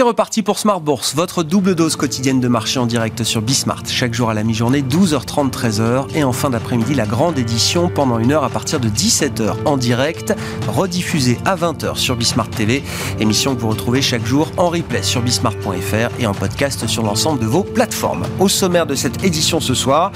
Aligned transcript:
C'est 0.00 0.04
reparti 0.04 0.40
pour 0.40 0.58
Smart 0.58 0.80
Bourse, 0.80 1.14
votre 1.14 1.42
double 1.42 1.74
dose 1.74 1.94
quotidienne 1.94 2.40
de 2.40 2.48
marché 2.48 2.78
en 2.78 2.86
direct 2.86 3.22
sur 3.22 3.42
Bismart. 3.42 3.82
Chaque 3.86 4.14
jour 4.14 4.30
à 4.30 4.34
la 4.34 4.44
mi-journée, 4.44 4.80
12h30, 4.80 5.50
13h. 5.50 6.06
Et 6.14 6.24
en 6.24 6.32
fin 6.32 6.48
d'après-midi, 6.48 6.94
la 6.94 7.04
grande 7.04 7.38
édition 7.38 7.90
pendant 7.90 8.18
une 8.18 8.32
heure 8.32 8.42
à 8.42 8.48
partir 8.48 8.80
de 8.80 8.88
17h 8.88 9.56
en 9.66 9.76
direct, 9.76 10.34
rediffusée 10.68 11.36
à 11.44 11.54
20h 11.54 11.96
sur 11.96 12.16
Bismart 12.16 12.48
TV. 12.48 12.82
Émission 13.18 13.54
que 13.54 13.60
vous 13.60 13.68
retrouvez 13.68 14.00
chaque 14.00 14.24
jour 14.24 14.50
en 14.56 14.70
replay 14.70 15.02
sur 15.02 15.20
bismart.fr 15.20 16.18
et 16.18 16.26
en 16.26 16.32
podcast 16.32 16.86
sur 16.86 17.02
l'ensemble 17.02 17.38
de 17.38 17.46
vos 17.46 17.62
plateformes. 17.62 18.24
Au 18.38 18.48
sommaire 18.48 18.86
de 18.86 18.94
cette 18.94 19.22
édition 19.22 19.60
ce 19.60 19.74
soir, 19.74 20.12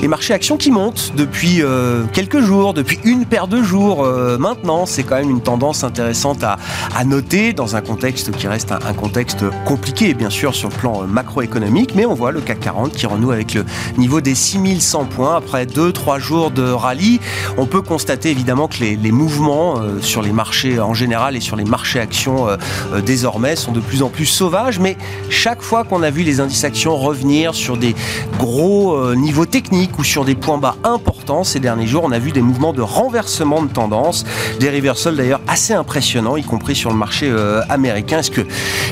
les 0.00 0.08
marchés 0.08 0.34
actions 0.34 0.56
qui 0.56 0.72
montent 0.72 1.12
depuis 1.16 1.62
euh, 1.62 2.02
quelques 2.12 2.40
jours, 2.40 2.74
depuis 2.74 2.98
une 3.04 3.26
paire 3.26 3.46
de 3.46 3.62
jours 3.62 4.04
euh, 4.04 4.38
maintenant. 4.38 4.86
C'est 4.86 5.04
quand 5.04 5.16
même 5.16 5.30
une 5.30 5.40
tendance 5.40 5.84
intéressante 5.84 6.42
à, 6.42 6.58
noter 7.04 7.52
dans 7.52 7.76
un 7.76 7.80
contexte 7.80 8.32
qui 8.32 8.48
reste 8.48 8.72
un 8.72 8.94
contexte 9.04 9.44
compliqué, 9.66 10.14
bien 10.14 10.30
sûr, 10.30 10.54
sur 10.54 10.70
le 10.70 10.74
plan 10.74 11.02
euh, 11.02 11.06
macroéconomique, 11.06 11.94
mais 11.94 12.06
on 12.06 12.14
voit 12.14 12.32
le 12.32 12.40
CAC 12.40 12.60
40 12.60 12.92
qui 12.92 13.04
renoue 13.04 13.32
avec 13.32 13.52
le 13.52 13.66
niveau 13.98 14.22
des 14.22 14.34
6100 14.34 15.04
points 15.04 15.36
après 15.36 15.66
2-3 15.66 16.18
jours 16.18 16.50
de 16.50 16.62
rallye. 16.62 17.20
On 17.58 17.66
peut 17.66 17.82
constater 17.82 18.30
évidemment 18.30 18.66
que 18.66 18.78
les, 18.78 19.12
mouvements 19.12 19.78
euh, 19.78 20.00
sur 20.00 20.22
les 20.22 20.32
marchés 20.32 20.80
en 20.80 20.94
général 20.94 21.36
et 21.36 21.40
sur 21.40 21.54
les 21.54 21.64
marchés 21.64 22.00
actions 22.00 22.48
euh, 22.48 22.56
désormais 23.04 23.56
sont 23.56 23.72
de 23.72 23.80
plus 23.80 24.02
en 24.02 24.08
plus 24.08 24.24
sauvages, 24.24 24.78
mais 24.78 24.96
chaque 25.28 25.60
fois 25.60 25.84
qu'on 25.84 26.02
a 26.02 26.08
vu 26.08 26.22
les 26.22 26.40
indices 26.40 26.64
actions 26.64 26.96
revenir 26.96 27.54
sur 27.54 27.76
des 27.76 27.94
gros 28.38 29.14
niveaux 29.14 29.44
techniques 29.44 29.98
ou 29.98 30.04
sur 30.04 30.24
des 30.24 30.34
points 30.34 30.56
bas 30.56 30.76
importants 30.82 31.44
ces 31.44 31.60
derniers 31.60 31.86
jours, 31.86 32.04
on 32.04 32.12
a 32.12 32.18
vu 32.18 32.32
des 32.32 32.40
mouvements 32.40 32.72
de 32.72 32.80
renversement 32.80 33.62
de 33.62 33.68
tendance, 33.68 34.24
des 34.60 34.70
reversals 34.70 35.16
d'ailleurs 35.16 35.42
assez 35.46 35.74
impressionnants, 35.74 36.38
y 36.38 36.42
compris 36.42 36.74
sur 36.74 36.90
le 36.90 36.96
marché 36.96 37.30
américain. 37.68 38.20
Est-ce 38.20 38.30
que 38.30 38.46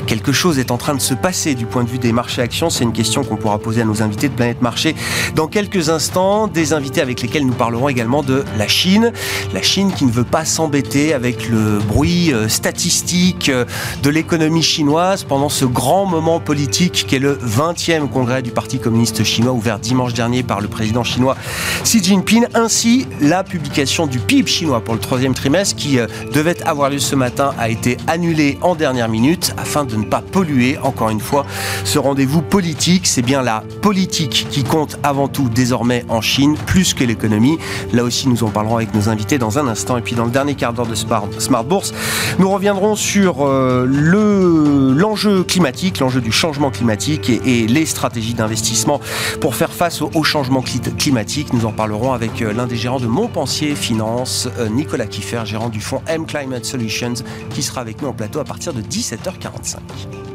quelque 0.07 0.31
chose 0.31 0.59
est 0.59 0.71
en 0.71 0.77
train 0.77 0.95
de 0.95 1.01
se 1.01 1.13
passer 1.13 1.55
du 1.55 1.65
point 1.65 1.83
de 1.83 1.89
vue 1.89 1.99
des 1.99 2.11
marchés 2.11 2.41
actions 2.41 2.69
C'est 2.69 2.83
une 2.83 2.93
question 2.93 3.23
qu'on 3.23 3.35
pourra 3.35 3.59
poser 3.59 3.81
à 3.81 3.85
nos 3.85 4.01
invités 4.01 4.29
de 4.29 4.33
Planète 4.33 4.61
Marché 4.61 4.95
dans 5.35 5.47
quelques 5.47 5.89
instants. 5.89 6.47
Des 6.47 6.73
invités 6.73 7.01
avec 7.01 7.21
lesquels 7.21 7.45
nous 7.45 7.53
parlerons 7.53 7.89
également 7.89 8.23
de 8.23 8.43
la 8.57 8.67
Chine. 8.67 9.11
La 9.53 9.61
Chine 9.61 9.91
qui 9.91 10.05
ne 10.05 10.11
veut 10.11 10.23
pas 10.23 10.45
s'embêter 10.45 11.13
avec 11.13 11.49
le 11.49 11.79
bruit 11.79 12.33
euh, 12.33 12.47
statistique 12.47 13.49
euh, 13.49 13.65
de 14.01 14.09
l'économie 14.09 14.63
chinoise 14.63 15.23
pendant 15.23 15.49
ce 15.49 15.65
grand 15.65 16.05
moment 16.05 16.39
politique 16.39 17.05
qu'est 17.07 17.19
le 17.19 17.35
20e 17.35 18.07
congrès 18.09 18.41
du 18.41 18.51
Parti 18.51 18.79
communiste 18.79 19.23
chinois 19.23 19.53
ouvert 19.53 19.79
dimanche 19.79 20.13
dernier 20.13 20.43
par 20.43 20.61
le 20.61 20.67
président 20.67 21.03
chinois 21.03 21.35
Xi 21.83 22.03
Jinping, 22.03 22.45
ainsi 22.53 23.07
la 23.21 23.43
publication 23.43 24.07
du 24.07 24.19
PIB 24.19 24.47
chinois 24.47 24.81
pour 24.81 24.93
le 24.93 24.99
troisième 24.99 25.33
trimestre 25.33 25.75
qui 25.75 25.99
euh, 25.99 26.07
devait 26.33 26.61
avoir 26.63 26.89
lieu 26.89 26.99
ce 26.99 27.15
matin 27.15 27.53
a 27.57 27.69
été 27.69 27.97
annulée 28.07 28.57
en 28.61 28.75
dernière 28.75 29.09
minute 29.09 29.53
afin 29.57 29.82
de 29.85 29.95
ne 29.95 30.05
pas 30.05 30.21
polluer, 30.21 30.77
encore 30.79 31.09
une 31.09 31.19
fois, 31.19 31.45
ce 31.83 31.99
rendez-vous 31.99 32.41
politique. 32.41 33.07
C'est 33.07 33.21
bien 33.21 33.41
la 33.41 33.63
politique 33.81 34.47
qui 34.49 34.63
compte 34.63 34.97
avant 35.03 35.27
tout 35.27 35.49
désormais 35.49 36.05
en 36.09 36.21
Chine, 36.21 36.55
plus 36.65 36.93
que 36.93 37.03
l'économie. 37.03 37.57
Là 37.93 38.03
aussi, 38.03 38.27
nous 38.27 38.43
en 38.43 38.49
parlerons 38.49 38.77
avec 38.77 38.93
nos 38.93 39.09
invités 39.09 39.37
dans 39.37 39.59
un 39.59 39.67
instant. 39.67 39.97
Et 39.97 40.01
puis, 40.01 40.15
dans 40.15 40.25
le 40.25 40.31
dernier 40.31 40.55
quart 40.55 40.73
d'heure 40.73 40.87
de 40.87 40.95
Smart 40.95 41.63
Bourse, 41.63 41.93
nous 42.39 42.49
reviendrons 42.49 42.95
sur 42.95 43.45
euh, 43.45 43.85
le, 43.87 44.93
l'enjeu 44.93 45.43
climatique, 45.43 45.99
l'enjeu 45.99 46.21
du 46.21 46.31
changement 46.31 46.71
climatique 46.71 47.29
et, 47.29 47.67
les 47.67 47.85
stratégies 47.85 48.33
d'investissement 48.33 48.99
pour 49.39 49.55
faire 49.55 49.71
face 49.71 50.01
au, 50.01 50.23
changement 50.23 50.63
climatique. 50.97 51.53
Nous 51.53 51.65
en 51.65 51.71
parlerons 51.71 52.13
avec 52.13 52.41
euh, 52.41 52.53
l'un 52.53 52.67
des 52.67 52.75
gérants 52.75 52.99
de 52.99 53.07
Montpensier 53.07 53.75
Finance, 53.75 54.47
euh, 54.59 54.69
Nicolas 54.69 55.05
Kiffer, 55.05 55.41
gérant 55.45 55.69
du 55.69 55.81
fonds 55.81 56.01
M 56.07 56.25
Climate 56.25 56.65
Solutions, 56.65 57.13
qui 57.49 57.63
sera 57.63 57.81
avec 57.81 58.01
nous 58.01 58.07
en 58.07 58.13
plateau 58.13 58.39
à 58.39 58.43
partir 58.43 58.73
de 58.73 58.81
17h45. 58.81 59.72
Mais 59.75 60.32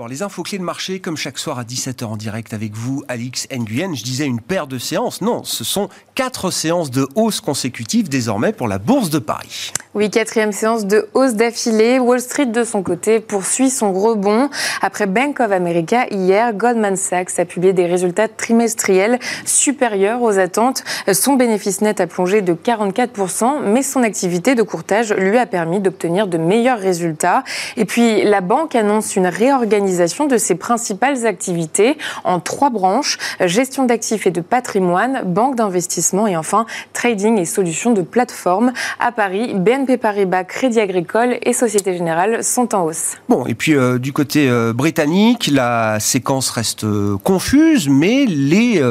d'abord, 0.00 0.08
les 0.08 0.22
infos 0.22 0.42
clés 0.42 0.56
de 0.56 0.62
marché, 0.62 0.98
comme 0.98 1.18
chaque 1.18 1.38
soir 1.38 1.58
à 1.58 1.64
17h 1.64 2.06
en 2.06 2.16
direct 2.16 2.54
avec 2.54 2.72
vous, 2.74 3.04
Alix 3.08 3.46
Nguyen. 3.52 3.94
Je 3.94 4.02
disais 4.02 4.24
une 4.24 4.40
paire 4.40 4.66
de 4.66 4.78
séances. 4.78 5.20
Non, 5.20 5.44
ce 5.44 5.62
sont 5.62 5.90
quatre 6.14 6.50
séances 6.50 6.90
de 6.90 7.06
hausse 7.16 7.42
consécutives 7.42 8.08
désormais 8.08 8.54
pour 8.54 8.66
la 8.66 8.78
Bourse 8.78 9.10
de 9.10 9.18
Paris. 9.18 9.72
Oui, 9.92 10.08
quatrième 10.08 10.52
séance 10.52 10.86
de 10.86 11.08
hausse 11.12 11.34
d'affilée. 11.34 11.98
Wall 11.98 12.20
Street, 12.20 12.46
de 12.46 12.64
son 12.64 12.82
côté, 12.82 13.20
poursuit 13.20 13.68
son 13.68 13.92
rebond. 13.92 14.48
Après 14.80 15.06
Bank 15.06 15.40
of 15.40 15.52
America, 15.52 16.06
hier, 16.10 16.54
Goldman 16.54 16.96
Sachs 16.96 17.38
a 17.38 17.44
publié 17.44 17.74
des 17.74 17.84
résultats 17.84 18.28
trimestriels 18.28 19.18
supérieurs 19.44 20.22
aux 20.22 20.38
attentes. 20.38 20.82
Son 21.12 21.34
bénéfice 21.34 21.82
net 21.82 22.00
a 22.00 22.06
plongé 22.06 22.40
de 22.40 22.54
44%, 22.54 23.64
mais 23.64 23.82
son 23.82 24.02
activité 24.02 24.54
de 24.54 24.62
courtage 24.62 25.12
lui 25.12 25.36
a 25.36 25.44
permis 25.44 25.80
d'obtenir 25.80 26.26
de 26.26 26.38
meilleurs 26.38 26.78
résultats. 26.78 27.44
Et 27.76 27.84
puis, 27.84 28.24
la 28.24 28.40
banque 28.40 28.74
annonce 28.74 29.16
une 29.16 29.26
réorganisation 29.26 29.89
de 29.90 30.38
ses 30.38 30.54
principales 30.54 31.26
activités 31.26 31.98
en 32.24 32.40
trois 32.40 32.70
branches, 32.70 33.18
gestion 33.40 33.84
d'actifs 33.84 34.26
et 34.26 34.30
de 34.30 34.40
patrimoine, 34.40 35.22
banque 35.24 35.56
d'investissement 35.56 36.26
et 36.26 36.36
enfin 36.36 36.66
trading 36.92 37.38
et 37.38 37.44
solutions 37.44 37.92
de 37.92 38.02
plateforme. 38.02 38.72
À 38.98 39.12
Paris, 39.12 39.54
BNP 39.54 39.96
Paribas, 39.96 40.44
Crédit 40.44 40.80
Agricole 40.80 41.38
et 41.42 41.52
Société 41.52 41.96
Générale 41.96 42.44
sont 42.44 42.74
en 42.74 42.84
hausse. 42.84 43.16
Bon, 43.28 43.46
et 43.46 43.54
puis 43.54 43.74
euh, 43.74 43.98
du 43.98 44.12
côté 44.12 44.48
euh, 44.48 44.72
britannique, 44.72 45.50
la 45.52 45.98
séquence 46.00 46.50
reste 46.50 46.84
euh, 46.84 47.16
confuse, 47.22 47.88
mais 47.88 48.26
les 48.26 48.82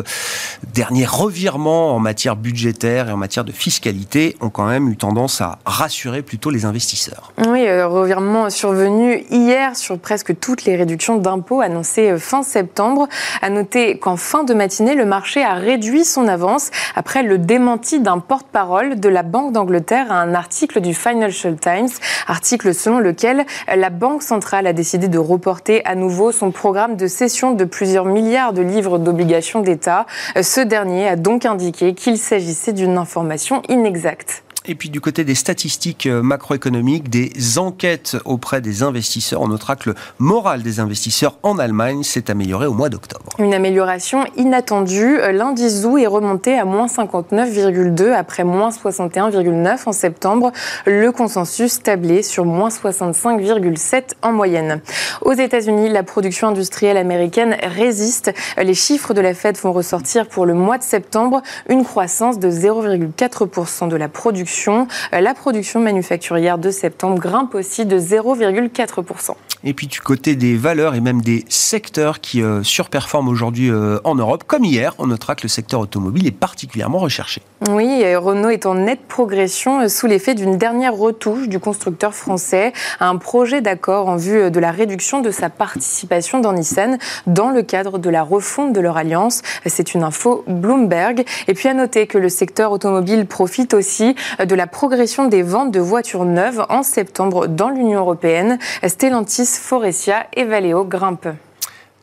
derniers 0.74 1.06
revirements 1.06 1.96
en 1.96 2.00
matière 2.00 2.36
budgétaire 2.36 3.10
et 3.10 3.12
en 3.12 3.18
matière 3.18 3.46
de 3.46 3.52
fiscalité 3.52 4.36
ont 4.42 4.50
quand 4.50 4.68
même 4.68 4.90
eu 4.90 4.98
tendance 4.98 5.42
à 5.42 5.60
rassurer 5.66 6.22
plutôt 6.22 6.50
les 6.50 6.66
investisseurs. 6.66 7.32
Oui, 7.48 7.70
revirement 7.82 8.50
survenu 8.50 9.24
hier 9.32 9.76
sur 9.76 9.98
presque 9.98 10.38
toutes 10.40 10.66
les 10.66 10.76
d'impôts 11.18 11.62
annoncées 11.62 12.18
fin 12.18 12.44
septembre. 12.44 13.08
À 13.42 13.50
noter 13.50 13.98
qu'en 13.98 14.16
fin 14.16 14.44
de 14.44 14.54
matinée, 14.54 14.96
le 14.96 15.06
marché 15.06 15.44
a 15.44 15.54
réduit 15.54 16.06
son 16.06 16.28
avance 16.28 16.72
après 16.96 17.24
le 17.24 17.38
démenti 17.38 18.00
d'un 18.00 18.20
porte-parole 18.20 19.00
de 19.00 19.10
la 19.10 19.24
Banque 19.24 19.54
d'Angleterre 19.54 20.12
à 20.12 20.16
un 20.16 20.34
article 20.34 20.82
du 20.82 20.94
Financial 20.94 21.56
Times, 21.56 21.90
article 22.28 22.74
selon 22.74 23.00
lequel 23.00 23.46
la 23.74 23.90
Banque 23.90 24.24
centrale 24.24 24.68
a 24.68 24.74
décidé 24.74 25.08
de 25.08 25.20
reporter 25.20 25.82
à 25.86 25.96
nouveau 25.96 26.32
son 26.32 26.52
programme 26.52 26.96
de 26.96 27.08
cession 27.08 27.52
de 27.52 27.66
plusieurs 27.66 28.06
milliards 28.06 28.54
de 28.54 28.62
livres 28.62 28.98
d'obligations 28.98 29.62
d'État. 29.62 30.06
Ce 30.42 30.62
dernier 30.62 31.08
a 31.08 31.16
donc 31.16 31.46
indiqué 31.46 31.94
qu'il 31.94 32.18
s'agissait 32.18 32.74
d'une 32.74 32.98
information 32.98 33.62
inexacte. 33.70 34.44
Et 34.70 34.76
puis 34.76 34.92
du 34.92 35.02
côté 35.02 35.24
des 35.24 35.34
statistiques 35.34 36.06
euh, 36.06 36.22
macroéconomiques, 36.22 37.10
des 37.10 37.58
enquêtes 37.58 38.16
auprès 38.24 38.62
des 38.62 38.84
investisseurs, 38.84 39.42
on 39.42 39.48
notera 39.48 39.76
que 39.76 39.90
le 39.90 39.96
moral 40.20 40.62
des 40.62 40.80
investisseurs 40.80 41.40
en 41.42 41.58
Allemagne 41.58 42.04
s'est 42.04 42.30
amélioré 42.30 42.68
au 42.68 42.74
mois 42.74 42.90
d'octobre. 42.90 43.32
Une 43.40 43.56
amélioration 43.56 44.26
inattendue. 44.38 45.18
L'indice 45.32 45.82
ZOO 45.82 45.98
est 45.98 46.06
remonté 46.06 46.54
à 46.54 46.66
moins 46.66 46.86
59,2 46.86 48.14
après 48.14 48.44
moins 48.44 48.70
61,9 48.70 49.80
en 49.88 49.92
septembre. 49.92 50.52
Le 50.86 51.12
consensus 51.12 51.82
tablé 51.82 52.22
sur 52.22 52.46
moins 52.46 52.70
65,7 52.70 54.04
en 54.22 54.34
moyenne. 54.34 54.82
Aux 55.22 55.34
États-Unis, 55.34 55.90
la 55.90 56.04
production 56.04 56.50
industrielle 56.50 56.98
américaine 56.98 57.58
résiste. 57.64 58.32
Les 58.56 58.76
chiffres 58.76 59.16
de 59.16 59.22
la 59.22 59.34
Fed 59.34 59.58
font 59.58 59.72
ressortir 59.72 60.28
pour 60.28 60.46
le 60.46 60.54
mois 60.54 60.78
de 60.78 60.84
septembre 60.84 61.42
une 61.70 61.84
croissance 61.84 62.38
de 62.38 62.52
0,4% 62.52 63.88
de 63.88 63.96
la 63.96 64.10
production 64.10 64.59
euh, 64.68 65.22
la 65.22 65.34
production 65.34 65.80
manufacturière 65.80 66.58
de 66.58 66.72
septembre 66.72 67.20
grimpe 67.20 67.56
aussi 67.56 67.86
de 67.86 68.00
0,4%. 68.00 69.34
Et 69.64 69.74
puis 69.74 69.88
du 69.88 70.00
côté 70.00 70.36
des 70.36 70.56
valeurs 70.56 70.96
et 70.96 71.02
même 71.02 71.22
des 71.22 71.44
secteurs 71.50 72.22
qui 72.22 72.42
euh, 72.42 72.64
surperforment 72.64 73.28
aujourd'hui 73.28 73.70
euh, 73.70 74.00
en 74.04 74.16
Europe, 74.16 74.44
comme 74.48 74.64
hier, 74.64 74.96
on 75.00 75.08
notera 75.08 75.36
que 75.36 75.44
le 75.44 75.50
secteur 75.50 75.82
automobile 75.82 76.28
est 76.28 76.32
particulièrement 76.32 77.00
recherché. 77.00 77.42
Oui, 77.70 78.04
Renault 78.16 78.50
est 78.50 78.66
en 78.66 78.76
nette 78.76 79.06
progression 79.08 79.88
sous 79.90 80.08
l'effet 80.08 80.34
d'une 80.34 80.58
dernière 80.58 80.94
retouche 80.94 81.50
du 81.50 81.60
constructeur 81.60 82.14
français 82.14 82.72
à 83.02 83.10
un 83.10 83.18
projet 83.18 83.60
d'accord 83.60 84.08
en 84.08 84.16
vue 84.16 84.50
de 84.50 84.60
la 84.60 84.72
réduction 84.72 85.20
de 85.22 85.30
sa 85.30 85.50
participation 85.50 86.40
dans 86.40 86.54
Nissan 86.54 86.98
dans 87.28 87.50
le 87.50 87.62
cadre 87.62 87.98
de 87.98 88.10
la 88.10 88.24
refonte 88.24 88.72
de 88.72 88.80
leur 88.80 88.96
alliance. 88.96 89.42
C'est 89.66 89.94
une 89.94 90.04
info 90.04 90.46
Bloomberg. 90.48 91.26
Et 91.48 91.54
puis 91.54 91.68
à 91.68 91.74
noter 91.74 92.08
que 92.08 92.18
le 92.18 92.30
secteur 92.30 92.72
automobile 92.72 93.26
profite 93.26 93.74
aussi 93.74 94.16
de 94.46 94.56
la 94.56 94.68
progression 94.68 95.28
des 95.28 95.44
ventes 95.44 95.72
de 95.72 95.80
voitures 95.80 96.26
neuves 96.26 96.66
en 96.70 96.84
septembre 96.84 97.48
dans 97.48 97.70
l'Union 97.70 98.00
européenne. 98.00 98.58
Stellantis, 98.86 99.46
Forestia 99.46 100.28
et 100.36 100.46
Valeo 100.46 100.86
grimpent. 100.86 101.36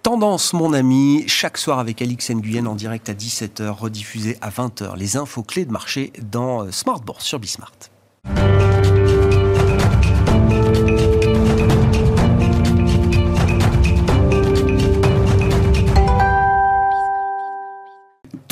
Tendance, 0.02 0.52
mon 0.52 0.72
ami, 0.72 1.24
chaque 1.26 1.58
soir 1.58 1.80
avec 1.80 2.00
Alix 2.00 2.30
Nguyen 2.30 2.66
en 2.66 2.76
direct 2.76 3.08
à 3.08 3.12
17h, 3.12 3.70
rediffusé 3.70 4.38
à 4.40 4.50
20h. 4.50 4.96
Les 4.96 5.16
infos 5.16 5.42
clés 5.42 5.64
de 5.64 5.72
marché 5.72 6.12
dans 6.22 6.62
euh, 6.62 6.70
Smart 6.70 7.00
Bourse 7.00 7.24
sur 7.24 7.40
Bismart. 7.40 7.72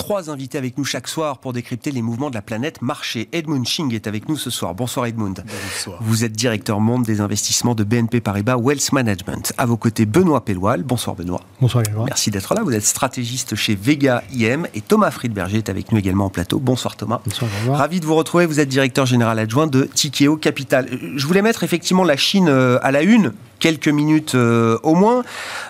Trois 0.05 0.29
invités 0.29 0.59
avec 0.59 0.77
nous 0.77 0.85
chaque 0.85 1.09
soir 1.09 1.39
pour 1.39 1.55
décrypter 1.55 1.91
les 1.91 2.03
mouvements 2.03 2.29
de 2.29 2.35
la 2.35 2.43
planète 2.43 2.83
marché. 2.83 3.27
Edmund 3.33 3.67
Ching 3.67 3.95
est 3.95 4.07
avec 4.07 4.29
nous 4.29 4.37
ce 4.37 4.51
soir. 4.51 4.75
Bonsoir 4.75 5.07
Edmund. 5.07 5.43
Bonsoir. 5.47 5.99
Vous 6.03 6.25
êtes 6.25 6.33
directeur 6.33 6.79
monde 6.79 7.05
des 7.05 7.23
investissements 7.23 7.75
de 7.75 7.85
BNP 7.85 8.21
Paribas 8.21 8.59
Wealth 8.59 8.93
Management. 8.93 9.55
À 9.57 9.65
vos 9.65 9.79
côtés, 9.79 10.05
Benoît 10.05 10.45
Pelloual. 10.45 10.83
Bonsoir 10.83 11.17
Benoît. 11.17 11.41
Bonsoir 11.59 11.85
Benoît. 11.85 12.05
Merci 12.05 12.31
d'être 12.31 12.55
là. 12.55 12.63
Vous 12.63 12.75
êtes 12.75 12.85
stratégiste 12.85 13.55
chez 13.55 13.75
Vega 13.75 14.23
IM 14.31 14.67
et 14.75 14.83
Thomas 14.83 15.11
Friedberger 15.11 15.57
est 15.57 15.71
avec 15.71 15.91
nous 15.91 15.97
également 15.97 16.27
en 16.27 16.31
plateau. 16.31 16.59
Bonsoir 16.59 16.97
Thomas. 16.97 17.23
Bonsoir 17.25 17.51
Benoît. 17.63 17.79
Ravi 17.79 18.01
de 18.01 18.05
vous 18.05 18.15
retrouver. 18.15 18.45
Vous 18.45 18.61
êtes 18.61 18.69
directeur 18.69 19.07
général 19.07 19.39
adjoint 19.39 19.69
de 19.69 19.85
Tikeo 19.85 20.37
Capital. 20.37 20.87
Je 21.17 21.27
voulais 21.27 21.41
mettre 21.41 21.65
effectivement 21.65 22.05
la 22.05 22.19
Chine 22.19 22.49
euh, 22.51 22.79
à 22.83 22.91
la 22.91 23.01
une 23.01 23.33
quelques 23.65 23.89
minutes 23.89 24.35
euh, 24.35 24.77
au 24.83 24.95
moins, 24.95 25.23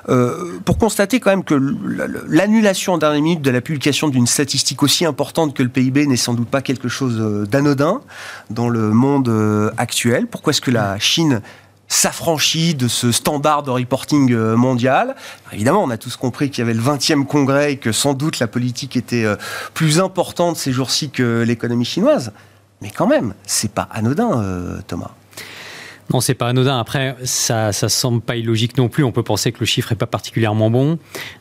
euh, 0.08 0.58
pour 0.64 0.78
constater 0.78 1.20
quand 1.20 1.30
même 1.30 1.44
que 1.44 1.54
l'annulation 2.28 2.94
en 2.94 2.98
dernière 2.98 3.22
minute 3.22 3.40
de 3.40 3.52
la 3.52 3.60
publication 3.60 4.08
d'une 4.08 4.26
statistique 4.26 4.82
aussi 4.82 5.04
importante 5.04 5.54
que 5.54 5.62
le 5.62 5.68
PIB 5.68 6.08
n'est 6.08 6.16
sans 6.16 6.34
doute 6.34 6.48
pas 6.48 6.60
quelque 6.60 6.88
chose 6.88 7.18
euh, 7.20 7.46
d'anodin 7.46 8.00
dans 8.50 8.68
le 8.68 8.90
monde 8.90 9.30
actuel. 9.78 10.26
Pourquoi 10.26 10.50
est-ce 10.50 10.60
que 10.60 10.72
la 10.72 10.98
Chine 10.98 11.40
s'affranchit 11.86 12.74
de 12.74 12.88
ce 12.88 13.12
standard 13.12 13.62
de 13.62 13.70
reporting 13.70 14.34
mondial? 14.54 15.14
Évidemment, 15.52 15.84
on 15.84 15.90
a 15.90 15.96
tous 15.96 16.16
compris 16.16 16.50
qu'il 16.50 16.62
y 16.62 16.66
avait 16.68 16.74
le 16.74 16.82
20e 16.82 17.24
congrès 17.24 17.74
et 17.74 17.76
que 17.76 17.92
sans 17.92 18.14
doute 18.14 18.40
la 18.40 18.48
politique 18.48 18.96
était 18.96 19.24
plus 19.72 20.00
importante 20.00 20.56
ces 20.56 20.72
jours-ci 20.72 21.10
que 21.10 21.44
l'économie 21.46 21.84
chinoise. 21.84 22.32
Mais 22.82 22.90
quand 22.90 23.06
même, 23.06 23.34
c'est 23.46 23.70
pas 23.70 23.88
anodin, 23.92 24.44
Thomas. 24.88 25.12
Non, 26.12 26.20
c'est 26.20 26.34
pas 26.34 26.48
anodin. 26.48 26.78
Après, 26.78 27.16
ça, 27.24 27.72
ça 27.72 27.88
semble 27.88 28.20
pas 28.20 28.36
illogique 28.36 28.76
non 28.76 28.88
plus. 28.88 29.04
On 29.04 29.12
peut 29.12 29.22
penser 29.22 29.52
que 29.52 29.60
le 29.60 29.66
chiffre 29.66 29.92
est 29.92 29.96
pas 29.96 30.06
particulièrement 30.06 30.70
bon. 30.70 30.98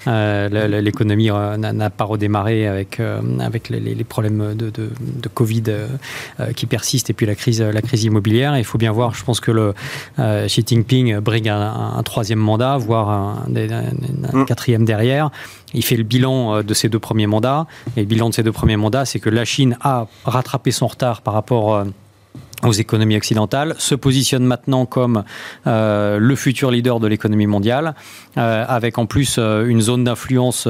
Euh, 0.07 0.81
l'économie 0.81 1.29
euh, 1.29 1.57
n'a 1.57 1.89
pas 1.89 2.05
redémarré 2.05 2.67
avec 2.67 2.99
euh, 2.99 3.21
avec 3.39 3.69
les, 3.69 4.03
problèmes 4.03 4.55
de, 4.55 4.69
de, 4.69 4.89
Covid 5.33 5.63
qui 6.55 6.65
persistent 6.65 7.09
et 7.09 7.13
puis 7.13 7.25
la 7.25 7.35
crise 7.35 7.61
la 7.61 7.81
crise 7.81 8.03
immobilière. 8.03 8.57
il 8.57 8.63
faut 8.63 8.77
bien 8.77 8.91
voir. 8.91 9.15
Je 9.15 9.23
pense 9.23 9.39
que 9.39 9.51
le 9.51 9.73
Xi 10.17 10.63
Jinping 10.65 11.19
brigue 11.19 11.49
un, 11.49 12.01
troisième 12.03 12.39
mandat, 12.39 12.77
voire 12.77 13.09
un, 13.09 13.45
mm. 13.49 14.45
quatrième 14.45 14.85
derrière. 14.85 15.29
Il 15.73 15.83
fait 15.83 15.95
le 15.95 16.03
bilan 16.03 16.61
de 16.61 16.73
ses 16.73 16.89
deux 16.89 16.99
premiers 16.99 17.27
mandats. 17.27 17.65
Et 17.97 18.01
le 18.01 18.05
bilan 18.05 18.29
de 18.29 18.33
ces 18.33 18.43
deux 18.43 18.51
premiers 18.51 18.77
mandats, 18.77 19.05
c'est 19.05 19.19
que 19.19 19.29
la 19.29 19.45
Chine 19.45 19.77
a 19.81 20.07
rattrapé 20.25 20.71
son 20.71 20.87
retard 20.87 21.21
par 21.21 21.33
rapport 21.33 21.85
aux 22.63 22.71
économies 22.71 23.17
occidentales, 23.17 23.75
se 23.77 23.95
positionne 23.95 24.45
maintenant 24.45 24.85
comme 24.85 25.23
euh, 25.67 26.17
le 26.19 26.35
futur 26.35 26.71
leader 26.71 26.99
de 26.99 27.07
l'économie 27.07 27.47
mondiale, 27.47 27.95
euh, 28.37 28.65
avec 28.67 28.97
en 28.97 29.05
plus 29.05 29.35
euh, 29.37 29.65
une 29.65 29.81
zone 29.81 30.03
d'influence 30.03 30.67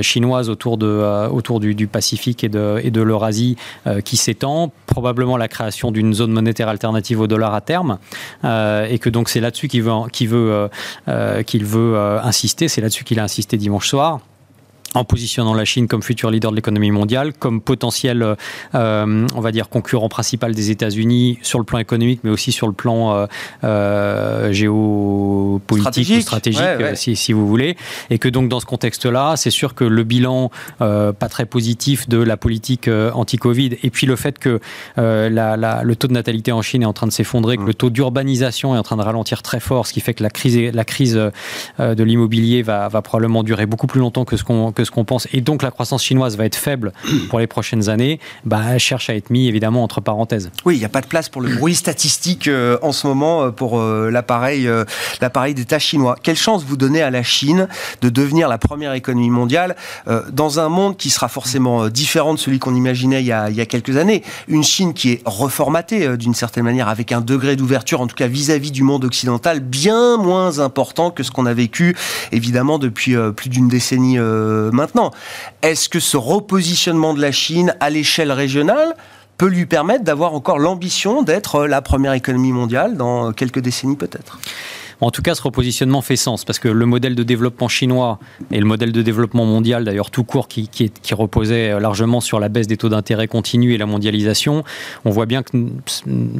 chinoise 0.00 0.50
autour, 0.50 0.78
de, 0.78 1.28
autour 1.28 1.60
du, 1.60 1.86
Pacifique 1.86 2.44
et 2.44 2.48
de, 2.48 2.80
et 2.82 2.90
de 2.90 3.02
l'Eurasie 3.02 3.56
qui 4.04 4.16
s'étend, 4.16 4.72
probablement 4.86 5.36
la 5.36 5.48
création 5.48 5.90
d'une 5.90 6.14
zone 6.14 6.32
monétaire 6.32 6.68
alternative 6.68 7.20
au 7.20 7.26
dollar 7.26 7.54
à 7.54 7.60
terme, 7.60 7.98
et 8.42 8.98
que 8.98 9.10
donc 9.10 9.28
c'est 9.28 9.40
là-dessus 9.40 9.68
qu'il 9.68 9.82
veut, 9.82 9.92
qu'il 10.12 10.28
veut, 10.28 10.68
qu'il 11.46 11.64
veut 11.64 11.98
insister, 12.22 12.68
c'est 12.68 12.80
là-dessus 12.80 13.04
qu'il 13.04 13.20
a 13.20 13.24
insisté 13.24 13.56
dimanche 13.56 13.88
soir 13.88 14.20
en 14.94 15.04
positionnant 15.04 15.54
la 15.54 15.64
Chine 15.64 15.88
comme 15.88 16.02
futur 16.02 16.30
leader 16.30 16.50
de 16.52 16.56
l'économie 16.56 16.92
mondiale, 16.92 17.32
comme 17.32 17.60
potentiel, 17.60 18.36
euh, 18.74 19.26
on 19.34 19.40
va 19.40 19.52
dire, 19.52 19.68
concurrent 19.68 20.08
principal 20.08 20.54
des 20.54 20.70
États-Unis 20.70 21.38
sur 21.42 21.58
le 21.58 21.64
plan 21.64 21.78
économique, 21.78 22.20
mais 22.22 22.30
aussi 22.30 22.52
sur 22.52 22.68
le 22.68 22.72
plan 22.72 23.14
euh, 23.14 23.26
euh 23.64 24.52
géopolitique 24.52 25.82
stratégique, 25.82 26.18
ou 26.18 26.20
stratégique, 26.20 26.96
Si, 26.96 27.16
si, 27.16 27.32
vous 27.32 27.46
voulez. 27.46 27.76
Et 28.10 28.18
que 28.18 28.28
donc, 28.28 28.48
dans 28.48 28.60
ce 28.60 28.66
contexte-là, 28.66 29.34
c'est 29.36 29.50
sûr 29.50 29.74
que 29.74 29.84
le 29.84 30.04
bilan 30.04 30.50
euh, 30.80 31.12
pas 31.12 31.28
très 31.28 31.46
positif 31.46 32.08
de 32.08 32.18
la 32.18 32.36
politique 32.36 32.86
euh, 32.86 33.10
anti-Covid, 33.12 33.76
et 33.82 33.90
puis 33.90 34.06
le 34.06 34.16
fait 34.16 34.38
que 34.38 34.60
la, 34.96 35.56
la, 35.56 35.82
le 35.82 35.96
taux 35.96 36.08
de 36.08 36.12
natalité 36.12 36.52
en 36.52 36.62
Chine 36.62 36.82
est 36.82 36.86
en 36.86 36.92
train 36.92 37.06
de 37.06 37.12
s'effondrer, 37.12 37.56
que 37.56 37.62
le 37.62 37.74
taux 37.74 37.90
d'urbanisation 37.90 38.74
est 38.74 38.78
en 38.78 38.82
train 38.82 38.96
de 38.96 39.02
ralentir 39.02 39.42
très 39.42 39.60
fort, 39.60 39.86
ce 39.86 39.92
qui 39.92 40.00
fait 40.00 40.14
que 40.14 40.22
la 40.22 40.30
crise, 40.30 40.56
la 40.56 40.84
crise 40.84 41.14
de 41.14 42.02
l'immobilier 42.02 42.62
va, 42.62 42.88
va 42.88 43.02
probablement 43.02 43.42
durer 43.42 43.66
beaucoup 43.66 43.86
plus 43.86 44.00
longtemps 44.00 44.24
que 44.24 44.36
ce 44.36 44.44
qu'on 44.44 44.72
ce 44.84 44.90
qu'on 44.90 45.04
pense, 45.04 45.26
et 45.32 45.40
donc 45.40 45.62
la 45.62 45.70
croissance 45.70 46.02
chinoise 46.04 46.36
va 46.36 46.44
être 46.44 46.56
faible 46.56 46.92
pour 47.28 47.38
les 47.38 47.46
prochaines 47.46 47.88
années, 47.88 48.20
bah, 48.44 48.78
cherche 48.78 49.10
à 49.10 49.14
être 49.14 49.30
mis 49.30 49.48
évidemment 49.48 49.82
entre 49.82 50.00
parenthèses. 50.00 50.50
Oui, 50.64 50.76
il 50.76 50.78
n'y 50.78 50.84
a 50.84 50.90
pas 50.90 51.00
de 51.00 51.06
place 51.06 51.28
pour 51.28 51.42
le 51.42 51.54
bruit 51.56 51.74
statistique 51.74 52.48
euh, 52.48 52.78
en 52.82 52.92
ce 52.92 53.06
moment 53.06 53.44
euh, 53.44 53.50
pour 53.50 53.78
euh, 53.78 54.10
l'appareil 54.10 54.68
l'appareil 55.20 55.54
d'État 55.54 55.78
chinois. 55.78 56.16
Quelle 56.22 56.36
chance 56.36 56.64
vous 56.64 56.76
donnez 56.76 57.02
à 57.02 57.10
la 57.10 57.22
Chine 57.22 57.68
de 58.00 58.08
devenir 58.08 58.48
la 58.48 58.58
première 58.58 58.92
économie 58.92 59.30
mondiale 59.30 59.76
dans 60.30 60.60
un 60.60 60.68
monde 60.68 60.96
qui 60.96 61.10
sera 61.10 61.28
forcément 61.28 61.88
différent 61.88 62.34
de 62.34 62.38
celui 62.38 62.58
qu'on 62.58 62.74
imaginait 62.74 63.22
il 63.22 63.26
y, 63.26 63.32
a, 63.32 63.50
il 63.50 63.56
y, 63.56 63.60
a, 63.60 63.66
quelques 63.66 63.96
années? 63.96 64.22
Une 64.48 64.64
Chine 64.64 64.94
qui 64.94 65.12
est 65.12 65.22
reformatée 65.24 66.16
d'une 66.16 66.34
certaine 66.34 66.64
manière 66.64 66.88
avec 66.88 67.12
un 67.12 67.20
degré 67.20 67.56
d'ouverture, 67.56 68.00
en 68.00 68.06
tout 68.06 68.16
cas 68.16 68.26
vis-à-vis 68.26 68.70
-vis 68.70 68.72
du 68.72 68.82
monde 68.82 69.04
occidental, 69.04 69.60
bien 69.60 70.16
moins 70.16 70.58
important 70.58 71.10
que 71.10 71.22
ce 71.22 71.30
qu'on 71.30 71.46
a 71.46 71.54
vécu 71.54 71.96
évidemment 72.32 72.78
depuis 72.78 73.16
plus 73.36 73.48
d'une 73.48 73.68
décennie 73.68 74.18
maintenant. 74.74 75.10
Est-ce 75.62 75.88
que 75.88 76.00
ce 76.00 76.16
repositionnement 76.16 77.14
de 77.14 77.20
la 77.20 77.32
Chine 77.32 77.74
à 77.80 77.90
l'échelle 77.90 78.32
régionale 78.32 78.94
peut 79.38 79.48
lui 79.48 79.66
permettre 79.66 80.04
d'avoir 80.04 80.34
encore 80.34 80.58
l'ambition 80.58 81.22
d'être 81.22 81.66
la 81.66 81.82
première 81.82 82.12
économie 82.12 82.52
mondiale 82.52 82.96
dans 82.96 83.32
quelques 83.32 83.60
décennies 83.60 83.96
peut-être? 83.96 84.38
En 85.00 85.10
tout 85.10 85.22
cas, 85.22 85.34
ce 85.34 85.42
repositionnement 85.42 86.02
fait 86.02 86.16
sens 86.16 86.44
parce 86.44 86.58
que 86.58 86.68
le 86.68 86.86
modèle 86.86 87.14
de 87.14 87.22
développement 87.22 87.68
chinois 87.68 88.18
et 88.50 88.58
le 88.58 88.66
modèle 88.66 88.92
de 88.92 89.02
développement 89.02 89.44
mondial, 89.44 89.84
d'ailleurs 89.84 90.10
tout 90.10 90.24
court, 90.24 90.48
qui, 90.48 90.68
reposait 91.12 91.78
largement 91.78 92.20
sur 92.20 92.40
la 92.40 92.48
baisse 92.48 92.66
des 92.66 92.76
taux 92.76 92.88
d'intérêt 92.88 93.28
continu 93.28 93.72
et 93.72 93.78
la 93.78 93.86
mondialisation, 93.86 94.64
on 95.04 95.10
voit 95.10 95.26
bien 95.26 95.42
que 95.42 95.50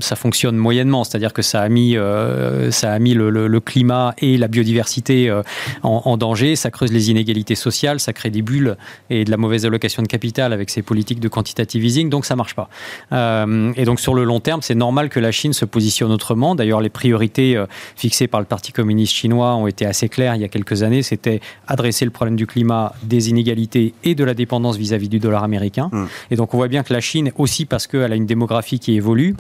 ça 0.00 0.16
fonctionne 0.16 0.56
moyennement. 0.56 1.04
C'est-à-dire 1.04 1.32
que 1.32 1.42
ça 1.42 1.62
a 1.62 1.68
mis, 1.68 1.96
euh, 1.96 2.70
ça 2.70 2.92
a 2.92 2.98
mis 2.98 3.14
le, 3.14 3.60
climat 3.60 4.14
et 4.18 4.36
la 4.36 4.48
biodiversité 4.48 5.30
euh, 5.30 5.42
en, 5.82 6.16
danger, 6.16 6.56
ça 6.56 6.70
creuse 6.70 6.92
les 6.92 7.10
inégalités 7.10 7.54
sociales, 7.54 8.00
ça 8.00 8.12
crée 8.12 8.30
des 8.30 8.42
bulles 8.42 8.76
et 9.10 9.24
de 9.24 9.30
la 9.30 9.36
mauvaise 9.36 9.64
allocation 9.64 10.02
de 10.02 10.08
capital 10.08 10.52
avec 10.52 10.70
ces 10.70 10.82
politiques 10.82 11.20
de 11.20 11.28
quantitative 11.28 11.84
easing, 11.84 12.10
donc 12.10 12.24
ça 12.26 12.36
marche 12.36 12.54
pas. 12.54 12.68
Euh, 13.12 13.72
et 13.76 13.84
donc 13.84 14.00
sur 14.00 14.14
le 14.14 14.24
long 14.24 14.40
terme, 14.40 14.60
c'est 14.60 14.74
normal 14.74 15.08
que 15.08 15.20
la 15.20 15.30
Chine 15.30 15.52
se 15.52 15.64
positionne 15.64 16.10
autrement. 16.10 16.54
D'ailleurs, 16.54 16.80
les 16.80 16.90
priorités 16.90 17.62
fixées 17.96 18.26
par 18.26 18.40
le 18.40 18.43
Parti 18.44 18.72
communiste 18.72 19.12
chinois 19.12 19.54
ont 19.54 19.66
été 19.66 19.86
assez 19.86 20.08
clairs 20.08 20.34
il 20.34 20.42
y 20.42 20.44
a 20.44 20.48
quelques 20.48 20.82
années. 20.82 21.02
C'était 21.02 21.40
adresser 21.66 22.04
le 22.04 22.10
problème 22.10 22.36
du 22.36 22.46
climat, 22.46 22.94
des 23.02 23.30
inégalités 23.30 23.94
et 24.04 24.14
de 24.14 24.24
la 24.24 24.34
dépendance 24.34 24.76
vis-à-vis 24.76 25.08
du 25.08 25.18
dollar 25.18 25.44
américain. 25.44 25.88
Mmh. 25.92 26.04
Et 26.30 26.36
donc 26.36 26.54
on 26.54 26.56
voit 26.56 26.68
bien 26.68 26.82
que 26.82 26.92
la 26.92 27.00
Chine, 27.00 27.32
aussi 27.36 27.66
parce 27.66 27.86
qu'elle 27.86 28.12
a 28.12 28.16
une 28.16 28.26
démographie 28.26 28.78
qui 28.78 28.94
évolue, 28.94 29.34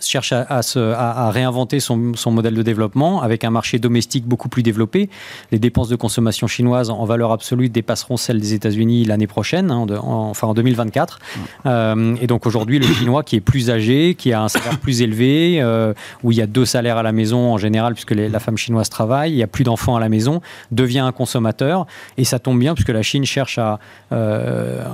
cherche 0.00 0.32
à, 0.32 0.62
se, 0.62 0.78
à, 0.78 1.30
réinventer 1.30 1.80
son, 1.80 2.12
son, 2.14 2.30
modèle 2.30 2.54
de 2.54 2.62
développement 2.62 3.22
avec 3.22 3.44
un 3.44 3.50
marché 3.50 3.78
domestique 3.78 4.24
beaucoup 4.26 4.48
plus 4.48 4.62
développé. 4.62 5.10
Les 5.52 5.58
dépenses 5.58 5.88
de 5.88 5.96
consommation 5.96 6.46
chinoises 6.46 6.90
en 6.90 7.04
valeur 7.04 7.32
absolue 7.32 7.68
dépasseront 7.68 8.16
celles 8.16 8.40
des 8.40 8.54
États-Unis 8.54 9.04
l'année 9.04 9.26
prochaine, 9.26 9.70
hein, 9.70 9.86
enfin 10.02 10.48
en 10.48 10.54
2024. 10.54 11.18
Euh, 11.66 12.16
et 12.20 12.26
donc 12.26 12.46
aujourd'hui, 12.46 12.78
le 12.78 12.86
chinois 12.86 13.22
qui 13.22 13.36
est 13.36 13.40
plus 13.40 13.70
âgé, 13.70 14.14
qui 14.14 14.32
a 14.32 14.42
un 14.42 14.48
salaire 14.48 14.78
plus 14.78 15.02
élevé, 15.02 15.58
euh, 15.60 15.92
où 16.22 16.32
il 16.32 16.38
y 16.38 16.42
a 16.42 16.46
deux 16.46 16.64
salaires 16.64 16.96
à 16.96 17.02
la 17.02 17.12
maison 17.12 17.52
en 17.52 17.58
général, 17.58 17.94
puisque 17.94 18.12
la 18.12 18.40
femme 18.40 18.56
chinoise 18.56 18.88
travaille, 18.88 19.32
il 19.32 19.36
y 19.36 19.42
a 19.42 19.46
plus 19.46 19.64
d'enfants 19.64 19.96
à 19.96 20.00
la 20.00 20.08
maison, 20.08 20.40
devient 20.70 21.00
un 21.00 21.12
consommateur. 21.12 21.86
Et 22.16 22.24
ça 22.24 22.38
tombe 22.38 22.58
bien, 22.58 22.74
puisque 22.74 22.90
la 22.90 23.02
Chine 23.02 23.24
cherche 23.24 23.58
à, 23.58 23.78
euh, 24.12 24.84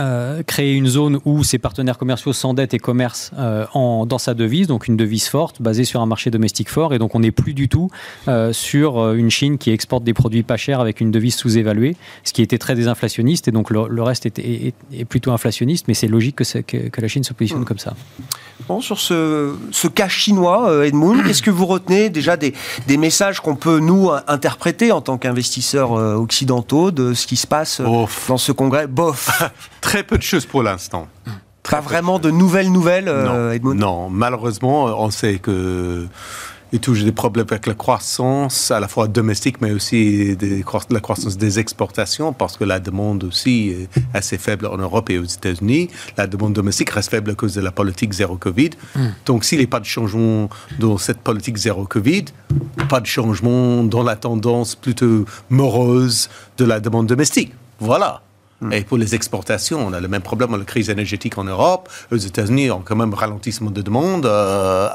euh, 0.00 0.42
créer 0.42 0.74
une 0.74 0.88
zone 0.88 1.20
où 1.24 1.44
ses 1.44 1.58
partenaires 1.58 1.98
commerciaux 1.98 2.32
s'endettent 2.32 2.74
et 2.74 2.78
commercent 2.78 3.30
euh, 3.38 3.64
en, 3.74 4.06
dans 4.06 4.18
sa 4.18 4.34
devise, 4.34 4.66
donc 4.66 4.88
une 4.88 4.96
devise 4.96 5.28
forte 5.28 5.62
basée 5.62 5.84
sur 5.84 6.00
un 6.00 6.06
marché 6.06 6.30
domestique 6.30 6.68
fort. 6.68 6.94
Et 6.94 6.98
donc 6.98 7.14
on 7.14 7.20
n'est 7.20 7.30
plus 7.30 7.54
du 7.54 7.68
tout 7.68 7.90
euh, 8.26 8.52
sur 8.52 9.12
une 9.12 9.30
Chine 9.30 9.56
qui 9.58 9.70
exporte 9.70 10.02
des 10.02 10.14
produits 10.14 10.42
pas 10.42 10.56
chers 10.56 10.80
avec 10.80 11.00
une 11.00 11.10
devise 11.10 11.36
sous-évaluée, 11.36 11.96
ce 12.24 12.32
qui 12.32 12.42
était 12.42 12.58
très 12.58 12.74
désinflationniste. 12.74 13.46
Et 13.46 13.52
donc 13.52 13.70
le, 13.70 14.02
reste 14.02 14.26
est, 14.26 14.38
est, 14.38 15.04
plutôt 15.04 15.30
inflationniste, 15.30 15.86
mais 15.86 15.94
c'est 15.94 16.08
logique 16.08 16.36
que, 16.36 16.58
que, 16.60 16.88
que, 16.88 17.00
la 17.00 17.08
Chine 17.08 17.22
se 17.22 17.32
positionne 17.32 17.62
mmh. 17.62 17.66
comme 17.66 17.78
ça. 17.78 17.94
Bon, 18.68 18.80
sur 18.80 18.98
ce, 18.98 19.54
ce 19.70 19.88
cas 19.88 20.08
chinois, 20.08 20.86
Edmund, 20.86 21.22
qu'est-ce 21.26 21.42
que 21.42 21.50
vous 21.50 21.66
retenez 21.66 22.10
déjà 22.10 22.36
des, 22.36 22.54
des 22.86 22.96
messages 22.96 23.40
qu'on 23.40 23.56
peut 23.56 23.78
nous 23.78 24.10
interpréter 24.26 24.90
en 24.90 25.00
tant 25.00 25.18
qu'investisseurs 25.18 25.92
occidentaux 25.92 26.90
de 26.90 27.14
ce 27.14 27.26
qui 27.26 27.36
se 27.36 27.46
passe 27.46 27.80
dans 27.80 28.38
ce 28.38 28.52
congrès? 28.52 28.86
Bof 28.86 29.42
Très 29.80 30.02
peu 30.02 30.18
de 30.18 30.22
choses 30.22 30.46
pour 30.46 30.62
l'instant. 30.62 31.08
Pas 31.62 31.80
vraiment 31.80 32.18
de 32.18 32.30
nouvelles 32.30 32.70
nouvelles, 32.70 33.08
euh, 33.08 33.58
non, 33.58 33.74
Non, 33.74 34.10
malheureusement, 34.10 34.84
on 34.84 35.10
sait 35.10 35.38
que 35.38 36.06
Il 36.72 36.76
y 36.76 36.78
a 36.78 36.80
toujours 36.80 37.04
des 37.04 37.12
problèmes 37.12 37.46
avec 37.48 37.66
la 37.66 37.74
croissance, 37.74 38.72
à 38.72 38.80
la 38.80 38.88
fois 38.88 39.06
domestique, 39.06 39.60
mais 39.60 39.70
aussi 39.70 40.36
des, 40.36 40.64
la 40.90 41.00
croissance 41.00 41.38
des 41.38 41.60
exportations, 41.60 42.32
parce 42.32 42.56
que 42.56 42.64
la 42.64 42.80
demande 42.80 43.22
aussi 43.24 43.70
est 43.70 43.88
assez 44.12 44.38
faible 44.38 44.66
en 44.66 44.76
Europe 44.76 45.08
et 45.08 45.18
aux 45.18 45.24
États-Unis. 45.24 45.88
La 46.16 46.26
demande 46.26 46.52
domestique 46.52 46.90
reste 46.90 47.10
faible 47.10 47.30
à 47.30 47.34
cause 47.34 47.54
de 47.54 47.60
la 47.60 47.70
politique 47.70 48.12
zéro 48.12 48.36
Covid. 48.36 48.70
Hmm. 48.96 49.10
Donc, 49.24 49.44
s'il 49.44 49.58
n'y 49.58 49.64
a 49.64 49.68
pas 49.68 49.78
de 49.78 49.84
changement 49.84 50.50
dans 50.80 50.98
cette 50.98 51.20
politique 51.20 51.56
zéro 51.56 51.84
Covid, 51.86 52.24
pas 52.88 53.00
de 53.00 53.06
changement 53.06 53.84
dans 53.84 54.02
la 54.02 54.16
tendance 54.16 54.74
plutôt 54.74 55.26
morose 55.48 56.28
de 56.58 56.64
la 56.64 56.80
demande 56.80 57.06
domestique. 57.06 57.54
Voilà. 57.78 58.20
Hmm. 58.60 58.72
Et 58.72 58.82
pour 58.82 58.98
les 58.98 59.14
exportations, 59.14 59.84
on 59.86 59.92
a 59.92 60.00
le 60.00 60.08
même 60.08 60.22
problème 60.22 60.50
dans 60.50 60.56
la 60.56 60.64
crise 60.64 60.90
énergétique 60.90 61.38
en 61.38 61.44
Europe. 61.44 61.88
Aux 62.12 62.16
États-Unis, 62.16 62.70
on 62.70 62.78
a 62.78 62.82
quand 62.84 62.96
même 62.96 63.14
ralentissement 63.14 63.70
de 63.70 63.82
demande. 63.82 64.26
Euh, 64.26 64.88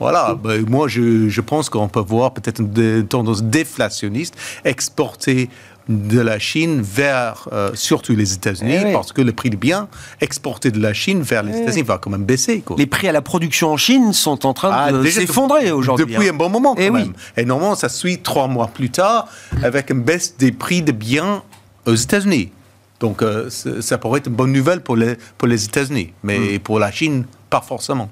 voilà, 0.00 0.34
ben, 0.34 0.64
moi 0.68 0.88
je, 0.88 1.28
je 1.28 1.40
pense 1.40 1.70
qu'on 1.70 1.88
peut 1.88 2.00
voir 2.00 2.34
peut-être 2.34 2.60
une 2.60 3.06
tendance 3.06 3.44
déflationniste, 3.44 4.34
exporter 4.64 5.48
de 5.88 6.20
la 6.20 6.38
Chine 6.38 6.80
vers 6.82 7.48
euh, 7.52 7.70
surtout 7.74 8.14
les 8.14 8.32
États-Unis, 8.32 8.78
eh 8.86 8.92
parce 8.92 9.12
que 9.12 9.20
le 9.20 9.32
prix 9.32 9.50
du 9.50 9.56
bien 9.56 9.88
exporté 10.20 10.70
de 10.70 10.80
la 10.80 10.94
Chine 10.94 11.22
vers 11.22 11.42
les 11.42 11.52
eh 11.54 11.62
États-Unis 11.62 11.82
va 11.82 11.98
quand 11.98 12.10
même 12.10 12.24
baisser. 12.24 12.60
Quoi. 12.60 12.76
Les 12.78 12.86
prix 12.86 13.08
à 13.08 13.12
la 13.12 13.22
production 13.22 13.72
en 13.72 13.76
Chine 13.76 14.12
sont 14.12 14.46
en 14.46 14.54
train 14.54 14.70
ah, 14.72 14.92
de 14.92 15.04
s'effondrer 15.04 15.70
aujourd'hui. 15.70 16.06
Depuis 16.06 16.28
hein. 16.28 16.32
un 16.32 16.36
bon 16.36 16.48
moment, 16.48 16.74
eh 16.78 16.88
quand 16.88 16.94
même. 16.94 17.12
Et 17.36 17.44
normalement, 17.44 17.74
ça 17.74 17.88
suit 17.88 18.18
trois 18.18 18.48
mois 18.48 18.68
plus 18.68 18.90
tard 18.90 19.28
avec 19.62 19.90
une 19.90 20.02
baisse 20.02 20.36
des 20.38 20.52
prix 20.52 20.82
de 20.82 20.92
biens 20.92 21.42
aux 21.86 21.94
États-Unis. 21.94 22.50
Donc, 23.00 23.22
euh, 23.22 23.50
ça 23.50 23.98
pourrait 23.98 24.20
être 24.20 24.28
une 24.28 24.34
bonne 24.34 24.52
nouvelle 24.52 24.80
pour 24.80 24.96
les, 24.96 25.16
pour 25.36 25.48
les 25.48 25.64
États-Unis, 25.64 26.12
mais 26.22 26.38
hmm. 26.38 26.58
pour 26.60 26.78
la 26.78 26.90
Chine, 26.90 27.24
pas 27.50 27.60
forcément. 27.60 28.08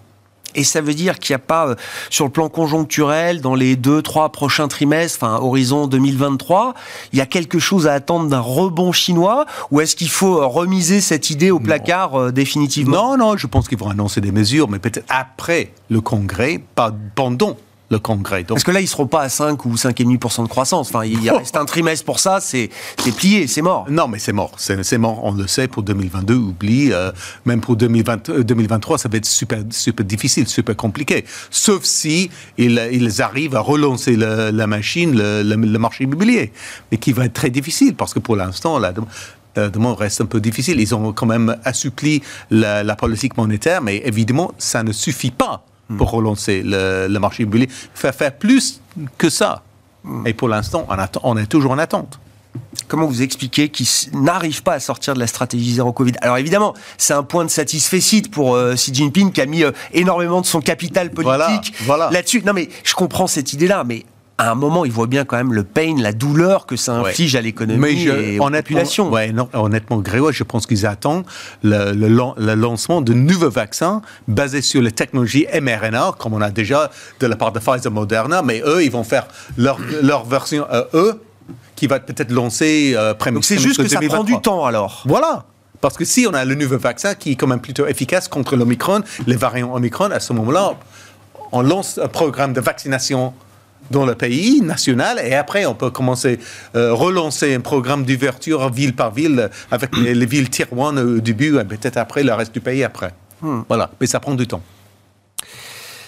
Et 0.55 0.65
ça 0.65 0.83
veut 0.83 0.93
dire 0.93 1.19
qu'il 1.19 1.33
n'y 1.33 1.37
a 1.37 1.47
pas, 1.47 1.69
euh, 1.69 1.75
sur 2.11 2.27
le 2.27 2.31
plan 2.31 2.51
conjoncturel, 2.51 3.41
dans 3.41 3.55
les 3.55 3.75
deux, 3.75 4.03
trois 4.03 4.31
prochains 4.31 4.69
trimestres, 4.69 5.19
enfin 5.23 5.39
horizon 5.43 5.87
2023, 5.87 6.75
il 7.15 7.19
y 7.19 7.23
a 7.23 7.27
quelque 7.27 7.59
chose 7.59 7.87
à 7.87 7.95
attendre 7.95 8.29
d'un 8.29 8.41
rebond 8.41 8.93
chinois 8.93 9.47
Ou 9.71 9.81
est-ce 9.81 9.97
qu'il 9.97 10.11
faut 10.11 10.43
euh, 10.43 10.47
remiser 10.47 11.01
cette 11.01 11.31
idée 11.31 11.51
au 11.51 11.59
placard 11.59 12.33
définitivement? 12.33 13.17
Non, 13.17 13.31
non, 13.31 13.37
je 13.39 13.47
pense 13.47 13.67
qu'ils 13.67 13.79
vont 13.79 13.89
annoncer 13.89 14.21
des 14.21 14.33
mesures, 14.33 14.69
mais 14.69 14.79
peut-être 14.79 15.07
après 15.09 15.73
le 15.89 16.03
Congrès, 16.03 16.61
pas 16.75 16.93
pendant 17.15 17.57
le 17.93 17.99
Congrès. 17.99 18.43
Parce 18.43 18.65
que 18.65 18.73
là, 18.73 18.81
ils 18.81 18.85
ne 18.85 18.89
seront 18.89 19.07
pas 19.07 19.21
à 19.21 19.29
5 19.29 19.65
ou 19.67 19.75
5,5% 19.75 20.43
de 20.43 20.49
croissance. 20.49 20.89
Enfin, 20.89 21.05
il 21.05 21.31
reste 21.31 21.57
un 21.57 21.65
trimestre 21.65 22.05
pour 22.05 22.19
ça, 22.19 22.41
c'est 22.41 22.71
plié, 23.17 23.47
c'est 23.47 23.63
mort. 23.63 23.87
Non, 23.89 24.09
mais 24.09 24.19
c'est 24.19 24.33
mort. 24.33 24.53
C'est 24.57 24.99
mort, 24.99 25.23
on 25.23 25.33
le 25.33 25.47
sait, 25.47 25.69
pour 25.69 25.83
2022, 25.85 26.35
oublie. 26.35 26.93
Euh, 26.93 27.13
même 27.45 27.61
pour 27.61 27.77
2020, 27.77 28.31
2023, 28.41 28.95
euh, 28.95 28.99
ça 28.99 29.09
va 29.09 29.19
être 29.19 29.27
super, 29.27 29.61
super 29.71 30.05
difficile, 30.05 30.49
super 30.49 30.75
compliqué. 30.75 31.25
Sauf 31.51 31.85
si 31.85 32.31
ils, 32.59 33.23
arrivent 33.23 33.55
à 33.55 33.61
relancer 33.61 34.17
la 34.17 34.67
machine, 34.67 35.13
le, 35.15 35.79
marché 35.79 36.05
immobilier. 36.05 36.53
Mais 36.91 36.99
qui 36.99 37.13
va 37.13 37.27
être 37.27 37.35
très 37.35 37.51
difficile, 37.51 37.95
parce 37.95 38.15
que 38.15 38.19
pour 38.19 38.37
l'instant, 38.37 38.79
la, 38.79 38.93
demande 39.69 39.99
reste 39.99 40.23
un 40.23 40.27
peu 40.27 40.41
difficile. 40.41 40.81
Ils 40.81 40.95
ont 40.95 41.13
quand 41.13 41.27
même 41.27 41.57
assoupli 41.65 42.23
la, 42.51 42.83
la 42.83 42.97
politique 42.97 43.37
monétaire, 43.37 43.83
mais 43.83 43.99
évidemment, 44.05 44.53
ça 44.57 44.83
ne 44.83 44.93
suffit 44.93 45.31
pas. 45.31 45.65
Pour 45.97 46.11
relancer 46.11 46.63
le, 46.65 47.19
marché 47.19 47.43
immobilier. 47.43 47.69
Il 47.69 47.99
faut 47.99 48.13
faire 48.13 48.35
plus 48.35 48.81
que 49.19 49.31
ça. 49.31 49.63
Hmm. 50.05 50.27
Et 50.27 50.35
pour 50.35 50.49
l'instant, 50.49 50.87
on, 50.89 50.97
on 51.23 51.37
est 51.37 51.47
toujours 51.47 51.73
en 51.73 51.79
attente 51.79 52.19
comment 52.89 53.07
vous 53.07 53.23
expliquez 53.23 53.69
qu'ils 53.69 53.87
n'arrivent 54.13 54.63
pas 54.63 54.75
à 54.75 54.81
sortir 54.81 55.15
de 55.15 55.19
la 55.21 55.27
stratégie 55.27 55.75
zéro 55.75 55.93
Covid? 55.93 56.13
Alors 56.21 56.37
évidemment, 56.39 56.75
c'est 56.99 57.15
un 57.15 57.23
point 57.23 57.45
de 57.45 57.51
satisfait 57.51 58.01
pour 58.31 58.55
euh, 58.55 58.75
Xi 58.75 58.93
Jinping 58.93 59.33
qui 59.33 59.41
a 59.41 59.47
mis 59.47 59.63
euh, 59.63 59.73
énormément 59.93 60.41
de 60.41 60.47
son 60.47 60.61
capital 60.61 61.11
politique 61.11 61.75
là-dessus. 62.11 62.43
Non 62.45 62.53
mais 62.53 62.69
je 62.85 62.95
comprends 62.95 63.27
cette 63.27 63.53
idée-là, 63.53 63.85
mais 63.85 64.05
à 64.43 64.51
un 64.51 64.55
moment, 64.57 64.85
il 64.85 64.91
voit 64.91 65.07
bien 65.07 65.25
quand 65.25 65.37
même 65.37 65.53
le 65.53 65.63
pain, 65.63 65.95
la 65.99 66.13
douleur 66.13 66.67
que 66.67 66.75
ça 66.75 66.95
inflige 66.95 67.37
à 67.37 67.41
l'économie 67.41 68.07
et 68.09 68.41
à 68.41 68.51
la 68.51 68.63
population. 68.63 69.09
Ouais, 69.09 69.33
honnêtement, 69.53 69.99
Grégoire, 69.99 70.33
je 70.33 70.43
pense 70.43 70.67
qu'ils 70.67 70.85
attendent 70.85 71.25
le, 71.63 71.93
le, 71.93 72.55
lancement 72.55 73.03
de 73.03 73.13
nouveaux 73.13 73.51
vaccins 73.51 74.03
basés 74.27 74.61
sur 74.61 74.83
les 74.83 74.91
technologies 74.91 75.47
mRNA, 75.61 76.15
comme 76.19 76.35
on 76.35 76.41
a 76.41 76.51
déjà 76.51 76.91
de 77.21 77.27
la 77.29 77.37
part 77.37 77.53
de 77.53 77.61
Pfizer 77.61 77.93
Moderna, 77.93 78.43
mais 78.43 78.63
eux, 78.67 78.83
ils 78.83 78.91
vont 78.91 79.05
faire 79.05 79.29
leur, 79.57 79.79
leur 80.03 80.25
version 80.25 80.67
euh, 80.73 80.83
eux, 80.95 81.23
qui 81.77 81.87
va 81.87 82.01
peut-être 82.01 82.33
lancer 82.33 82.95
euh, 82.97 83.15
Donc 83.15 83.45
c'est 83.45 83.59
juste 83.59 83.81
que 83.81 83.89
ça 83.89 84.01
prend 84.01 84.25
du 84.25 84.41
temps 84.41 84.65
alors. 84.65 85.05
Voilà. 85.07 85.45
Parce 85.81 85.97
que 85.97 86.05
si 86.05 86.27
on 86.29 86.35
a 86.35 86.45
le 86.45 86.57
nouveau 86.57 86.79
vaccin 86.79 87.15
qui 87.15 87.33
est 87.33 87.37
quand 87.37 87.47
même 87.47 87.61
plutôt 87.61 87.87
efficace 87.87 88.27
contre 88.27 88.57
l'Omicron, 88.57 89.03
les 89.29 89.37
variants 89.37 89.73
Omicron, 89.75 90.11
à 90.11 90.21
ce 90.21 90.33
moment-là, 90.33 90.75
on 91.53 91.63
lance 91.63 91.99
un 91.99 92.09
programme 92.09 92.53
de 92.53 92.61
vaccination 92.61 93.35
dans 93.91 94.07
le 94.07 94.15
pays 94.15 94.61
national 94.61 95.21
et 95.25 95.35
après 95.35 95.67
on 95.67 95.75
peut 95.75 95.91
commencer 95.91 96.39
à 96.75 96.79
euh, 96.79 96.95
relancer 96.95 97.55
un 97.55 97.61
programme 97.61 98.05
d'ouverture 98.05 98.71
ville 98.71 98.95
par 98.95 99.13
ville 99.13 99.51
avec 99.71 99.97
les, 99.97 100.27
villes 100.27 100.51
tier 100.51 100.67
au 100.71 101.21
début 101.21 101.59
et 101.59 101.65
peut-être 101.65 101.97
après 101.97 102.23
le 102.23 102.33
reste 102.33 102.53
du 102.53 102.61
pays 102.61 102.85
après. 102.85 103.13
Hmm. 103.41 103.63
Voilà, 103.69 103.91
mais 104.01 104.07
ça 104.07 104.21
prend 104.21 104.35
du 104.35 104.47
temps. 104.47 104.63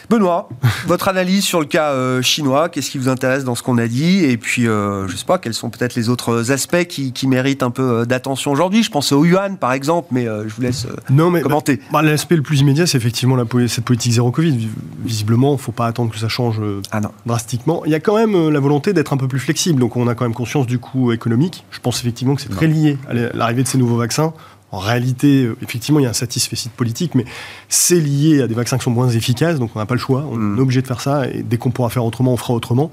Benoît, 0.08 0.48
votre 0.86 1.08
analyse 1.08 1.44
sur 1.44 1.60
le 1.60 1.66
cas 1.66 1.92
euh, 1.92 2.22
chinois, 2.22 2.68
qu'est-ce 2.68 2.90
qui 2.90 2.98
vous 2.98 3.08
intéresse 3.08 3.44
dans 3.44 3.54
ce 3.54 3.62
qu'on 3.62 3.78
a 3.78 3.86
dit 3.86 4.24
Et 4.24 4.36
puis, 4.36 4.66
euh, 4.66 5.06
je 5.08 5.12
ne 5.12 5.16
sais 5.16 5.24
pas, 5.24 5.38
quels 5.38 5.54
sont 5.54 5.70
peut-être 5.70 5.94
les 5.94 6.08
autres 6.08 6.50
aspects 6.50 6.84
qui, 6.84 7.12
méritent 7.26 7.62
un 7.62 7.70
peu 7.70 7.82
euh, 7.82 8.04
d'attention 8.04 8.52
aujourd'hui? 8.52 8.82
Je 8.82 8.90
pense 8.90 9.12
au 9.12 9.24
yuan, 9.24 9.56
par 9.56 9.72
exemple, 9.72 10.08
mais 10.10 10.24
je 10.24 10.54
vous 10.54 10.62
laisse 10.62 10.86
non, 11.10 11.30
mais, 11.30 11.40
commenter. 11.40 11.80
Bah, 11.92 12.02
L'aspect 12.02 12.36
le 12.36 12.42
plus 12.42 12.60
immédiat, 12.60 12.86
c'est 12.86 12.98
effectivement 12.98 13.36
la, 13.36 13.44
cette 13.68 13.84
politique 13.84 14.12
zéro 14.12 14.30
Covid. 14.30 14.68
Visiblement, 15.04 15.50
il 15.50 15.56
ne 15.56 15.58
faut 15.58 15.72
pas 15.72 15.86
attendre 15.86 16.12
que 16.12 16.18
ça 16.18 16.28
change 16.28 16.60
ah 16.90 17.00
drastiquement. 17.26 17.84
Il 17.86 17.92
y 17.92 17.94
a 17.94 18.00
quand 18.00 18.16
même 18.16 18.50
la 18.50 18.60
volonté 18.60 18.92
d'être 18.92 19.12
un 19.12 19.16
peu 19.16 19.28
plus 19.28 19.38
flexible, 19.38 19.80
donc 19.80 19.96
on 19.96 20.06
a 20.08 20.14
quand 20.14 20.24
même 20.24 20.34
conscience 20.34 20.66
du 20.66 20.78
coût 20.78 21.12
économique. 21.12 21.64
Je 21.70 21.80
pense 21.80 22.00
effectivement 22.00 22.34
que 22.34 22.42
c'est 22.42 22.50
très 22.50 22.66
lié 22.66 22.98
à 23.08 23.14
l'arrivée 23.36 23.62
de 23.62 23.68
ces 23.68 23.78
nouveaux 23.78 23.96
vaccins. 23.96 24.32
En 24.74 24.78
réalité, 24.78 25.44
euh, 25.44 25.56
effectivement, 25.62 26.00
il 26.00 26.02
y 26.02 26.06
a 26.06 26.10
un 26.10 26.14
satisfait 26.14 26.56
politique, 26.76 27.14
mais 27.14 27.24
c'est 27.68 28.00
lié 28.00 28.42
à 28.42 28.48
des 28.48 28.54
vaccins 28.54 28.76
qui 28.76 28.82
sont 28.82 28.90
moins 28.90 29.08
efficaces, 29.08 29.60
donc 29.60 29.70
on 29.76 29.78
n'a 29.78 29.86
pas 29.86 29.94
le 29.94 30.00
choix, 30.00 30.26
on 30.28 30.36
mm. 30.36 30.58
est 30.58 30.60
obligé 30.60 30.82
de 30.82 30.86
faire 30.88 31.00
ça, 31.00 31.28
et 31.28 31.44
dès 31.44 31.58
qu'on 31.58 31.70
pourra 31.70 31.90
faire 31.90 32.04
autrement, 32.04 32.32
on 32.32 32.36
fera 32.36 32.54
autrement. 32.54 32.90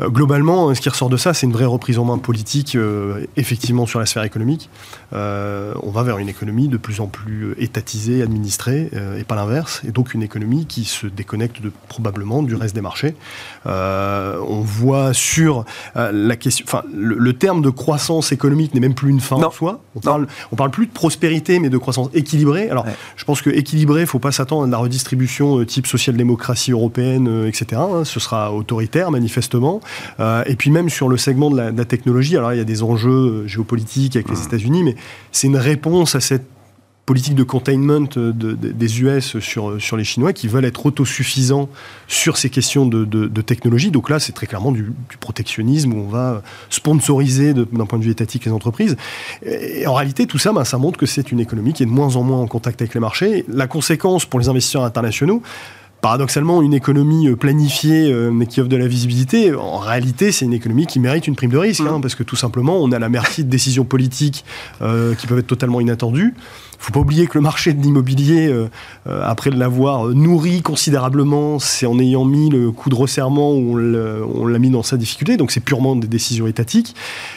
Euh, 0.00 0.08
globalement, 0.08 0.74
ce 0.74 0.80
qui 0.80 0.88
ressort 0.88 1.10
de 1.10 1.18
ça, 1.18 1.34
c'est 1.34 1.44
une 1.44 1.52
vraie 1.52 1.66
reprise 1.66 1.98
en 1.98 2.06
main 2.06 2.16
politique, 2.16 2.76
euh, 2.76 3.26
effectivement, 3.36 3.84
sur 3.84 4.00
la 4.00 4.06
sphère 4.06 4.22
économique. 4.22 4.70
on 5.12 5.90
va 5.90 6.02
vers 6.02 6.16
une 6.16 6.30
économie 6.30 6.68
de 6.68 6.78
plus 6.78 7.00
en 7.00 7.08
plus 7.08 7.54
étatisée, 7.58 8.22
administrée, 8.22 8.90
et 9.18 9.24
pas 9.24 9.34
l'inverse, 9.34 9.82
et 9.86 9.90
donc 9.90 10.14
une 10.14 10.22
économie 10.22 10.64
qui 10.64 10.84
se 10.84 11.06
déconnecte 11.06 11.60
de, 11.60 11.70
probablement 11.88 12.42
du 12.42 12.54
reste 12.54 12.74
des 12.74 12.80
marchés. 12.80 13.14
on 13.66 14.62
voit 14.64 15.12
sur 15.12 15.66
la 15.94 16.36
question, 16.36 16.64
enfin, 16.66 16.84
le, 16.94 17.32
terme 17.32 17.60
de 17.60 17.70
croissance 17.70 18.32
économique 18.32 18.72
n'est 18.74 18.80
même 18.80 18.94
plus 18.94 19.10
une 19.10 19.20
fin 19.20 19.36
en 19.36 19.50
soi. 19.50 19.80
On 19.94 20.00
parle, 20.00 20.26
on 20.52 20.56
parle 20.56 20.70
plus 20.70 20.86
de 20.86 20.92
prospérité 20.92 21.17
mais 21.60 21.70
de 21.70 21.78
croissance 21.78 22.08
équilibrée. 22.14 22.68
Alors, 22.70 22.86
je 23.16 23.24
pense 23.24 23.42
que 23.42 23.50
équilibré, 23.50 24.00
il 24.00 24.04
ne 24.04 24.08
faut 24.08 24.18
pas 24.18 24.32
s'attendre 24.32 24.64
à 24.64 24.66
la 24.66 24.78
redistribution 24.78 25.60
euh, 25.60 25.66
type 25.66 25.86
social-démocratie 25.86 26.72
européenne, 26.72 27.28
euh, 27.28 27.48
etc. 27.48 27.80
Hein. 27.80 28.04
ce 28.04 28.20
sera 28.20 28.52
autoritaire, 28.52 29.10
manifestement. 29.10 29.80
Euh, 30.20 30.42
et 30.46 30.56
puis 30.56 30.70
même 30.70 30.88
sur 30.88 31.08
le 31.08 31.16
segment 31.16 31.50
de 31.50 31.56
la, 31.56 31.72
de 31.72 31.78
la, 31.78 31.84
technologie, 31.84 32.36
alors 32.36 32.52
il 32.52 32.58
y 32.58 32.60
a 32.60 32.64
des 32.64 32.82
enjeux 32.82 33.46
géopolitiques 33.46 34.16
avec 34.16 34.28
les 34.28 34.36
mmh. 34.36 34.46
États-Unis, 34.46 34.82
mais 34.82 34.96
c'est 35.32 35.46
une 35.46 35.56
réponse 35.56 36.14
à 36.14 36.20
cette 36.20 36.46
politique 37.08 37.34
de 37.34 37.42
containment 37.42 38.06
des 38.14 39.00
US 39.00 39.38
sur, 39.38 39.80
sur 39.80 39.96
les 39.96 40.04
Chinois 40.04 40.34
qui 40.34 40.46
veulent 40.46 40.66
être 40.66 40.84
autosuffisants 40.84 41.70
sur 42.06 42.36
ces 42.36 42.50
questions 42.50 42.84
de, 42.84 43.40
technologie. 43.40 43.90
Donc 43.90 44.10
là, 44.10 44.18
c'est 44.18 44.32
très 44.32 44.46
clairement 44.46 44.72
du, 44.72 44.92
protectionnisme 45.18 45.94
où 45.94 46.00
on 46.00 46.08
va 46.08 46.42
sponsoriser 46.68 47.54
d'un 47.54 47.86
point 47.86 47.98
de 47.98 48.04
vue 48.04 48.10
étatique 48.10 48.44
les 48.44 48.52
entreprises. 48.52 48.98
Et 49.42 49.86
en 49.86 49.94
réalité, 49.94 50.26
tout 50.26 50.36
ça, 50.36 50.52
ben, 50.52 50.64
ça 50.64 50.76
montre 50.76 50.98
que 50.98 51.06
c'est 51.06 51.32
une 51.32 51.40
économie 51.40 51.72
qui 51.72 51.82
est 51.82 51.86
de 51.86 51.90
moins 51.90 52.16
en 52.16 52.22
moins 52.22 52.40
en 52.40 52.46
contact 52.46 52.82
avec 52.82 52.92
les 52.92 53.00
marchés. 53.00 53.46
La 53.48 53.66
conséquence 53.66 54.26
pour 54.26 54.38
les 54.38 54.50
investisseurs 54.50 54.84
internationaux, 54.84 55.40
paradoxalement, 56.02 56.60
une 56.60 56.74
économie 56.74 57.28
euh, 57.28 57.36
planifiée 57.36 58.12
euh, 58.12 58.30
mais 58.30 58.46
qui 58.46 58.60
offre 58.60 58.68
de 58.68 58.76
la 58.76 58.86
visibilité, 58.86 59.54
en 59.54 59.78
réalité, 59.78 60.30
c'est 60.30 60.44
une 60.44 60.52
économie 60.52 60.86
qui 60.86 61.00
mérite 61.00 61.26
une 61.26 61.36
prime 61.36 61.50
de 61.50 61.58
risque, 61.58 61.80
hein, 61.80 61.98
mm. 61.98 62.02
parce 62.02 62.14
que 62.14 62.22
tout 62.22 62.36
simplement, 62.36 62.76
on 62.82 62.92
a 62.92 62.98
la 62.98 63.08
merci 63.08 63.44
de 63.44 63.50
décisions 63.50 63.84
politiques 63.84 64.44
euh, 64.82 65.14
qui 65.14 65.26
peuvent 65.26 65.38
être 65.38 65.46
totalement 65.46 65.80
inattendues 65.80 66.34
faut 66.78 66.92
pas 66.92 67.00
oublier 67.00 67.26
que 67.26 67.36
le 67.36 67.42
marché 67.42 67.72
de 67.72 67.82
l'immobilier, 67.82 68.46
euh, 68.46 68.68
euh, 69.08 69.20
après 69.24 69.50
l'avoir 69.50 70.06
nourri 70.08 70.62
considérablement, 70.62 71.58
c'est 71.58 71.86
en 71.86 71.98
ayant 71.98 72.24
mis 72.24 72.50
le 72.50 72.70
coup 72.70 72.88
de 72.88 72.94
resserrement 72.94 73.52
où 73.52 73.76
on 73.76 74.46
l'a 74.46 74.58
mis 74.58 74.70
dans 74.70 74.84
sa 74.84 74.96
difficulté. 74.96 75.36
Donc 75.36 75.50
c'est 75.50 75.60
purement 75.60 75.96
des 75.96 76.06
décisions 76.06 76.46
étatiques. 76.46 76.94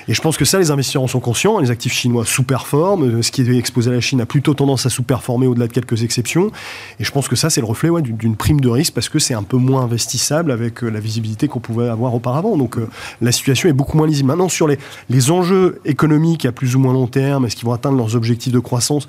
Et 0.08 0.14
je 0.14 0.22
pense 0.22 0.38
que 0.38 0.46
ça, 0.46 0.60
les 0.60 0.70
investisseurs 0.70 1.02
en 1.02 1.08
sont 1.08 1.20
conscients. 1.20 1.60
Les 1.60 1.72
actifs 1.72 1.94
chinois 1.94 2.24
sous-performent. 2.26 3.22
Ce 3.24 3.32
qui 3.32 3.42
est 3.42 3.58
exposé 3.58 3.90
à 3.90 3.94
la 3.94 4.00
Chine 4.00 4.22
a 4.22 4.26
plutôt 4.26 4.54
tendance 4.54 4.86
à 4.86 4.90
sous-performer 4.90 5.48
au-delà 5.48 5.68
de 5.68 5.74
quelques 5.74 6.04
exceptions. 6.04 6.52
Et 7.00 7.04
je 7.04 7.12
pense 7.12 7.28
que 7.28 7.36
ça, 7.36 7.50
c'est 7.50 7.62
le 7.62 7.68
reflet 7.68 7.90
d'une 8.02 8.36
prime 8.36 8.62
de 8.62 8.70
risque 8.70 8.94
parce 8.94 9.10
que 9.10 9.20
c'est 9.20 9.34
un 9.34 9.44
peu 9.44 9.58
moins 9.58 9.84
investissable 9.84 10.52
avec 10.52 10.84
euh, 10.84 10.90
la 10.90 11.00
visibilité 11.00 11.48
qu'on 11.48 11.60
pouvait 11.60 11.90
avoir 11.90 12.14
auparavant. 12.14 12.58
Donc 12.58 12.78
la 13.22 13.32
situation 13.32 13.70
est 13.70 13.74
beaucoup 13.74 13.98
moins 13.98 14.08
lisible. 14.08 14.28
Maintenant, 14.28 14.50
sur 14.50 14.68
les, 14.68 14.78
les 15.10 15.32
enjeux 15.32 15.82
économiques 15.84 16.46
à 16.46 16.52
plus 16.52 16.76
ou 16.76 16.80
moins 16.80 16.94
long 16.94 17.08
terme, 17.08 17.46
est-ce 17.46 17.56
qu'ils 17.56 17.66
vont 17.66 17.74
atteindre 17.74 17.98
leurs 17.98 18.16
objectifs 18.16 18.54
de 18.54 18.60
croissance? 18.60 19.08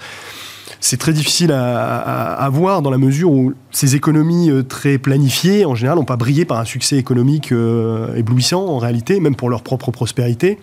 C'est 0.84 0.98
très 0.98 1.12
difficile 1.12 1.52
à, 1.52 2.48
voir 2.52 2.82
dans 2.82 2.90
la 2.90 2.98
mesure 2.98 3.30
où 3.30 3.54
ces 3.70 3.94
économies 3.94 4.50
très 4.68 4.98
planifiées, 4.98 5.64
en 5.64 5.74
général, 5.74 5.96
n'ont 5.96 6.04
pas 6.04 6.16
brillé 6.16 6.44
par 6.44 6.58
un 6.58 6.64
succès 6.64 6.96
économique 6.96 7.52
éblouissant 8.16 8.66
en 8.66 8.78
réalité, 8.78 9.20
même 9.20 9.36
pour 9.36 9.48
leur 9.48 9.62
propre 9.62 9.92
prospérité. 9.92 10.58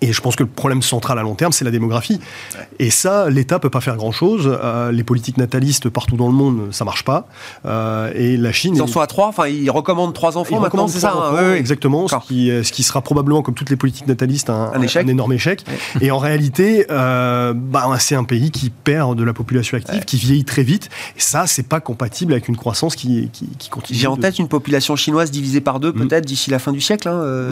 Et 0.00 0.12
je 0.12 0.20
pense 0.20 0.36
que 0.36 0.44
le 0.44 0.48
problème 0.48 0.82
central 0.82 1.18
à 1.18 1.22
long 1.22 1.34
terme, 1.34 1.52
c'est 1.52 1.64
la 1.64 1.70
démographie. 1.70 2.20
Et 2.78 2.90
ça, 2.90 3.28
l'État 3.30 3.58
peut 3.58 3.70
pas 3.70 3.80
faire 3.80 3.96
grand-chose. 3.96 4.48
Euh, 4.62 4.92
les 4.92 5.02
politiques 5.02 5.38
natalistes 5.38 5.88
partout 5.88 6.16
dans 6.16 6.28
le 6.28 6.34
monde, 6.34 6.68
ça 6.70 6.84
marche 6.84 7.04
pas. 7.04 7.26
Euh, 7.66 8.12
et 8.14 8.36
la 8.36 8.52
Chine... 8.52 8.76
Ils 8.76 8.82
en 8.82 8.86
sont 8.86 9.00
à 9.00 9.06
trois, 9.06 9.26
enfin 9.26 9.48
ils 9.48 9.70
recommandent 9.70 10.14
trois 10.14 10.36
enfants 10.36 10.60
maintenant, 10.60 10.86
c'est 10.86 11.00
ça 11.00 11.14
hein, 11.14 11.54
Exactement, 11.54 12.06
ce 12.06 12.16
qui, 12.26 12.48
ce 12.48 12.72
qui, 12.72 12.82
sera 12.82 13.00
probablement, 13.02 13.42
comme 13.42 13.54
toutes 13.54 13.70
les 13.70 13.76
politiques 13.76 14.06
natalistes, 14.06 14.50
un, 14.50 14.72
un, 14.72 15.06
énorme 15.06 15.32
échec. 15.32 15.64
Et 16.00 16.10
en 16.10 16.18
réalité, 16.18 16.86
euh, 16.90 17.52
bah, 17.54 17.88
c'est 17.98 18.14
un 18.14 18.24
pays 18.24 18.50
qui 18.50 18.70
perd 18.70 19.16
de 19.16 19.24
la 19.24 19.32
population 19.32 19.76
active, 19.76 20.04
qui 20.04 20.16
vieillit 20.16 20.44
très 20.44 20.62
vite. 20.62 20.90
Et 21.16 21.20
ça, 21.20 21.46
c'est 21.46 21.66
pas 21.66 21.80
compatible 21.80 22.32
avec 22.32 22.48
une 22.48 22.56
croissance 22.56 22.94
qui, 22.94 23.30
qui, 23.32 23.68
continue. 23.68 23.98
J'ai 23.98 24.06
en 24.06 24.16
tête 24.16 24.38
une 24.38 24.48
population 24.48 24.96
chinoise 24.96 25.30
divisée 25.30 25.60
par 25.60 25.80
deux, 25.80 25.90
mm. 25.90 26.08
peut-être 26.08 26.24
d'ici 26.24 26.50
la 26.50 26.58
fin 26.58 26.72
du 26.72 26.80
siècle, 26.80 27.08
hein, 27.08 27.48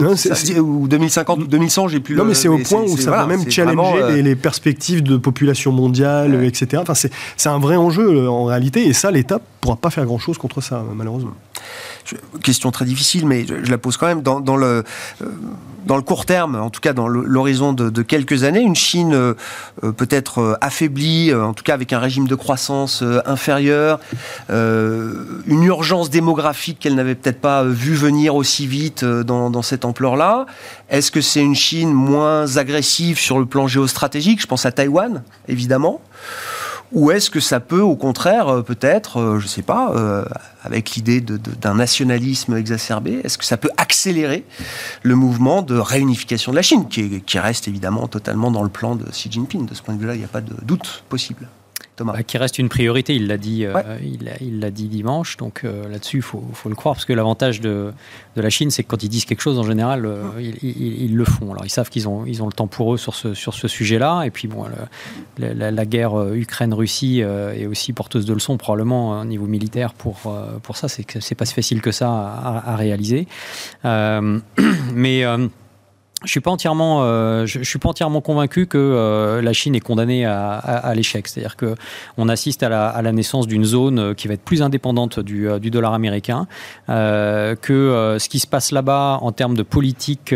ou 0.59 0.87
2050 0.87 1.39
ou 1.39 1.47
2100, 1.47 1.89
j'ai 1.89 1.99
plus 1.99 2.15
le 2.15 2.36
c'est 2.37 2.47
au 2.47 2.57
point 2.59 2.81
où 2.81 2.97
ça 2.97 3.11
va 3.11 3.25
même 3.25 3.49
challenger 3.49 4.01
euh, 4.01 4.21
les, 4.21 4.35
perspectives 4.35 5.03
de 5.03 5.17
population 5.17 5.71
mondiale, 5.71 6.43
etc. 6.43 6.81
Enfin, 6.81 6.93
c'est 6.93 7.49
un 7.49 7.59
vrai 7.59 7.75
enjeu 7.75 8.07
euh, 8.07 8.29
en 8.29 8.45
réalité, 8.45 8.87
et 8.87 8.93
ça, 8.93 9.11
l'État 9.11 9.35
ne 9.35 9.61
pourra 9.61 9.75
pas 9.75 9.89
faire 9.89 10.05
grand-chose 10.05 10.37
contre 10.37 10.61
ça, 10.61 10.83
malheureusement 10.95 11.33
question 12.43 12.71
très 12.71 12.85
difficile, 12.85 13.25
mais 13.25 13.45
je, 13.45 13.69
la 13.69 13.77
pose 13.77 13.97
quand 13.97 14.07
même. 14.07 14.21
Dans, 14.21 14.55
le, 14.55 14.83
euh, 15.21 15.25
dans 15.85 15.95
le 15.95 16.01
court 16.01 16.25
terme, 16.25 16.55
en 16.55 16.69
tout 16.69 16.81
cas 16.81 16.93
dans 16.93 17.07
l'horizon 17.07 17.73
de, 17.73 18.01
quelques 18.01 18.43
années, 18.43 18.61
une 18.61 18.75
Chine 18.75 19.13
euh, 19.13 19.33
euh, 19.83 19.91
peut-être 19.91 20.57
affaiblie, 20.61 21.33
en 21.33 21.53
tout 21.53 21.63
cas 21.63 21.73
avec 21.73 21.93
un 21.93 21.99
régime 21.99 22.27
de 22.27 22.35
croissance 22.35 23.03
inférieur, 23.25 23.99
une 24.49 25.63
urgence 25.63 26.09
démographique 26.09 26.79
qu'elle 26.79 26.95
n'avait 26.95 27.15
peut-être 27.15 27.41
pas 27.41 27.63
vu 27.63 27.93
venir 27.93 28.35
aussi 28.35 28.67
vite 28.67 29.03
dans, 29.03 29.49
dans 29.49 29.61
cette 29.61 29.85
ampleur-là. 29.85 30.45
Est-ce 30.89 31.11
que 31.11 31.21
c'est 31.21 31.41
une 31.41 31.55
Chine 31.55 31.91
moins 31.91 32.57
agressive 32.57 33.19
sur 33.19 33.39
le 33.39 33.45
plan 33.45 33.67
géostratégique? 33.67 34.41
Je 34.41 34.47
pense 34.47 34.65
à 34.65 34.71
Taïwan, 34.71 35.23
évidemment. 35.47 36.01
Ou 36.93 37.11
est-ce 37.11 37.29
que 37.29 37.39
ça 37.39 37.59
peut, 37.59 37.81
au 37.81 37.95
contraire, 37.95 38.47
euh, 38.47 38.61
peut-être, 38.61 39.17
euh, 39.17 39.39
je 39.39 39.43
ne 39.45 39.49
sais 39.49 39.61
pas, 39.61 39.91
euh, 39.95 40.23
avec 40.63 40.91
l'idée 40.91 41.19
d'un 41.21 41.75
nationalisme 41.75 42.55
exacerbé, 42.55 43.21
est-ce 43.23 43.37
que 43.37 43.45
ça 43.45 43.57
peut 43.57 43.69
accélérer 43.77 44.45
le 45.03 45.15
mouvement 45.15 45.61
de 45.61 45.77
réunification 45.77 46.51
de 46.51 46.55
la 46.55 46.61
Chine, 46.61 46.87
qui, 46.87 47.21
qui 47.21 47.39
reste 47.39 47.67
évidemment 47.67 48.07
totalement 48.07 48.51
dans 48.51 48.63
le 48.63 48.69
plan 48.69 48.95
de 48.95 49.05
Xi 49.11 49.29
Jinping? 49.29 49.65
De 49.65 49.73
ce 49.73 49.81
point 49.81 49.95
de 49.95 49.99
vue-là, 49.99 50.15
il 50.15 50.19
n'y 50.19 50.25
a 50.25 50.29
pas 50.29 50.41
de 50.41 50.53
doute 50.63 51.03
possible. 51.09 51.47
Bah, 51.99 52.21
qui 52.21 52.37
reste 52.37 52.59
une 52.59 52.69
priorité, 52.69 53.15
il 53.15 53.25
l'a 53.25 53.37
dit, 53.37 53.65
euh, 53.65 53.97
il 54.41 54.59
l'a 54.59 54.69
dit 54.69 54.87
dimanche, 54.87 55.35
donc 55.37 55.61
euh, 55.63 55.89
là-dessus, 55.89 56.17
il 56.17 56.21
faut, 56.21 56.43
faut, 56.53 56.69
le 56.69 56.75
croire, 56.75 56.93
parce 56.93 57.05
que 57.05 57.13
l'avantage 57.13 57.59
de, 57.59 57.91
de, 58.35 58.41
la 58.41 58.51
Chine, 58.51 58.69
c'est 58.69 58.83
que 58.83 58.89
quand 58.89 59.01
ils 59.01 59.09
disent 59.09 59.25
quelque 59.25 59.41
chose, 59.41 59.57
en 59.57 59.63
général, 59.63 60.05
euh, 60.05 60.21
ils, 60.39 61.03
ils, 61.05 61.15
le 61.15 61.25
font. 61.25 61.51
Alors, 61.51 61.65
ils 61.65 61.71
savent 61.71 61.89
qu'ils 61.89 62.07
ont, 62.07 62.23
ils 62.27 62.43
ont 62.43 62.45
le 62.45 62.51
temps 62.51 62.67
pour 62.67 62.93
eux 62.93 62.97
sur 62.97 63.15
ce, 63.15 63.33
sur 63.33 63.55
ce 63.55 63.67
sujet-là, 63.67 64.23
et 64.23 64.29
puis, 64.29 64.47
bon, 64.47 64.65
la, 65.39 65.85
guerre 65.85 66.33
Ukraine-Russie 66.33 67.21
est 67.21 67.65
aussi 67.65 67.93
porteuse 67.93 68.25
de 68.25 68.33
leçons, 68.33 68.57
probablement, 68.57 69.21
au 69.21 69.25
niveau 69.25 69.47
militaire, 69.47 69.93
pour, 69.93 70.31
pour 70.61 70.77
ça. 70.77 70.87
C'est 70.87 71.35
pas 71.35 71.45
si 71.45 71.53
facile 71.55 71.81
que 71.81 71.91
ça 71.91 72.09
à, 72.09 72.73
à 72.73 72.75
réaliser. 72.75 73.27
mais 73.83 75.23
je 76.25 76.31
suis 76.31 76.39
pas 76.39 76.49
entièrement, 76.49 77.03
euh, 77.03 77.45
je, 77.45 77.61
suis 77.61 77.77
pas 77.77 77.89
entièrement 77.89 78.21
convaincu 78.21 78.65
que 78.65 78.77
euh, 78.79 79.39
la 79.39 79.53
Chine 79.53 79.75
est 79.75 79.79
condamnée 79.79 80.25
à, 80.25 80.91
l'échec. 80.95 81.27
C'est-à-dire 81.27 81.55
que 81.55 81.75
on 82.17 82.27
assiste 82.27 82.63
à 82.63 82.69
la, 82.69 83.11
naissance 83.11 83.45
d'une 83.45 83.63
zone 83.63 83.99
euh, 83.99 84.13
qui 84.15 84.27
va 84.27 84.33
être 84.33 84.41
plus 84.41 84.63
indépendante 84.63 85.19
du, 85.19 85.47
dollar 85.69 85.93
américain, 85.93 86.47
que 86.87 88.17
ce 88.19 88.29
qui 88.29 88.39
se 88.39 88.47
passe 88.47 88.71
là-bas 88.71 89.19
en 89.21 89.31
termes 89.31 89.55
de 89.55 89.61
politique, 89.63 90.33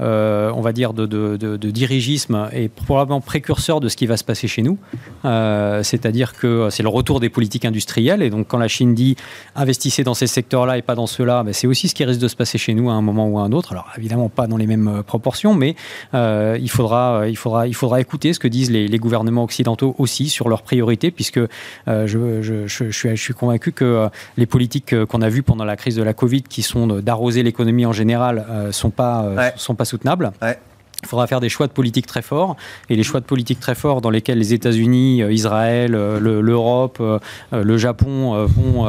on 0.00 0.60
va 0.60 0.72
dire 0.72 0.92
de, 0.92 1.06
de, 1.06 1.70
dirigisme, 1.70 2.48
est 2.52 2.68
probablement 2.68 3.20
précurseur 3.20 3.80
de 3.80 3.88
ce 3.88 3.96
qui 3.96 4.06
va 4.06 4.16
se 4.16 4.24
passer 4.24 4.48
chez 4.48 4.62
nous. 4.62 4.78
C'est-à-dire 5.22 6.32
que 6.32 6.68
c'est 6.70 6.82
le 6.82 6.88
retour 6.88 7.20
des 7.20 7.28
politiques 7.28 7.64
industrielles. 7.64 8.22
Et 8.22 8.30
donc 8.30 8.48
quand 8.48 8.58
la 8.58 8.68
Chine 8.68 8.94
dit 8.94 9.16
investissez 9.54 10.02
dans 10.02 10.14
ces 10.14 10.26
secteurs-là 10.26 10.78
et 10.78 10.82
pas 10.82 10.96
dans 10.96 11.06
ceux-là, 11.06 11.44
ben, 11.44 11.52
c'est 11.52 11.68
aussi 11.68 11.88
ce 11.88 11.94
qui 11.94 12.04
risque 12.04 12.20
de 12.20 12.28
se 12.28 12.36
passer 12.36 12.58
chez 12.58 12.74
nous 12.74 12.90
à 12.90 12.94
un 12.94 13.02
moment 13.02 13.28
ou 13.28 13.38
à 13.38 13.42
un 13.42 13.52
autre. 13.52 13.72
Alors 13.72 13.88
évidemment 13.96 14.28
pas 14.28 14.46
dans 14.46 14.56
les 14.56 14.66
mêmes 14.66 15.02
proportion, 15.12 15.52
mais 15.54 15.76
euh, 16.14 16.56
il, 16.58 16.70
faudra, 16.70 17.28
il, 17.28 17.36
faudra, 17.36 17.66
il 17.66 17.74
faudra 17.74 18.00
écouter 18.00 18.32
ce 18.32 18.38
que 18.38 18.48
disent 18.48 18.70
les, 18.70 18.98
gouvernements 18.98 19.44
occidentaux 19.44 19.94
aussi 19.98 20.28
sur 20.28 20.48
leurs 20.48 20.62
priorités, 20.62 21.10
puisque 21.10 21.38
euh, 21.38 21.48
je, 22.06 22.40
je, 22.40 22.66
je, 22.66 22.90
suis, 22.90 23.16
je 23.16 23.22
suis 23.22 23.34
convaincu 23.34 23.72
que 23.72 23.84
euh, 23.84 24.08
les 24.38 24.46
politiques 24.46 24.94
qu'on 25.06 25.20
a 25.20 25.28
vues 25.28 25.42
pendant 25.42 25.66
la 25.66 25.76
crise 25.76 25.96
de 25.96 26.02
la 26.02 26.14
Covid, 26.14 26.44
qui 26.44 26.62
sont 26.62 26.86
d'arroser 26.86 27.42
l'économie 27.42 27.84
en 27.84 27.92
général, 27.92 28.46
sont 28.70 28.90
pas, 28.90 29.52
sont 29.56 29.74
pas 29.74 29.84
soutenables. 29.84 30.32
Il 31.02 31.08
faudra 31.08 31.26
faire 31.26 31.40
des 31.40 31.48
choix 31.48 31.66
de 31.66 31.72
politique 31.72 32.06
très 32.06 32.22
forts. 32.22 32.56
Et 32.88 32.96
les 32.96 33.02
choix 33.02 33.20
de 33.20 33.24
politique 33.24 33.58
très 33.58 33.74
forts 33.74 34.00
dans 34.00 34.10
lesquels 34.10 34.38
les 34.38 34.54
États-Unis, 34.54 35.22
euh, 35.22 35.32
Israël, 35.32 35.94
euh, 35.94 36.20
l'Europe, 36.20 36.98
euh, 37.00 37.18
le 37.52 37.76
Japon 37.76 38.46
vont, 38.46 38.86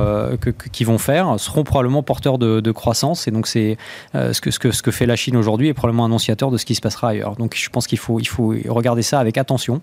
qui 0.72 0.84
vont 0.84 0.98
faire 0.98 1.40
seront 1.40 1.64
probablement 1.64 2.04
porteurs 2.04 2.38
de, 2.38 2.72
croissance. 2.72 3.28
Et 3.28 3.32
donc, 3.32 3.48
c'est 3.48 3.78
ce, 4.14 4.40
que, 4.40 4.92
fait 4.92 5.06
la 5.06 5.16
Chine 5.16 5.36
aujourd'hui 5.36 5.68
est 5.70 5.74
probablement 5.74 6.06
annonciateur 6.06 6.52
de 6.52 6.58
ce 6.58 6.66
qui 6.66 6.76
se 6.76 6.82
passera 6.82 7.10
ailleurs. 7.10 7.36
Donc, 7.36 7.56
je 7.56 7.70
pense 7.70 7.88
qu'il 7.88 7.98
faut, 7.98 8.20
il 8.20 8.28
faut 8.28 8.54
regarder 8.68 9.02
ça 9.02 9.20
avec 9.20 9.38
attention. 9.38 9.82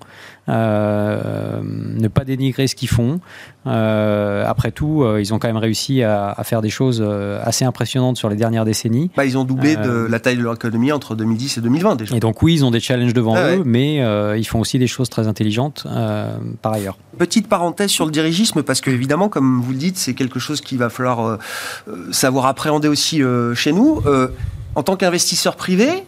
ne 0.48 2.08
pas 2.08 2.24
dénigrer 2.24 2.66
ce 2.66 2.74
qu'ils 2.74 2.88
font. 2.88 3.20
Après 3.64 4.70
tout, 4.70 5.04
ils 5.18 5.34
ont 5.34 5.38
quand 5.38 5.48
même 5.48 5.56
réussi 5.56 6.02
à, 6.02 6.36
faire 6.44 6.62
des 6.62 6.70
choses 6.70 7.04
assez 7.42 7.64
impressionnantes 7.64 8.16
sur 8.16 8.28
les 8.28 8.36
dernières 8.36 8.64
décennies. 8.64 9.10
Bah, 9.16 9.24
ils 9.24 9.36
ont 9.36 9.44
doublé 9.44 9.76
de 9.76 10.06
la 10.08 10.20
taille 10.20 10.36
de 10.36 10.42
leur 10.42 10.54
économie 10.54 10.92
entre 10.92 11.14
2010 11.14 11.58
et 11.58 11.60
2020 11.60 11.96
déjà. 11.96 12.16
Et 12.16 12.20
donc 12.20 12.42
oui, 12.42 12.54
ils 12.54 12.64
ont 12.64 12.70
des 12.70 12.80
challenges 12.80 13.14
devant 13.14 13.34
ah 13.36 13.52
eux, 13.52 13.62
mais 13.64 14.02
euh, 14.02 14.36
ils 14.36 14.44
font 14.44 14.60
aussi 14.60 14.78
des 14.78 14.86
choses 14.86 15.08
très 15.08 15.26
intelligentes 15.28 15.84
euh, 15.86 16.36
par 16.62 16.72
ailleurs. 16.72 16.96
Petite 17.18 17.48
parenthèse 17.48 17.90
sur 17.90 18.06
le 18.06 18.10
dirigisme, 18.10 18.62
parce 18.62 18.80
que 18.80 18.90
évidemment, 18.90 19.28
comme 19.28 19.60
vous 19.60 19.72
le 19.72 19.78
dites, 19.78 19.96
c'est 19.96 20.14
quelque 20.14 20.38
chose 20.38 20.60
qu'il 20.60 20.78
va 20.78 20.90
falloir 20.90 21.26
euh, 21.26 21.38
savoir 22.12 22.46
appréhender 22.46 22.88
aussi 22.88 23.22
chez 23.54 23.72
nous. 23.72 24.00
en 24.74 24.82
tant 24.82 24.96
qu'investisseur 24.96 25.56
privé, 25.56 26.04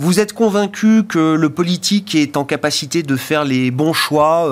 vous 0.00 0.18
êtes 0.18 0.32
convaincu 0.32 1.04
que 1.04 1.34
le 1.34 1.50
politique 1.50 2.14
est 2.14 2.38
en 2.38 2.44
capacité 2.44 3.02
de 3.02 3.16
faire 3.16 3.44
les 3.44 3.70
bons 3.70 3.92
choix 3.92 4.48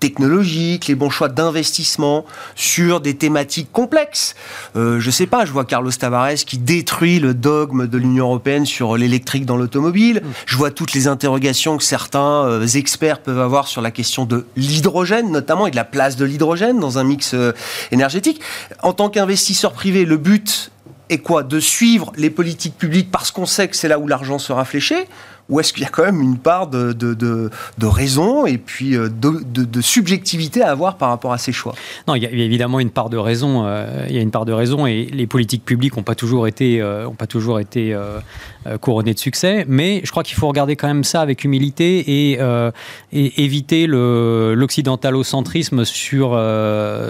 technologiques, 0.00 0.88
les 0.88 0.94
bons 0.94 1.10
choix 1.10 1.28
d'investissement 1.28 2.24
sur 2.56 3.02
des 3.02 3.14
thématiques 3.14 3.70
complexes? 3.70 4.34
Euh, 4.76 4.98
je 4.98 5.10
sais 5.10 5.26
pas, 5.26 5.44
je 5.44 5.52
vois 5.52 5.66
Carlos 5.66 5.92
Tavares 5.92 6.46
qui 6.46 6.56
détruit 6.56 7.20
le 7.20 7.34
dogme 7.34 7.86
de 7.86 7.98
l'Union 7.98 8.24
européenne 8.24 8.64
sur 8.64 8.96
l'électrique 8.96 9.44
dans 9.44 9.58
l'automobile. 9.58 10.22
Je 10.46 10.56
vois 10.56 10.70
toutes 10.70 10.94
les 10.94 11.06
interrogations 11.06 11.76
que 11.76 11.84
certains 11.84 12.46
euh, 12.46 12.66
experts 12.66 13.20
peuvent 13.20 13.38
avoir 13.38 13.68
sur 13.68 13.82
la 13.82 13.90
question 13.90 14.24
de 14.24 14.46
l'hydrogène, 14.56 15.30
notamment, 15.30 15.66
et 15.66 15.70
de 15.70 15.76
la 15.76 15.84
place 15.84 16.16
de 16.16 16.24
l'hydrogène 16.24 16.80
dans 16.80 16.98
un 16.98 17.04
mix 17.04 17.34
euh, 17.34 17.52
énergétique. 17.92 18.40
En 18.82 18.94
tant 18.94 19.10
qu'investisseur 19.10 19.72
privé, 19.72 20.06
le 20.06 20.16
but 20.16 20.70
est 21.10 21.18
quoi 21.18 21.42
De 21.42 21.60
suivre 21.60 22.12
les 22.16 22.30
politiques 22.30 22.78
publiques 22.78 23.10
parce 23.10 23.30
qu'on 23.30 23.46
sait 23.46 23.68
que 23.68 23.76
c'est 23.76 23.88
là 23.88 23.98
où 23.98 24.06
l'argent 24.06 24.38
sera 24.38 24.64
fléché 24.64 25.06
ou 25.50 25.58
est-ce 25.58 25.72
qu'il 25.72 25.82
y 25.82 25.86
a 25.86 25.88
quand 25.88 26.04
même 26.04 26.20
une 26.22 26.38
part 26.38 26.68
de, 26.68 26.92
de, 26.92 27.14
de, 27.14 27.86
raison 27.86 28.46
et 28.46 28.56
puis 28.56 28.96
euh, 28.96 29.08
de, 29.10 29.80
subjectivité 29.80 30.62
à 30.62 30.70
avoir 30.70 30.96
par 30.96 31.08
rapport 31.08 31.32
à 31.32 31.38
ces 31.38 31.52
choix? 31.52 31.74
Non, 32.06 32.14
il 32.14 32.22
y, 32.22 32.26
a, 32.26 32.30
évidemment 32.30 32.78
une 32.78 32.90
part 32.90 33.10
de 33.10 33.16
raison. 33.16 33.66
Euh, 33.66 34.06
il 34.08 34.14
y 34.14 34.18
a 34.18 34.22
une 34.22 34.30
part 34.30 34.44
de 34.44 34.52
raison 34.52 34.86
et 34.86 35.06
les 35.12 35.26
politiques 35.26 35.64
publiques 35.64 35.96
n'ont 35.96 36.04
pas 36.04 36.14
toujours 36.14 36.46
été, 36.46 36.80
euh, 36.80 37.08
pas 37.18 37.26
toujours 37.26 37.58
été 37.58 37.96
couronnées 38.80 39.14
de 39.14 39.18
succès. 39.18 39.64
Mais 39.68 40.00
je 40.04 40.10
crois 40.10 40.22
qu'il 40.22 40.36
faut 40.36 40.48
regarder 40.48 40.76
quand 40.76 40.88
même 40.88 41.04
ça 41.04 41.20
avec 41.20 41.44
humilité 41.44 42.30
et, 42.30 42.38
et 43.12 43.42
éviter 43.42 43.86
l'occidentalocentrisme 43.86 45.84
sur 45.84 46.30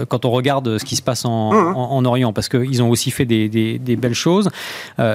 quand 0.09 0.25
on 0.25 0.31
regarde 0.31 0.79
ce 0.79 0.85
qui 0.85 0.97
se 0.97 1.03
passe 1.03 1.25
en, 1.25 1.51
en, 1.51 2.05
Orient, 2.05 2.33
parce 2.33 2.49
qu'ils 2.49 2.83
ont 2.83 2.91
aussi 2.91 3.11
fait 3.11 3.25
des, 3.25 3.49
des, 3.49 3.79
des 3.79 3.97
belles 3.97 4.15
choses 4.15 4.49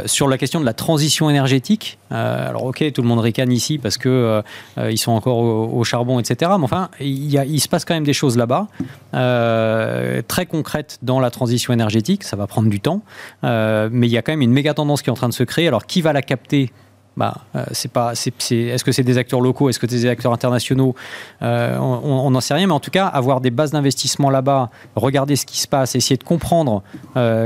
sur 0.05 0.27
la 0.27 0.37
question 0.37 0.59
de 0.59 0.65
la 0.65 0.73
transition 0.73 1.29
énergétique. 1.29 1.97
alors 2.11 2.65
ok, 2.65 2.91
tout 2.91 3.01
le 3.01 3.07
monde 3.07 3.19
ricane 3.19 3.51
ici 3.51 3.77
parce 3.77 3.97
que 3.97 4.09
euh, 4.09 4.41
euh, 4.77 4.91
ils 4.91 4.97
sont 4.97 5.11
encore 5.11 5.37
au, 5.37 5.83
charbon, 5.83 6.19
etc. 6.19 6.51
Mais 6.57 6.63
enfin, 6.63 6.89
il, 6.99 7.29
y 7.29 7.37
a, 7.37 7.45
il, 7.45 7.59
se 7.59 7.67
passe 7.67 7.85
quand 7.85 7.93
même 7.93 8.03
des 8.03 8.13
choses 8.13 8.37
là-bas, 8.37 8.67
euh, 9.13 10.21
très 10.27 10.45
concrètes 10.45 10.99
dans 11.01 11.19
la 11.19 11.29
transition 11.29 11.73
énergétique. 11.73 12.23
Ça 12.23 12.35
va 12.35 12.47
prendre 12.47 12.69
du 12.69 12.79
temps, 12.79 13.01
mais 13.43 14.07
il 14.07 14.11
y 14.11 14.17
a 14.17 14.21
quand 14.21 14.31
même 14.31 14.41
une 14.41 14.51
méga 14.51 14.73
tendance 14.73 15.01
qui 15.01 15.09
est 15.09 15.11
en 15.11 15.15
train 15.15 15.29
de 15.29 15.33
se 15.33 15.43
créer. 15.43 15.67
Alors, 15.67 15.85
qui 15.85 16.01
va 16.01 16.13
la 16.13 16.21
capter 16.25 16.71
bah, 17.17 17.45
c'est 17.71 17.91
pas, 17.91 18.13
c'est, 18.13 18.33
est-ce 18.55 18.83
que 18.83 18.91
c'est 18.91 19.03
des 19.03 19.17
acteurs 19.17 19.39
locaux, 19.39 19.69
est-ce 19.69 19.79
que 19.79 19.87
c'est 19.87 20.01
des 20.01 20.07
acteurs 20.07 20.33
internationaux 20.33 20.95
On 21.39 22.29
n'en 22.29 22.41
sait 22.41 22.53
rien, 22.53 22.67
mais 22.67 22.73
en 22.73 22.81
tout 22.81 22.91
cas, 22.91 23.05
avoir 23.05 23.39
des 23.39 23.51
bases 23.51 23.71
d'investissement 23.71 24.29
là-bas, 24.29 24.69
regarder 24.97 25.37
ce 25.37 25.45
qui 25.45 25.61
se 25.61 25.67
passe, 25.69 25.95
essayer 25.95 26.17
de 26.17 26.25
comprendre 26.25 26.83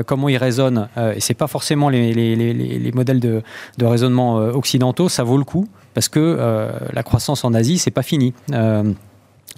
comment 0.08 0.28
ils 0.28 0.38
résonnent, 0.38 0.90
et 0.98 1.20
c'est 1.20 1.36
pas 1.36 1.46
forcément 1.46 1.90
les, 1.90 2.14
les, 2.14 2.36
les, 2.36 2.54
les 2.54 2.92
modèles 2.94 3.20
de, 3.20 3.44
de, 3.78 3.86
raisonnement 3.86 4.38
occidentaux, 4.38 5.08
ça 5.08 5.24
vaut 5.24 5.38
le 5.38 5.44
coup 5.44 5.68
parce 5.94 6.10
que 6.10 6.72
la 6.92 7.04
croissance 7.04 7.44
en 7.46 7.54
Asie, 7.54 7.78
c'est 7.78 7.92
pas 7.92 8.02
fini. 8.02 8.34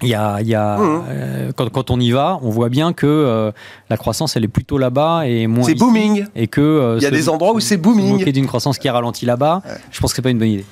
Il 0.00 0.08
y 0.08 0.14
a, 0.14 0.40
il 0.40 0.48
y 0.48 0.54
a 0.54 0.78
mmh. 0.78 1.04
euh, 1.08 1.52
quand, 1.54 1.70
quand, 1.70 1.90
on 1.90 2.00
y 2.00 2.10
va, 2.10 2.38
on 2.42 2.50
voit 2.50 2.68
bien 2.68 2.92
que 2.92 3.06
euh, 3.06 3.52
la 3.90 3.96
croissance, 3.96 4.36
elle 4.36 4.44
est 4.44 4.48
plutôt 4.48 4.78
là-bas 4.78 5.26
et 5.26 5.46
moins. 5.46 5.64
C'est 5.64 5.74
booming. 5.74 6.26
Et 6.34 6.48
que 6.48 6.60
euh, 6.60 6.96
il 6.98 7.02
y 7.02 7.06
a 7.06 7.10
des 7.10 7.28
endroits 7.28 7.52
où 7.52 7.60
c'est 7.60 7.76
booming. 7.76 8.24
Se 8.24 8.30
d'une 8.30 8.46
croissance 8.46 8.78
qui 8.78 8.88
ralentit 8.88 9.26
là-bas, 9.26 9.62
je 9.90 10.00
pense 10.00 10.12
que 10.12 10.16
c'est 10.16 10.22
pas 10.22 10.30
une 10.30 10.38
bonne 10.38 10.48
idée. 10.48 10.64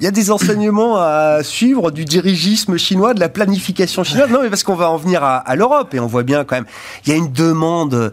Il 0.00 0.04
y 0.04 0.08
a 0.08 0.10
des 0.10 0.32
enseignements 0.32 0.96
à 0.96 1.44
suivre 1.44 1.92
du 1.92 2.04
dirigisme 2.04 2.76
chinois, 2.76 3.14
de 3.14 3.20
la 3.20 3.28
planification 3.28 4.02
chinoise. 4.02 4.28
Non, 4.28 4.42
mais 4.42 4.50
parce 4.50 4.64
qu'on 4.64 4.74
va 4.74 4.90
en 4.90 4.96
venir 4.96 5.22
à, 5.22 5.54
l'Europe 5.54 5.94
et 5.94 6.00
on 6.00 6.08
voit 6.08 6.24
bien 6.24 6.44
quand 6.44 6.56
même, 6.56 6.66
il 7.06 7.10
y 7.10 7.12
a 7.12 7.16
une 7.16 7.30
demande 7.30 8.12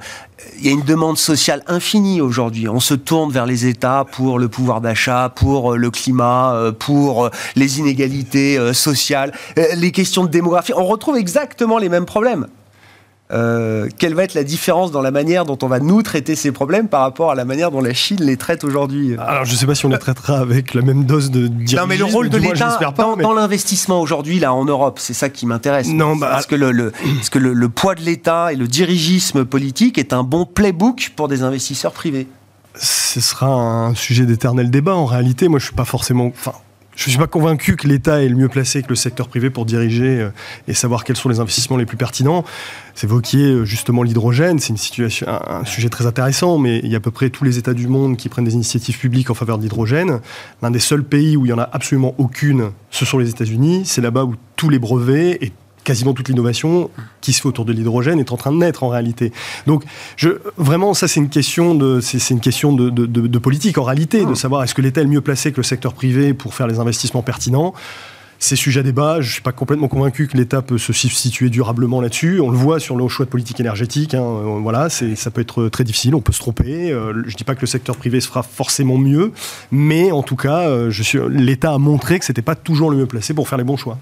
il 0.60 0.65
y 0.65 0.70
a 0.70 0.72
une 0.72 0.84
demande 0.84 1.17
sociale 1.17 1.63
infinie 1.67 2.20
aujourd'hui. 2.20 2.67
On 2.67 2.80
se 2.80 2.94
tourne 2.94 3.32
vers 3.32 3.46
les 3.46 3.67
États 3.67 4.06
pour 4.12 4.39
le 4.39 4.48
pouvoir 4.48 4.82
d'achat, 4.82 5.32
pour 5.36 5.74
euh, 5.74 5.78
le 5.78 5.91
climat, 5.91 6.54
euh, 6.56 6.72
pour 6.72 7.26
euh, 7.26 7.30
les 7.56 7.80
inégalités 7.80 8.74
sociales, 8.74 9.34
les 9.76 9.91
questions 9.91 10.24
de 10.24 10.30
démographie. 10.30 10.74
On 10.76 10.86
retrouve 10.86 11.17
exactement 11.17 11.78
les 11.78 11.89
mêmes 11.89 12.06
problèmes. 12.06 12.48
Euh, 13.32 13.88
quelle 13.98 14.13
va 14.13 14.24
être 14.24 14.34
la 14.34 14.44
différence 14.44 14.91
dans 14.91 15.02
la 15.02 15.12
manière 15.12 15.46
dont 15.46 15.58
on 15.62 15.67
va 15.67 15.80
nous 15.80 16.02
traiter 16.02 16.36
ces 16.36 16.52
problèmes 16.52 16.89
par 16.89 17.02
rapport 17.02 17.32
à 17.32 17.36
la 17.36 17.46
manière 17.46 17.72
dont 17.72 17.82
la 17.82 17.94
Chine 17.94 18.17
les 18.22 18.36
traite 18.36 18.63
aujourd'hui? 18.63 19.15
Alors 19.17 19.46
je 19.46 19.54
ne 19.54 19.58
sais 19.58 19.65
pas 19.65 19.76
si 19.76 19.86
on 19.86 19.89
les 19.89 19.98
traitera 19.98 20.39
avec 20.39 20.74
la 20.74 20.82
même 20.82 21.06
dose 21.06 21.32
de. 21.32 21.50
Non 21.76 21.88
mais 21.88 21.98
le 21.98 22.06
rôle 22.06 22.30
de 22.30 22.38
l'État 22.38 22.78
dans, 22.98 23.34
l'investissement 23.34 24.02
aujourd'hui 24.02 24.39
là 24.39 24.54
en 24.54 24.65
Europe, 24.65 25.00
c'est 25.00 25.13
ça 25.13 25.30
qui 25.30 25.46
m'intéresse. 25.46 25.88
Non, 25.88 26.15
bah, 26.15 26.30
parce 26.32 26.46
que, 26.46 26.56
le, 26.56 26.91
que 27.32 27.39
le, 27.39 27.70
poids 27.70 27.96
de 27.96 28.02
l'État 28.02 28.52
et 28.52 28.56
le 28.56 28.67
dirigisme 28.67 29.46
politique 29.46 29.98
est 29.98 30.13
un 30.13 30.24
bon 30.24 30.46
playbook 30.46 31.13
pour 31.15 31.28
des 31.28 31.44
investisseurs 31.44 31.94
privés. 31.94 32.28
Ce 32.76 33.22
sera 33.22 33.48
un 33.48 33.96
sujet 33.96 34.26
d'éternel 34.26 34.70
débat 34.70 34.96
en 34.96 35.06
réalité. 35.06 35.48
Moi 35.48 35.60
je 35.60 35.65
suis 35.65 35.76
pas 35.76 35.86
forcément... 35.86 36.28
Enfin, 36.28 36.54
je 37.02 37.08
ne 37.08 37.12
suis 37.14 37.20
pas 37.20 37.26
convaincu 37.26 37.78
que 37.78 37.88
l'État 37.88 38.22
est 38.22 38.30
le 38.30 38.36
mieux 38.36 38.48
placé 38.48 38.84
que 38.84 38.90
le 38.90 38.96
secteur 38.96 39.28
privé 39.28 39.50
pour 39.50 39.66
diriger 39.66 40.20
euh, 40.20 40.30
et 40.68 40.76
savoir 40.76 41.04
quels 41.04 41.16
sont 41.16 41.30
les 41.30 41.40
investissements 41.40 41.78
les 41.78 41.88
plus 41.88 41.98
pertinents. 41.98 42.46
C'est 42.94 43.08
évoqué 43.08 43.40
euh, 43.40 43.66
justement 43.66 44.04
l'hydrogène, 44.04 44.60
c'est 44.60 44.70
une 44.70 44.78
situation, 44.78 45.26
un, 45.28 45.66
sujet 45.66 45.90
très 45.90 46.06
intéressant, 46.06 46.60
mais 46.60 46.80
il 46.84 46.92
y 46.92 46.94
a 46.94 46.98
à 46.98 47.00
peu 47.00 47.10
près 47.10 47.32
tous 47.32 47.44
les 47.44 47.58
États 47.58 47.74
du 47.74 47.88
monde 47.88 48.18
qui 48.18 48.30
prennent 48.30 48.46
des 48.46 48.54
initiatives 48.54 49.00
publiques 49.00 49.32
en 49.32 49.34
faveur 49.34 49.58
de 49.58 49.64
l'hydrogène. 49.64 50.20
L'un 50.62 50.70
des 50.70 50.80
seuls 50.80 51.04
pays 51.04 51.38
où 51.38 51.46
il 51.46 51.50
n'y 51.50 51.54
en 51.54 51.60
a 51.60 51.70
absolument 51.74 52.14
aucune, 52.20 52.70
ce 52.92 53.04
sont 53.04 53.18
les 53.18 53.32
États-Unis. 53.32 53.82
C'est 53.86 54.02
là-bas 54.02 54.26
où 54.26 54.36
tous 54.56 54.70
les 54.70 54.78
brevets 54.78 55.40
et 55.42 55.52
quasiment 55.84 56.13
toute 56.13 56.30
l'innovation 56.30 56.89
qui 57.22 57.34
se 57.34 57.41
fait 57.41 57.48
autour 57.48 57.65
de 57.65 57.74
l'hydrogène 57.74 58.20
est 58.20 58.32
en 58.32 58.38
train 58.38 58.52
de 58.52 58.58
naître 58.58 58.84
en 58.84 58.89
réalité. 58.89 59.32
Donc, 59.67 59.84
je, 60.15 60.30
vraiment, 60.58 60.94
ça 60.94 61.08
c'est 61.08 61.20
une 61.20 61.30
question 61.30 61.76
de, 61.76 62.00
c'est, 62.02 62.30
une 62.30 62.39
question 62.39 62.74
de, 62.74 62.89
de, 62.89 63.39
politique 63.39 63.78
en 63.78 63.84
réalité, 63.84 64.26
de 64.26 64.36
savoir 64.36 64.63
est-ce 64.63 64.76
que 64.76 64.82
l'État 64.82 65.02
est 65.02 65.06
le 65.06 65.10
mieux 65.10 65.22
placé 65.22 65.52
que 65.52 65.58
le 65.58 65.63
secteur 65.63 65.94
privé 65.94 66.34
pour 66.34 66.54
faire 66.54 66.67
les 66.67 66.80
investissements 66.80 67.24
pertinents. 67.24 67.74
C'est 68.44 68.56
sujet 68.56 68.80
à 68.80 68.84
débat. 68.84 69.22
Je 69.22 69.28
ne 69.28 69.34
suis 69.34 69.41
pas 69.44 69.52
complètement 69.52 69.88
convaincu 69.88 70.28
que 70.28 70.36
l'État 70.36 70.63
peut 70.63 70.80
se 70.80 70.94
situer 70.94 71.50
durablement 71.52 72.02
là-dessus. 72.02 72.39
On 72.41 72.50
le 72.50 72.58
voit 72.58 72.80
sur 72.80 72.96
le 72.96 73.08
choix 73.08 73.26
de 73.26 73.30
politique 73.30 73.60
énergétique. 73.60 74.15
Hein. 74.15 74.24
Euh, 74.24 74.60
voilà, 74.60 74.89
c'est, 74.89 75.15
ça 75.15 75.30
peut 75.30 75.41
être 75.41 75.70
très 75.70 75.84
difficile. 75.84 76.15
On 76.15 76.22
peut 76.22 76.34
se 76.34 76.39
tromper. 76.39 76.91
Euh, 76.91 77.13
je 77.28 77.34
ne 77.34 77.36
dis 77.36 77.44
pas 77.44 77.54
que 77.54 77.62
le 77.62 77.67
secteur 77.67 77.96
privé 77.98 78.20
se 78.20 78.28
fera 78.28 78.41
forcément 78.41 78.98
mieux, 78.98 79.32
mais 79.70 80.12
en 80.12 80.24
tout 80.24 80.36
cas, 80.36 80.62
euh, 80.62 80.89
je 80.89 81.04
suis, 81.04 81.20
l'État 81.30 81.72
a 81.72 81.78
montré 81.78 82.17
que 82.17 82.26
c'était 82.26 82.41
pas 82.41 82.56
toujours 82.56 82.89
le 82.89 82.98
mieux 82.98 83.06
placé 83.06 83.36
pour 83.36 83.48
faire 83.48 83.60
les 83.60 83.63
bons 83.63 83.78
choix. 83.78 84.00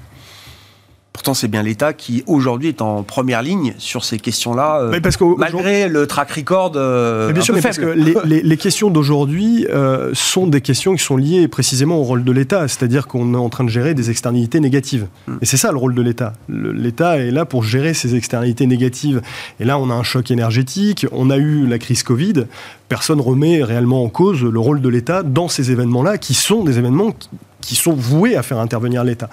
Pourtant, 1.20 1.34
c'est 1.34 1.50
bien 1.50 1.64
l'État 1.64 1.92
qui, 1.92 2.24
aujourd'hui, 2.28 2.70
est 2.70 2.82
en 2.82 3.04
première 3.04 3.42
ligne 3.42 3.74
sur 3.78 4.06
ces 4.06 4.20
questions-là, 4.20 4.84
euh, 4.84 5.00
malgré 5.38 5.90
le 5.90 6.08
track 6.08 6.32
record 6.32 6.72
euh, 6.78 7.34
bien 7.34 7.44
sûr, 7.44 7.54
mais 7.54 7.62
parce 7.62 7.78
que 7.78 7.88
les, 8.26 8.58
questions 8.58 8.90
d'aujourd'hui 8.90 9.68
euh, 9.70 10.12
sont 10.14 10.48
des 10.48 10.62
questions 10.62 10.96
qui 10.96 11.04
sont 11.04 11.18
liées 11.18 11.50
précisément 11.50 11.98
au 11.98 12.04
rôle 12.04 12.24
de 12.24 12.32
l'État, 12.32 12.70
c'est-à-dire 12.70 13.06
qu'on 13.06 13.34
est 13.34 13.38
en 13.38 13.50
train 13.50 13.66
de 13.66 13.70
gérer 13.70 13.94
des 13.96 14.10
externalités 14.10 14.62
négatives. 14.62 15.08
Hmm. 15.28 15.40
Et 15.42 15.46
c'est 15.46 15.58
ça 15.58 15.74
le 15.74 15.78
rôle 15.78 15.94
de 15.94 16.02
l'État. 16.02 16.36
L'État 16.48 17.18
est 17.18 17.32
là 17.32 17.44
pour 17.44 17.64
gérer 17.64 17.94
ces 17.94 18.16
externalités 18.16 18.66
négatives. 18.66 19.22
Et 19.60 19.66
là, 19.66 19.78
on 19.78 19.90
a 19.90 19.94
un 19.94 20.04
choc 20.04 20.32
énergétique, 20.32 21.06
on 21.12 21.30
a 21.30 21.36
eu 21.36 21.68
la 21.68 21.80
crise 21.80 22.02
Covid. 22.02 22.46
Personne 22.88 23.20
remet 23.20 23.62
réellement 23.62 24.06
en 24.06 24.10
cause 24.10 24.42
le 24.42 24.60
rôle 24.60 24.80
de 24.80 24.88
l'État 24.88 25.24
dans 25.24 25.50
ces 25.50 25.70
événements-là, 25.70 26.18
qui 26.18 26.34
sont 26.34 26.64
des 26.64 26.78
événements 26.78 27.14
qui 27.60 27.76
sont 27.76 27.94
voués 27.94 28.38
à 28.38 28.42
faire 28.42 28.60
intervenir 28.60 29.04
l'État. 29.04 29.30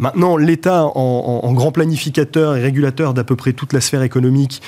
Maintenant, 0.00 0.38
l'État, 0.38 0.84
en, 0.84 1.52
grand 1.52 1.72
planificateur 1.72 2.56
et 2.56 2.62
régulateur 2.62 3.12
d'à 3.12 3.22
peu 3.22 3.36
près 3.36 3.52
toute 3.52 3.74
la 3.74 3.82
sphère 3.82 4.02
économique, 4.02 4.62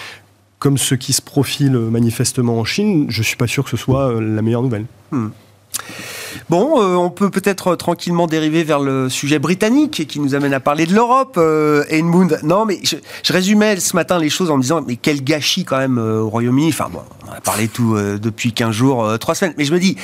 comme 0.58 0.76
ce 0.76 0.94
qui 0.94 1.14
se 1.14 1.22
profile 1.22 1.72
manifestement 1.72 2.58
en 2.58 2.64
Chine, 2.64 3.06
je 3.08 3.20
ne 3.20 3.24
suis 3.24 3.36
pas 3.36 3.46
sûr 3.46 3.64
que 3.64 3.70
ce 3.70 3.78
soit 3.78 4.12
euh, 4.12 4.20
la 4.20 4.42
meilleure 4.42 4.62
nouvelle. 4.62 4.84
Hmm. 5.10 5.30
Bon, 6.48 6.80
euh, 6.80 6.96
on 6.96 7.10
peut 7.10 7.30
peut-être 7.30 7.76
tranquillement 7.76 8.26
dériver 8.26 8.64
vers 8.64 8.80
le 8.80 9.08
sujet 9.08 9.38
britannique 9.38 10.06
qui 10.06 10.20
nous 10.20 10.34
amène 10.34 10.54
à 10.54 10.60
parler 10.60 10.86
de 10.86 10.94
l'Europe. 10.94 11.36
Euh, 11.38 11.84
Edmund, 11.88 12.40
non, 12.42 12.64
mais 12.64 12.78
je, 12.82 12.96
résumais 13.32 13.78
ce 13.80 13.96
matin 13.96 14.18
les 14.18 14.28
choses 14.28 14.50
en 14.50 14.56
me 14.56 14.62
disant, 14.62 14.82
mais 14.86 14.96
quel 14.96 15.22
gâchis 15.22 15.64
quand 15.64 15.78
même 15.78 15.98
euh, 15.98 16.20
au 16.20 16.28
Royaume-Uni. 16.28 16.68
Enfin, 16.68 16.88
bon, 16.92 17.00
on 17.26 17.32
a 17.32 17.40
parlé 17.40 17.68
tout 17.68 17.96
depuis 17.96 18.52
15 18.52 18.70
jours, 18.70 19.18
3 19.18 19.34
semaines. 19.34 19.54
Mais 19.56 19.64
je 19.64 19.72
me 19.72 19.78
dis, 19.78 19.96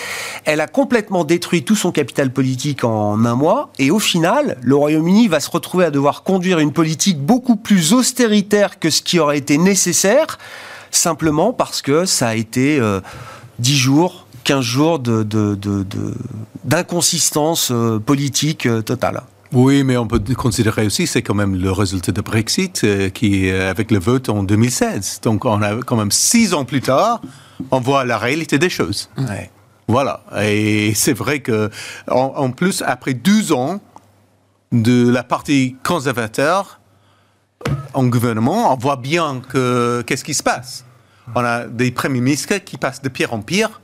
elle 0.45 0.61
a 0.61 0.67
complètement 0.67 1.25
détruit 1.25 1.65
tout 1.65 1.77
son 1.77 1.93
capital 1.93 2.33
politique 2.33 2.85
en 2.85 3.25
un 3.25 3.35
mois. 3.35 3.71
Et 3.79 3.91
au 3.91 3.99
final, 3.99 4.59
le 4.63 4.77
Royaume-Uni 4.77 5.29
va 5.29 5.41
se 5.41 5.51
retrouver 5.51 5.85
à 5.85 5.91
devoir 5.91 6.23
conduire 6.23 6.59
une 6.59 6.73
politique 6.73 7.21
beaucoup 7.21 7.57
plus 7.57 7.93
austéritaire 7.93 8.79
que 8.79 8.91
ce 8.91 9.03
qui 9.03 9.19
aurait 9.19 9.39
été 9.39 9.59
nécessaire, 9.59 10.39
simplement 10.91 11.53
parce 11.53 11.83
que 11.83 12.05
ça 12.05 12.29
a 12.29 12.35
été 12.35 12.81
10 13.59 13.77
jours 13.77 14.28
15 14.49 14.65
jours 14.65 14.99
d'inconsistance 16.65 17.71
de, 17.71 17.77
de, 17.77 17.85
euh, 17.85 17.99
politique 17.99 18.65
euh, 18.65 18.81
totale. 18.81 19.21
Oui, 19.53 19.85
mais 19.85 19.99
on 19.99 20.07
peut 20.07 20.23
considérer 20.35 20.87
aussi 20.87 21.07
c'est 21.07 21.21
quand 21.21 21.35
même 21.35 21.55
le 21.55 21.71
résultat 21.71 22.13
de 22.13 22.23
Brexit 22.23 22.81
euh, 22.85 23.11
qui 23.11 23.51
avec 23.51 23.91
le 23.91 23.99
vote 23.99 24.31
en 24.31 24.43
2016. 24.43 25.21
Donc 25.23 25.45
on 25.45 25.61
a 25.61 25.75
quand 25.83 25.97
même 25.97 26.11
six 26.11 26.55
ans 26.55 26.65
plus 26.65 26.81
tard, 26.81 27.21
on 27.71 27.81
voit 27.81 28.07
la 28.07 28.17
réalité 28.17 28.59
des 28.59 28.71
choses. 28.71 29.11
Ouais. 29.19 29.51
Voilà. 29.87 30.23
Et 30.41 30.95
c'est 30.95 31.13
vrai 31.13 31.41
que 31.41 31.69
en, 32.11 32.51
plus 32.51 32.83
après 32.87 33.13
12 33.13 33.53
ans 33.53 33.83
de 34.73 35.11
la 35.11 35.25
partie 35.25 35.77
conservateur 35.85 36.81
en 37.93 38.07
gouvernement, 38.07 38.73
on 38.73 38.79
voit 38.79 38.97
bien 38.97 39.43
que 39.47 40.03
qu'est-ce 40.07 40.25
qui 40.25 40.33
se 40.33 40.43
passe. 40.43 40.87
On 41.35 41.45
a 41.45 41.67
des 41.67 41.91
premiers 41.91 42.23
ministres 42.23 42.57
qui 42.65 42.79
passent 42.79 43.03
de 43.03 43.11
pire 43.11 43.35
en 43.35 43.43
pire 43.43 43.83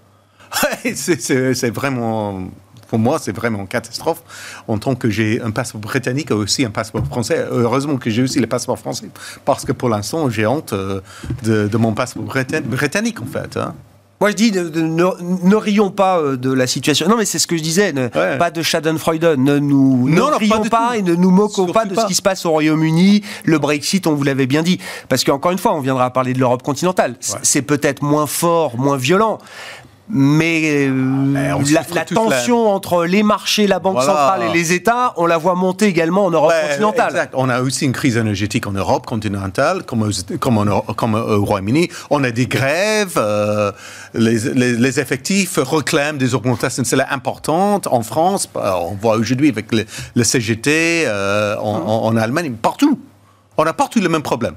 c'est 0.95 1.71
vraiment 1.71 2.49
pour 2.89 2.99
moi, 2.99 3.19
c'est 3.19 3.35
vraiment 3.35 3.67
catastrophe. 3.67 4.23
En 4.69 4.79
tant 4.79 4.95
que 4.95 5.11
j'ai 5.11 5.41
un 5.41 5.51
passeport 5.51 5.81
britannique 5.81 6.31
et 6.31 6.35
aussi 6.35 6.65
un 6.65 6.71
passeport 6.71 7.05
français, 7.05 7.45
heureusement 7.51 7.97
que 7.97 8.09
j'ai 8.11 8.23
aussi 8.23 8.39
le 8.39 8.47
passeport 8.47 8.79
français, 8.79 9.09
parce 9.45 9.65
que 9.65 9.73
pour 9.73 9.89
l'instant, 9.89 10.31
j'ai 10.31 10.47
honte 10.47 10.73
euh, 10.73 11.01
de, 11.43 11.77
mon 11.77 11.93
passeport 11.93 12.23
britannique, 12.23 13.21
en 13.21 13.27
fait. 13.27 13.57
Hein. 13.57 13.75
Moi, 14.21 14.31
je 14.31 14.37
dis, 14.37 14.53
ne, 14.53 15.55
rions 15.57 15.91
pas 15.91 16.19
euh, 16.19 16.37
de 16.37 16.53
la 16.53 16.67
situation. 16.67 17.09
Non, 17.09 17.17
mais 17.17 17.25
c'est 17.25 17.39
ce 17.39 17.47
que 17.47 17.57
je 17.57 17.63
disais. 17.63 17.93
Pas 18.39 18.51
de 18.51 18.63
Schadenfreude. 18.63 19.25
Ne 19.39 19.59
nous 19.59 20.09
ne 20.09 20.39
rions 20.39 20.63
pas, 20.63 20.97
et 20.97 21.03
ne 21.03 21.15
nous 21.15 21.31
moquons 21.31 21.67
pas 21.67 21.85
de 21.85 21.95
ce 21.95 22.07
qui 22.07 22.15
se 22.15 22.23
passe 22.23 22.47
au 22.47 22.51
Royaume-Uni. 22.51 23.23
Le 23.45 23.59
Brexit, 23.59 24.07
on 24.07 24.15
vous 24.15 24.23
l'avait 24.23 24.47
bien 24.47 24.63
dit. 24.63 24.79
Parce 25.09 25.25
qu'encore 25.25 25.51
une 25.51 25.59
fois, 25.59 25.75
on 25.75 25.81
viendra 25.81 26.11
parler 26.11 26.33
de 26.33 26.39
l'Europe 26.39 26.63
continentale. 26.63 27.17
C'est 27.43 27.63
peut-être 27.63 28.03
moins 28.03 28.27
fort, 28.27 28.79
moins 28.79 28.97
violent 28.97 29.39
mais 30.09 30.87
euh, 30.87 31.55
la, 31.73 32.05
tension 32.05 32.69
entre 32.69 33.07
les 33.07 33.23
marchés, 33.23 33.67
la 33.67 33.79
Banque 33.79 34.03
centrale 34.03 34.43
et 34.43 34.53
les 34.53 34.73
États, 34.75 35.15
on 35.17 35.25
la 35.25 35.39
voit 35.39 35.55
monter 35.55 35.87
également 35.87 36.27
en 36.27 36.31
Europe 36.31 36.53
continentale. 36.69 37.31
On 37.33 37.49
a 37.49 37.63
aussi 37.63 37.87
une 37.87 37.93
crise 37.93 38.19
énergétique 38.19 38.67
en 38.67 38.73
Europe 38.73 39.07
continentale, 39.07 39.85
comme, 39.85 40.11
comme, 40.39 41.15
au 41.15 41.45
Royaume-Uni. 41.45 41.89
On 42.11 42.23
a 42.23 42.31
des 42.31 42.47
grèves, 42.47 43.15
euh, 43.17 43.73
les, 44.13 45.01
effectifs 45.01 45.59
réclament 45.59 46.19
des 46.19 46.35
augmentations 46.35 46.83
de 46.83 46.87
salaire 46.87 47.11
importantes. 47.11 47.87
En 47.87 48.03
France, 48.03 48.49
on 48.55 48.95
voit 49.01 49.17
aujourd'hui 49.17 49.49
avec 49.49 49.67
le, 49.73 50.25
CGT, 50.25 51.05
euh, 51.07 51.57
en, 51.57 52.05
en 52.05 52.17
Allemagne, 52.17 52.53
partout. 52.61 53.01
On 53.57 53.65
a 53.65 53.73
partout 53.73 54.01
le 54.01 54.09
même 54.09 54.23
problème. 54.23 54.55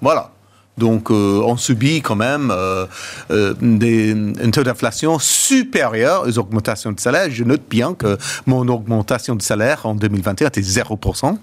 Voilà. 0.00 0.30
Donc, 0.78 1.10
euh, 1.10 1.40
on 1.44 1.56
subit 1.56 2.02
quand 2.02 2.16
même 2.16 2.50
euh, 2.50 2.86
euh, 3.30 3.54
des, 3.60 4.14
taux 4.52 4.62
d'inflation 4.62 5.18
supérieur 5.18 6.24
aux 6.26 6.38
augmentations 6.38 6.92
de 6.92 7.00
salaire. 7.00 7.30
Je 7.30 7.44
note 7.44 7.62
bien 7.68 7.94
que 7.94 8.18
mon 8.44 8.68
augmentation 8.68 9.34
de 9.34 9.42
salaire 9.42 9.86
en 9.86 9.94
2021 9.94 10.48
était 10.48 10.60
0%. 10.60 11.38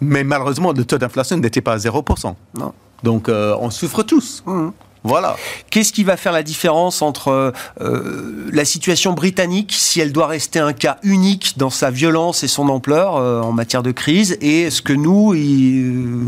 Mais 0.00 0.24
malheureusement, 0.24 0.72
le 0.72 0.84
taux 0.84 0.98
d'inflation 0.98 1.38
n'était 1.38 1.62
pas 1.62 1.72
à 1.72 1.76
0%. 1.78 2.34
Non. 2.58 2.74
Donc, 3.02 3.28
on 3.28 3.70
souffre 3.70 4.02
tous. 4.02 4.42
Mmh. 4.46 4.70
Voilà. 5.04 5.36
Qu'est-ce 5.70 5.92
qui 5.92 6.02
va 6.02 6.16
faire 6.16 6.32
la 6.32 6.42
différence 6.42 7.02
entre 7.02 7.52
euh, 7.80 8.48
la 8.50 8.64
situation 8.64 9.12
britannique, 9.12 9.74
si 9.76 10.00
elle 10.00 10.12
doit 10.12 10.26
rester 10.26 10.58
un 10.58 10.72
cas 10.72 10.96
unique 11.02 11.58
dans 11.58 11.68
sa 11.68 11.90
violence 11.90 12.42
et 12.42 12.48
son 12.48 12.70
ampleur 12.70 13.16
euh, 13.16 13.42
en 13.42 13.52
matière 13.52 13.82
de 13.82 13.92
crise, 13.92 14.38
et 14.40 14.70
ce 14.70 14.80
que 14.80 14.94
nous 14.94 15.32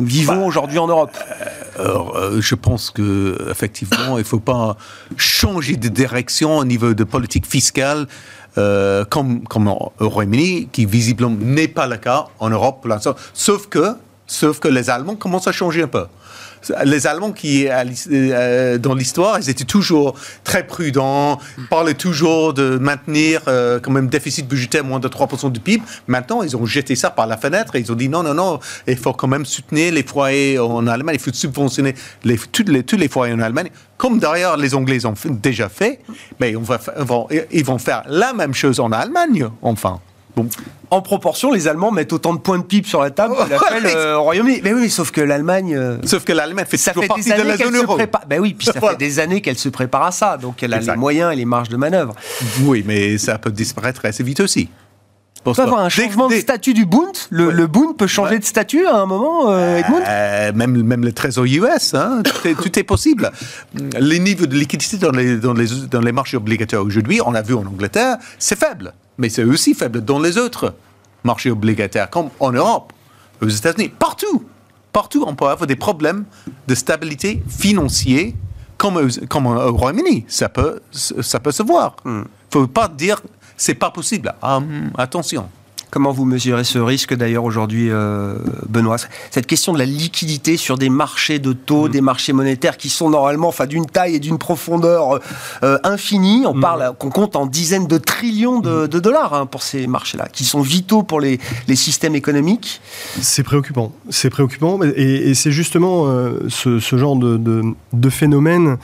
vivons 0.04 0.36
bah, 0.36 0.44
aujourd'hui 0.44 0.78
en 0.78 0.88
Europe? 0.88 1.10
euh, 1.80 2.38
Je 2.40 2.54
pense 2.54 2.90
que 2.90 3.36
effectivement, 3.50 4.18
il 4.18 4.20
ne 4.20 4.24
faut 4.24 4.40
pas 4.40 4.76
changer 5.16 5.76
de 5.76 5.88
direction 5.88 6.58
au 6.58 6.64
niveau 6.66 6.92
de 6.92 7.04
politique 7.04 7.46
fiscale. 7.46 8.06
comme, 9.10 9.44
comme 9.48 9.68
au 9.68 9.92
Royaume-Uni, 10.00 10.68
qui 10.72 10.86
visiblement 10.86 11.36
n'est 11.38 11.68
pas 11.68 11.86
le 11.86 11.96
cas 11.96 12.26
en 12.38 12.50
Europe 12.50 12.80
pour 12.82 12.88
l'instant. 12.90 13.14
Sauf 13.34 13.68
que 13.68 13.96
Sauf 14.26 14.58
que 14.58 14.68
les 14.68 14.90
Allemands 14.90 15.14
commencent 15.14 15.46
à 15.46 15.52
changer 15.52 15.82
un 15.82 15.88
peu 15.88 16.06
les 16.84 17.06
Allemands 17.06 17.32
qui, 17.32 17.66
euh, 17.68 18.78
dans 18.78 18.94
l'histoire, 18.94 19.38
ils 19.38 19.50
étaient 19.50 19.64
toujours 19.64 20.14
très 20.44 20.66
prudents, 20.66 21.38
parlaient 21.70 21.94
toujours 21.94 22.54
de 22.54 22.78
maintenir 22.78 23.42
euh, 23.48 23.78
quand 23.80 23.90
même 23.90 24.08
déficit 24.08 24.46
budgétaire 24.46 24.84
moins 24.84 25.00
de 25.00 25.08
3% 25.08 25.52
du 25.52 25.60
PIB. 25.60 25.82
Maintenant, 26.06 26.42
ils 26.42 26.56
ont 26.56 26.66
jeté 26.66 26.96
ça 26.96 27.10
par 27.10 27.26
la 27.26 27.36
fenêtre 27.36 27.76
et 27.76 27.80
ils 27.80 27.92
ont 27.92 27.96
dit 27.96 28.08
non, 28.08 28.22
non, 28.22 28.34
non, 28.34 28.60
il 28.86 28.96
faut 28.96 29.12
quand 29.12 29.28
même 29.28 29.44
soutenir 29.44 29.92
les 29.92 30.02
foyers 30.02 30.58
en 30.58 30.86
Allemagne, 30.86 31.16
il 31.16 31.20
faut 31.20 31.32
subventionner 31.32 31.94
tous, 32.52 32.64
les, 32.66 32.82
tous 32.82 32.96
les 32.96 33.08
foyers 33.08 33.34
en 33.34 33.40
Allemagne. 33.40 33.70
Comme 33.96 34.18
d'ailleurs 34.18 34.56
les 34.56 34.74
Anglais 34.74 35.06
ont 35.06 35.14
déjà 35.30 35.68
fait, 35.68 36.00
mais 36.40 36.50
ils 36.50 37.64
vont 37.64 37.78
faire 37.78 38.02
la 38.08 38.32
même 38.32 38.54
chose 38.54 38.80
en 38.80 38.92
Allemagne, 38.92 39.48
enfin. 39.62 40.00
En 40.90 41.02
proportion, 41.02 41.50
les 41.50 41.66
Allemands 41.66 41.90
mettent 41.90 42.12
autant 42.12 42.34
de 42.34 42.38
points 42.38 42.58
de 42.58 42.64
pipe 42.64 42.86
sur 42.86 43.02
la 43.02 43.10
table 43.10 43.34
qu'ils 43.46 43.86
euh, 43.86 44.16
au 44.16 44.22
Royaume-Uni. 44.22 44.60
Mais 44.62 44.72
oui, 44.72 44.90
sauf 44.90 45.10
que 45.10 45.20
l'Allemagne. 45.20 45.74
Euh, 45.74 45.96
sauf 46.04 46.24
que 46.24 46.32
l'Allemagne 46.32 46.66
fait 46.66 46.76
ça 46.76 46.92
fait 46.92 47.08
des 47.16 47.32
années 47.32 47.42
de 47.42 47.48
la 47.48 47.56
zone 47.56 47.76
euro. 47.76 47.98
Ben 48.28 48.40
oui, 48.40 48.54
puis 48.54 48.66
ça 48.66 48.72
fait 48.80 48.96
des 48.96 49.18
années 49.18 49.40
qu'elle 49.40 49.58
se 49.58 49.68
prépare 49.68 50.04
à 50.04 50.12
ça, 50.12 50.36
donc 50.36 50.62
elle 50.62 50.74
a 50.74 50.78
les 50.78 50.96
moyens 50.96 51.32
et 51.32 51.36
les 51.36 51.44
marges 51.44 51.68
de 51.68 51.76
manœuvre. 51.76 52.14
Oui, 52.62 52.84
mais 52.86 53.18
ça 53.18 53.38
peut 53.38 53.50
disparaître 53.50 54.04
assez 54.04 54.22
vite 54.22 54.40
aussi. 54.40 54.68
On 55.46 55.54
peut 55.54 55.62
avoir 55.62 55.80
un 55.80 55.88
changement 55.88 56.28
de 56.28 56.34
statut 56.34 56.74
du 56.74 56.86
Bund. 56.86 57.14
Le, 57.30 57.66
Bund 57.66 57.96
peut 57.96 58.08
changer 58.08 58.38
de 58.38 58.44
statut 58.44 58.86
à 58.86 58.96
un 58.96 59.06
moment, 59.06 59.52
euh, 59.52 59.78
Edmund? 59.78 60.02
euh, 60.06 60.52
même, 60.52 60.82
même 60.82 61.04
le 61.04 61.12
trésor 61.12 61.44
US, 61.44 61.94
hein, 61.94 62.22
tout, 62.24 62.78
est, 62.78 62.82
possible. 62.82 63.30
Les 63.98 64.18
niveaux 64.18 64.46
de 64.46 64.56
liquidité 64.56 64.96
dans 64.96 65.12
les, 65.12 65.36
dans 65.36 65.54
les, 65.54 65.66
dans 65.88 66.00
les 66.00 66.12
marchés 66.12 66.36
obligataires 66.36 66.82
aujourd'hui, 66.82 67.20
on 67.24 67.34
a 67.34 67.42
vu 67.42 67.54
en 67.54 67.64
Angleterre, 67.64 68.16
c'est 68.38 68.58
faible 68.58 68.92
mais 69.18 69.28
c'est 69.28 69.44
aussi 69.44 69.74
faible 69.74 70.04
dans 70.04 70.18
les 70.18 70.38
autres 70.38 70.74
marchés 71.24 71.50
obligataires, 71.50 72.10
comme 72.10 72.30
en 72.40 72.52
Europe, 72.52 72.92
aux 73.40 73.48
États-Unis, 73.48 73.88
partout. 73.88 74.44
Partout, 74.92 75.24
on 75.26 75.34
peut 75.34 75.46
avoir 75.46 75.66
des 75.66 75.76
problèmes 75.76 76.24
de 76.66 76.74
stabilité 76.74 77.42
financière, 77.48 78.32
comme, 78.78 78.96
au 78.96 79.72
Royaume-Uni. 79.72 80.24
Ça 80.28 80.48
peut, 80.48 80.80
ça 80.92 81.40
peut 81.40 81.52
se 81.52 81.62
voir. 81.62 81.96
Il 82.04 82.10
hmm. 82.10 82.18
ne 82.20 82.24
faut 82.50 82.66
pas 82.66 82.88
dire 82.88 83.20
c'est 83.56 83.74
pas 83.74 83.90
possible. 83.90 84.34
Ah, 84.42 84.60
hmm, 84.60 84.92
attention. 84.98 85.48
Comment 85.96 86.12
vous 86.12 86.26
mesurez 86.26 86.64
ce 86.64 86.78
risque 86.78 87.14
d'ailleurs 87.14 87.44
aujourd'hui, 87.44 87.88
euh, 87.90 88.34
Benoît? 88.68 88.98
Cette 89.30 89.46
question 89.46 89.72
de 89.72 89.78
la 89.78 89.86
liquidité 89.86 90.58
sur 90.58 90.76
des 90.76 90.90
marchés 90.90 91.38
de 91.38 91.54
taux, 91.54 91.88
mm. 91.88 91.90
des 91.90 92.00
marchés 92.02 92.34
monétaires 92.34 92.76
qui 92.76 92.90
sont 92.90 93.08
normalement 93.08 93.48
enfin, 93.48 93.64
d'une 93.64 93.86
taille 93.86 94.16
et 94.16 94.18
d'une 94.18 94.36
profondeur 94.36 95.20
euh, 95.62 95.78
infinie. 95.84 96.44
On 96.46 96.52
mm. 96.52 96.60
parle, 96.60 96.92
qu'on 96.98 97.08
compte 97.08 97.34
en 97.34 97.46
dizaines 97.46 97.86
de 97.86 97.96
trillions 97.96 98.60
de, 98.60 98.84
mm. 98.84 99.00
dollars 99.00 99.32
hein, 99.32 99.46
pour 99.46 99.62
ces 99.62 99.86
marchés-là, 99.86 100.28
qui 100.30 100.44
sont 100.44 100.60
vitaux 100.60 101.02
pour 101.02 101.18
les, 101.18 101.40
systèmes 101.74 102.14
économiques. 102.14 102.82
C'est 103.22 103.42
préoccupant. 103.42 103.90
C'est 104.10 104.28
préoccupant. 104.28 104.78
Et, 104.82 105.32
c'est 105.32 105.50
justement 105.50 106.08
euh, 106.08 106.40
ce, 106.50 106.78
genre 106.78 107.16
de, 107.16 107.40
de 107.94 108.10
phénomène. 108.10 108.76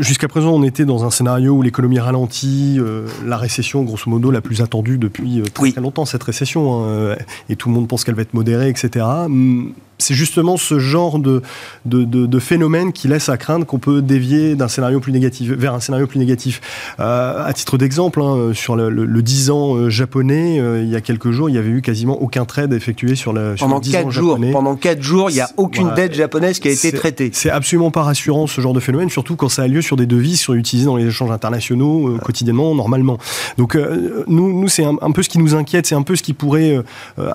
Jusqu'à 0.00 0.28
présent, 0.28 0.50
on 0.50 0.64
était 0.64 0.84
dans 0.84 1.06
un 1.06 1.10
scénario 1.10 1.54
où 1.54 1.62
l'économie 1.62 1.98
ralentit, 1.98 2.78
la 3.24 3.38
récession, 3.38 3.84
grosso 3.84 4.10
modo, 4.10 4.30
la 4.30 4.42
plus 4.42 4.60
attendue 4.60 4.98
depuis 4.98 5.42
très, 5.54 5.72
très 5.72 5.80
longtemps, 5.80 6.04
cette 6.04 6.22
récession, 6.22 6.41
hein, 6.44 6.86
euh, 6.86 7.16
et 7.48 7.56
tout 7.56 7.68
le 7.68 7.74
monde 7.74 7.88
pense 7.88 8.04
qu'elle 8.04 8.14
va 8.14 8.22
être 8.22 8.34
modérée, 8.34 8.68
etc 8.68 9.04
c'est 10.02 10.14
justement 10.14 10.56
ce 10.56 10.78
genre 10.78 11.18
de, 11.18 11.42
de, 11.84 12.38
phénomène 12.38 12.92
qui 12.92 13.08
laisse 13.08 13.28
à 13.28 13.36
craindre 13.36 13.64
qu'on 13.64 13.78
peut 13.78 14.02
dévier 14.02 14.54
d'un 14.54 14.68
scénario 14.68 15.00
plus 15.00 15.12
négatif 15.12 15.50
vers 15.50 15.74
un 15.74 15.80
scénario 15.80 16.06
plus 16.06 16.18
négatif. 16.18 16.60
Euh, 17.00 17.44
à 17.44 17.52
titre 17.52 17.78
d'exemple, 17.78 18.20
hein, 18.20 18.52
sur 18.52 18.76
le, 18.76 19.22
10 19.22 19.50
ans 19.50 19.76
euh, 19.76 19.90
japonais, 19.90 20.58
euh, 20.60 20.82
il 20.82 20.88
y 20.88 20.96
a 20.96 21.00
quelques 21.00 21.30
jours, 21.30 21.48
il 21.48 21.52
n'y 21.52 21.58
avait 21.58 21.70
eu 21.70 21.82
quasiment 21.82 22.20
aucun 22.20 22.44
trade 22.44 22.72
effectué 22.72 23.14
sur, 23.14 23.32
le, 23.32 23.54
pendant 23.58 23.78
10 23.78 23.96
ans 23.96 24.10
jours, 24.10 24.30
japonais. 24.32 24.52
Pendant 24.52 24.76
4 24.76 25.00
jours, 25.00 25.30
il 25.30 25.34
n'y 25.34 25.40
a 25.40 25.48
aucune 25.56 25.94
dette 25.94 26.14
japonaise 26.14 26.58
qui 26.58 26.68
a 26.68 26.72
été 26.72 26.92
traitée. 26.92 27.30
C'est 27.32 27.50
absolument 27.50 27.90
pas 27.90 28.02
rassurant 28.02 28.46
ce 28.46 28.60
genre 28.60 28.72
de 28.72 28.80
phénomène, 28.80 29.10
surtout 29.10 29.36
quand 29.36 29.48
ça 29.48 29.62
a 29.62 29.68
lieu 29.68 29.82
sur 29.82 29.96
des 29.96 30.06
devises 30.06 30.38
qui 30.38 30.44
sont 30.44 30.54
utilisées 30.54 30.86
dans 30.86 30.96
les 30.96 31.06
échanges 31.06 31.30
internationaux 31.30 32.18
quotidiennement, 32.22 32.74
normalement. 32.74 33.18
Donc 33.56 33.78
nous, 34.26 34.60
nous 34.60 34.68
c'est 34.68 34.84
un, 34.84 34.96
un, 35.00 35.12
peu 35.12 35.22
ce 35.22 35.28
qui 35.28 35.38
nous 35.38 35.54
inquiète, 35.54 35.86
c'est 35.86 35.94
un 35.94 36.02
peu 36.02 36.16
ce 36.16 36.22
qui 36.22 36.32
pourrait 36.32 36.82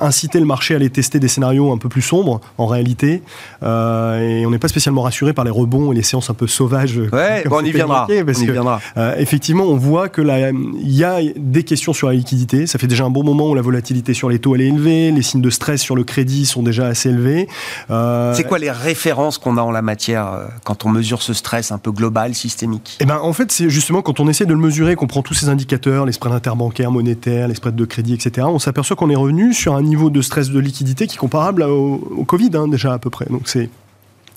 inciter 0.02 0.40
le 0.40 0.46
marché 0.46 0.74
à 0.74 0.78
aller 0.78 0.90
tester 0.90 1.20
des 1.20 1.28
scénarios 1.28 1.72
un 1.72 1.78
peu 1.78 1.90
plus 1.90 2.02
sombres 2.02 2.42
en 2.58 2.66
réalité. 2.66 3.22
Euh, 3.64 4.42
et 4.42 4.46
on 4.46 4.52
n'est 4.52 4.60
pas 4.60 4.68
spécialement 4.68 5.02
rassuré 5.02 5.34
par 5.34 5.46
les 5.46 5.52
rebonds 5.52 5.92
et 5.92 5.96
les 5.96 6.04
séances 6.04 6.30
un 6.30 6.34
peu 6.34 6.48
sauvages. 6.48 6.98
Ouais, 7.12 7.44
bon, 7.46 7.58
on 7.62 7.66
y 7.66 7.72
viendra. 7.72 8.08
Parce 8.26 8.40
on 8.40 8.42
y 8.42 8.52
viendra. 8.52 8.82
Euh, 8.98 9.16
effectivement, 9.18 9.64
on 9.64 9.78
voit 9.78 10.10
que 10.10 10.22
il 10.22 10.96
y 10.96 11.04
a 11.04 11.20
des 11.36 11.64
questions 11.64 11.94
sur 11.94 12.08
la 12.08 12.14
liquidité. 12.14 12.68
Ça 12.68 12.80
fait 12.80 12.88
déjà 12.88 13.06
un 13.06 13.10
bon 13.10 13.24
moment 13.24 13.50
où 13.50 13.56
la 13.56 13.62
volatilité 13.62 14.14
sur 14.14 14.30
les 14.30 14.40
taux 14.40 14.56
elle 14.56 14.62
est 14.62 14.68
élevée, 14.68 15.12
les 15.12 15.22
signes 15.22 15.42
de 15.42 15.50
stress 15.50 15.82
sur 15.82 15.96
le 15.96 16.04
crédit 16.04 16.46
sont 16.46 16.64
déjà 16.64 16.88
assez 16.88 17.10
élevés. 17.10 17.48
Euh, 17.90 18.34
c'est 18.34 18.44
quoi 18.44 18.60
les 18.60 18.72
références 18.72 19.38
qu'on 19.38 19.58
a 19.58 19.62
en 19.62 19.72
la 19.72 19.82
matière 19.82 20.48
quand 20.64 20.86
on 20.86 20.90
mesure 20.90 21.22
ce 21.22 21.34
stress 21.34 21.72
un 21.72 21.78
peu 21.78 21.92
global, 21.92 22.34
systémique? 22.34 22.98
Eh 23.00 23.06
ben, 23.06 23.20
en 23.22 23.34
fait, 23.34 23.52
c'est 23.52 23.70
justement 23.70 24.02
quand 24.02 24.20
on 24.20 24.28
essaie 24.28 24.46
de 24.46 24.54
le 24.54 24.60
mesurer, 24.60 24.96
qu'on 24.96 25.08
prend 25.08 25.22
tous 25.22 25.34
ces 25.34 25.50
indicateurs, 25.50 26.06
les 26.06 26.12
spreads 26.12 26.34
interbancaires, 26.34 26.92
monétaires, 26.92 27.48
les 27.48 27.56
spreads 27.56 27.76
de 27.76 27.86
crédit, 27.86 28.14
etc. 28.14 28.48
On 28.50 28.60
s'aperçoit 28.60 28.96
qu'on 28.96 29.10
est 29.10 29.16
revenu 29.16 29.54
sur 29.54 29.76
un 29.76 29.82
niveau 29.82 30.10
de 30.10 30.22
stress 30.22 30.50
de 30.50 30.60
liquidité 30.60 31.08
qui 31.08 31.16
est 31.16 31.20
comparable 31.20 31.64
au, 31.64 31.96
au 32.18 32.24
Covid. 32.24 32.47
Hein, 32.56 32.68
déjà 32.68 32.94
à 32.94 33.00
peu 33.00 33.10
près. 33.10 33.26
Donc 33.30 33.48
c'est 33.48 33.70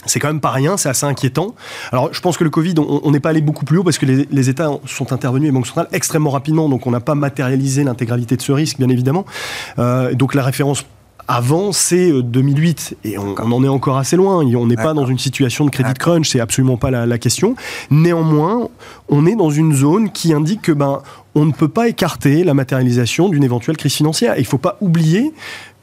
c'est 0.06 0.18
quand 0.18 0.28
même 0.28 0.40
pas 0.40 0.50
rien, 0.50 0.78
c'est 0.78 0.88
assez 0.88 1.04
inquiétant. 1.04 1.54
Alors, 1.92 2.08
je 2.12 2.20
pense 2.22 2.38
que 2.38 2.44
le 2.44 2.48
Covid, 2.48 2.74
on 2.78 3.10
n'est 3.10 3.20
pas 3.20 3.30
allé 3.30 3.42
beaucoup 3.42 3.66
plus 3.66 3.78
haut 3.78 3.84
parce 3.84 3.98
que 3.98 4.06
les, 4.06 4.48
États 4.48 4.70
sont 4.86 5.12
intervenus, 5.12 5.48
les 5.48 5.52
banques 5.52 5.66
centrales, 5.66 5.88
extrêmement 5.92 6.30
rapidement, 6.30 6.70
donc 6.70 6.86
on 6.86 6.90
n'a 6.90 7.00
pas 7.00 7.14
matérialisé 7.14 7.84
l'intégralité 7.84 8.36
de 8.36 8.40
ce 8.40 8.52
risque, 8.52 8.78
bien 8.78 8.88
évidemment. 8.88 9.26
Euh, 9.78 10.14
donc 10.14 10.34
la 10.34 10.42
référence 10.42 10.86
avant, 11.28 11.70
c'est 11.72 12.12
2008, 12.22 12.96
euh, 13.04 13.08
et 13.08 13.18
on, 13.18 13.36
en 13.36 13.62
est 13.62 13.68
encore 13.68 13.98
assez 13.98 14.16
loin. 14.16 14.42
On 14.42 14.66
n'est 14.66 14.74
pas 14.74 14.94
dans 14.94 15.06
une 15.06 15.18
situation 15.18 15.66
de 15.66 15.70
crédit 15.70 15.92
crunch, 15.94 16.30
c'est 16.30 16.40
absolument 16.40 16.78
pas 16.78 16.90
la, 16.90 17.04
la, 17.04 17.18
question. 17.18 17.54
Néanmoins, 17.90 18.68
on 19.10 19.26
est 19.26 19.36
dans 19.36 19.50
une 19.50 19.74
zone 19.74 20.10
qui 20.10 20.32
indique 20.32 20.62
que 20.62 20.72
ben, 20.72 21.02
on 21.34 21.44
ne 21.44 21.52
peut 21.52 21.68
pas 21.68 21.88
écarter 21.88 22.42
la 22.42 22.54
matérialisation 22.54 23.28
d'une 23.28 23.44
éventuelle 23.44 23.76
crise 23.76 23.94
financière. 23.94 24.34
il 24.36 24.40
ne 24.40 24.46
faut 24.46 24.58
pas 24.58 24.76
oublier 24.80 25.32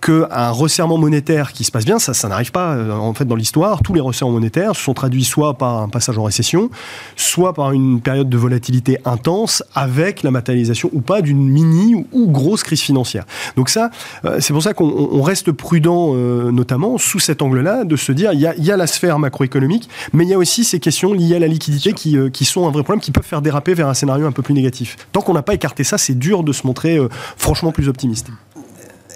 qu'un 0.07 0.51
resserrement 0.51 0.97
monétaire 0.97 1.51
qui 1.51 1.65
se 1.65 1.71
passe 1.71 1.83
bien, 1.83 1.99
ça, 1.99 2.13
ça 2.13 2.29
n'arrive 2.29 2.53
pas 2.53 2.75
euh, 2.75 2.91
en 2.91 3.13
fait 3.13 3.25
dans 3.25 3.35
l'histoire. 3.35 3.81
Tous 3.83 3.93
les 3.93 3.99
resserrements 3.99 4.35
monétaires 4.35 4.73
se 4.73 4.81
sont 4.81 4.93
traduits 4.93 5.25
soit 5.25 5.55
par 5.55 5.81
un 5.81 5.89
passage 5.89 6.17
en 6.17 6.23
récession, 6.23 6.69
soit 7.17 7.53
par 7.53 7.73
une 7.73 7.99
période 7.99 8.29
de 8.29 8.37
volatilité 8.37 8.99
intense 9.03 9.63
avec 9.75 10.23
la 10.23 10.31
matérialisation 10.31 10.89
ou 10.93 11.01
pas 11.01 11.21
d'une 11.21 11.49
mini 11.49 12.05
ou, 12.13 12.27
grosse 12.27 12.63
crise 12.63 12.79
financière. 12.79 13.25
Donc 13.57 13.67
ça, 13.67 13.89
euh, 14.23 14.37
c'est 14.39 14.53
pour 14.53 14.63
ça 14.63 14.73
qu'on 14.73 15.21
reste 15.21 15.51
prudent, 15.51 16.13
euh, 16.13 16.51
notamment 16.51 16.97
sous 16.97 17.19
cet 17.19 17.41
angle-là, 17.41 17.83
de 17.83 17.95
se 17.97 18.13
dire 18.13 18.31
il 18.31 18.39
y, 18.39 18.71
a, 18.71 18.77
la 18.77 18.87
sphère 18.87 19.19
macroéconomique, 19.19 19.89
mais 20.13 20.23
il 20.23 20.29
y 20.29 20.33
a 20.33 20.37
aussi 20.37 20.63
ces 20.63 20.79
questions 20.79 21.11
liées 21.11 21.35
à 21.35 21.39
la 21.39 21.47
liquidité 21.47 21.91
qui, 21.91 22.17
qui, 22.31 22.45
sont 22.45 22.65
un 22.65 22.71
vrai 22.71 22.83
problème, 22.83 23.01
qui 23.01 23.11
peuvent 23.11 23.25
faire 23.25 23.41
déraper 23.41 23.73
vers 23.73 23.89
un 23.89 23.93
scénario 23.93 24.25
un 24.25 24.31
peu 24.31 24.41
plus 24.41 24.53
négatif. 24.53 24.95
Tant 25.11 25.21
qu'on 25.21 25.33
n'a 25.33 25.41
pas 25.41 25.53
écarté 25.53 25.83
ça, 25.83 25.97
c'est 25.97 26.17
dur 26.17 26.43
de 26.43 26.53
se 26.53 26.65
montrer 26.65 26.97
franchement 27.35 27.71
plus 27.73 27.89
optimiste. 27.89 28.27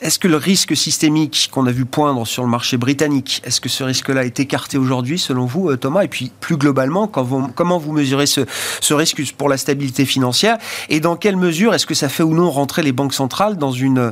Est-ce 0.02 0.18
que 0.18 0.28
le 0.28 0.38
risque 0.38 0.76
systémique 0.76 1.50
qu'on 1.52 1.68
a 1.68 1.72
vu 1.72 1.86
poindre 1.86 2.26
sur 2.26 2.42
le 2.42 2.50
marché 2.50 2.76
britannique, 2.78 3.40
est-ce 3.46 3.62
que 3.62 3.70
ce 3.70 3.84
risque-là 3.84 4.26
est 4.26 4.40
écarté 4.40 4.80
aujourd'hui, 4.80 5.20
selon 5.20 5.46
vous, 5.46 5.70
euh, 5.70 5.78
Thomas? 5.78 6.02
Et 6.02 6.08
puis, 6.08 6.32
plus 6.40 6.58
globalement, 6.58 7.08
comment 7.08 7.78
vous 7.78 7.92
mesurez 7.92 8.26
ce, 8.26 8.94
risque 8.94 9.22
pour 9.38 9.48
la 9.48 9.58
stabilité 9.58 10.06
financière? 10.06 10.58
Et 10.90 11.00
dans 11.02 11.16
quelle 11.16 11.38
mesure 11.38 11.76
est-ce 11.76 11.86
que 11.86 11.94
ça 11.94 12.10
fait 12.10 12.24
ou 12.24 12.34
non 12.34 12.50
rentrer 12.50 12.82
les 12.82 12.94
banques 12.94 13.14
centrales 13.14 13.58
dans 13.58 13.72
une, 13.72 14.12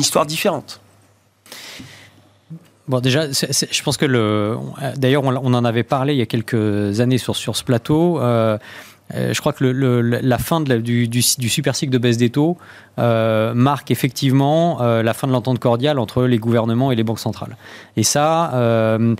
histoire 0.00 0.26
différente? 0.26 0.80
Bon, 2.88 2.98
déjà, 2.98 3.30
je 3.30 3.82
pense 3.84 3.96
que 3.96 4.06
le. 4.06 4.56
D'ailleurs, 4.96 5.22
on, 5.22 5.54
en 5.54 5.64
avait 5.64 5.84
parlé 5.84 6.14
il 6.14 6.18
y 6.18 6.22
a 6.22 6.26
quelques 6.26 6.98
années 6.98 7.18
sur, 7.18 7.36
ce 7.36 7.62
plateau. 7.62 8.18
Euh, 8.18 8.24
euh, 8.50 8.58
je 9.14 9.40
crois 9.40 9.52
que 9.52 9.64
la 9.64 10.38
fin 10.38 10.60
du, 10.60 11.22
super 11.22 11.74
cycle 11.74 11.92
de 11.92 11.98
baisse 11.98 12.16
des 12.16 12.30
taux 12.30 12.56
euh, 12.98 13.54
marque 13.54 13.90
effectivement 13.90 14.82
euh, 14.82 15.02
la 15.02 15.14
fin 15.14 15.26
de 15.26 15.32
l'entente 15.32 15.58
cordiale 15.58 15.98
entre 15.98 16.24
les 16.24 16.38
gouvernements 16.38 16.92
et 16.92 16.96
les 16.96 17.02
banques 17.04 17.18
centrales. 17.18 17.56
Et 17.96 18.02
ça, 18.02 18.50
je, 18.54 19.14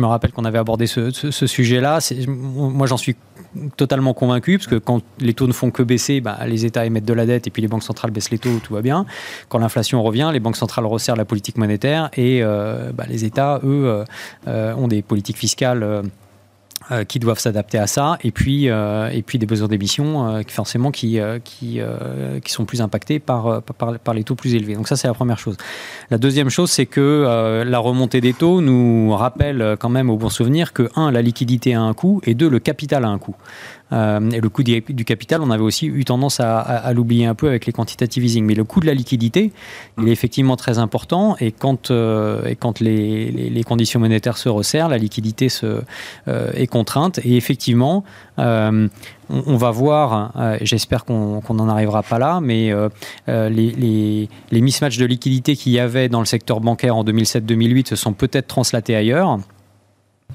me 0.00 0.06
rappelle 0.06 0.32
qu'on 0.32 0.44
avait 0.44 0.58
abordé 0.58 0.86
ce, 0.86 1.10
sujet-là. 1.30 1.98
Moi, 2.28 2.86
j'en 2.86 2.96
suis 2.96 3.16
totalement 3.76 4.14
convaincu, 4.14 4.56
parce 4.56 4.66
que 4.66 4.76
quand 4.76 5.02
les 5.20 5.34
taux 5.34 5.46
ne 5.46 5.52
font 5.52 5.70
que 5.70 5.82
baisser, 5.82 6.22
bah, 6.22 6.38
les 6.46 6.64
États 6.64 6.86
émettent 6.86 7.04
de 7.04 7.12
la 7.12 7.26
dette 7.26 7.46
et 7.46 7.50
puis 7.50 7.60
les 7.60 7.68
banques 7.68 7.82
centrales 7.82 8.10
baissent 8.10 8.30
les 8.30 8.38
taux, 8.38 8.60
tout 8.62 8.72
va 8.72 8.80
bien. 8.80 9.04
Quand 9.50 9.58
l'inflation 9.58 10.02
revient, 10.02 10.30
les 10.32 10.40
banques 10.40 10.56
centrales 10.56 10.86
resserrent 10.86 11.16
la 11.16 11.26
politique 11.26 11.58
monétaire 11.58 12.08
et 12.16 12.42
bah, 12.94 13.04
les 13.08 13.24
États, 13.24 13.60
eux, 13.64 14.04
ont 14.46 14.88
des 14.88 15.02
politiques 15.02 15.38
fiscales 15.38 16.02
euh, 16.92 17.04
qui 17.04 17.18
doivent 17.18 17.38
s'adapter 17.38 17.78
à 17.78 17.86
ça, 17.86 18.18
et 18.22 18.30
puis, 18.30 18.68
euh, 18.68 19.08
et 19.08 19.22
puis 19.22 19.38
des 19.38 19.46
besoins 19.46 19.68
d'émission 19.68 20.28
euh, 20.28 20.42
forcément 20.46 20.90
qui, 20.90 21.18
qui, 21.42 21.80
qui 22.44 22.52
sont 22.52 22.64
plus 22.64 22.82
impactés 22.82 23.18
par, 23.18 23.62
par, 23.62 23.98
par, 23.98 24.14
les 24.14 24.24
taux 24.24 24.34
plus 24.34 24.54
élevés. 24.54 24.74
Donc 24.74 24.88
ça, 24.88 24.96
c'est 24.96 25.08
la 25.08 25.14
première 25.14 25.38
chose. 25.38 25.56
La 26.10 26.18
deuxième 26.18 26.50
chose, 26.50 26.70
c'est 26.70 26.86
que 26.86 27.62
la 27.64 27.78
remontée 27.78 28.20
des 28.20 28.34
taux 28.34 28.60
nous 28.60 29.14
rappelle 29.14 29.76
quand 29.78 29.88
même 29.88 30.10
au 30.10 30.16
bon 30.16 30.28
souvenir 30.28 30.72
que, 30.72 30.90
un, 30.96 31.10
la 31.10 31.22
liquidité 31.22 31.74
a 31.74 31.80
un 31.80 31.94
coût, 31.94 32.20
et 32.24 32.34
deux, 32.34 32.48
le 32.48 32.58
capital 32.58 33.04
a 33.04 33.08
un 33.08 33.18
coût. 33.18 33.36
Et 33.92 34.40
le 34.40 34.48
coût 34.48 34.62
du, 34.62 35.04
capital, 35.04 35.42
on 35.42 35.50
avait 35.50 35.62
aussi 35.62 35.86
eu 35.86 36.04
tendance 36.04 36.40
à, 36.40 36.92
l'oublier 36.94 37.26
un 37.26 37.34
peu 37.34 37.48
avec 37.48 37.66
les 37.66 37.72
quantitative 37.72 38.24
easing. 38.24 38.44
Mais 38.44 38.54
le 38.54 38.64
coût 38.64 38.80
de 38.80 38.86
la 38.86 38.94
liquidité, 38.94 39.52
il 39.98 40.08
est 40.08 40.12
effectivement 40.12 40.56
très 40.56 40.78
important. 40.78 41.36
Et 41.40 41.52
quand, 41.52 41.90
et 41.90 42.56
quand 42.56 42.80
les, 42.80 43.62
conditions 43.66 44.00
monétaires 44.00 44.38
se 44.38 44.48
resserrent, 44.48 44.88
la 44.88 44.98
liquidité 44.98 45.48
se, 45.48 45.82
est 46.26 46.66
contrainte. 46.66 47.20
Et 47.24 47.36
effectivement, 47.36 48.04
on, 49.32 49.56
va 49.56 49.70
voir, 49.70 50.32
euh, 50.36 50.58
j'espère 50.60 51.04
qu'on 51.04 51.42
n'en 51.50 51.68
arrivera 51.68 52.02
pas 52.02 52.18
là, 52.18 52.40
mais 52.40 52.70
euh, 52.70 52.88
euh, 53.28 53.48
les, 53.48 54.28
les 54.50 54.60
mismatchs 54.60 54.98
de 54.98 55.06
liquidité 55.06 55.56
qu'il 55.56 55.72
y 55.72 55.78
avait 55.78 56.08
dans 56.08 56.20
le 56.20 56.26
secteur 56.26 56.60
bancaire 56.60 56.96
en 56.96 57.04
2007-2008 57.04 57.88
se 57.88 57.96
sont 57.96 58.12
peut-être 58.12 58.46
translatés 58.46 58.94
ailleurs. 58.94 59.38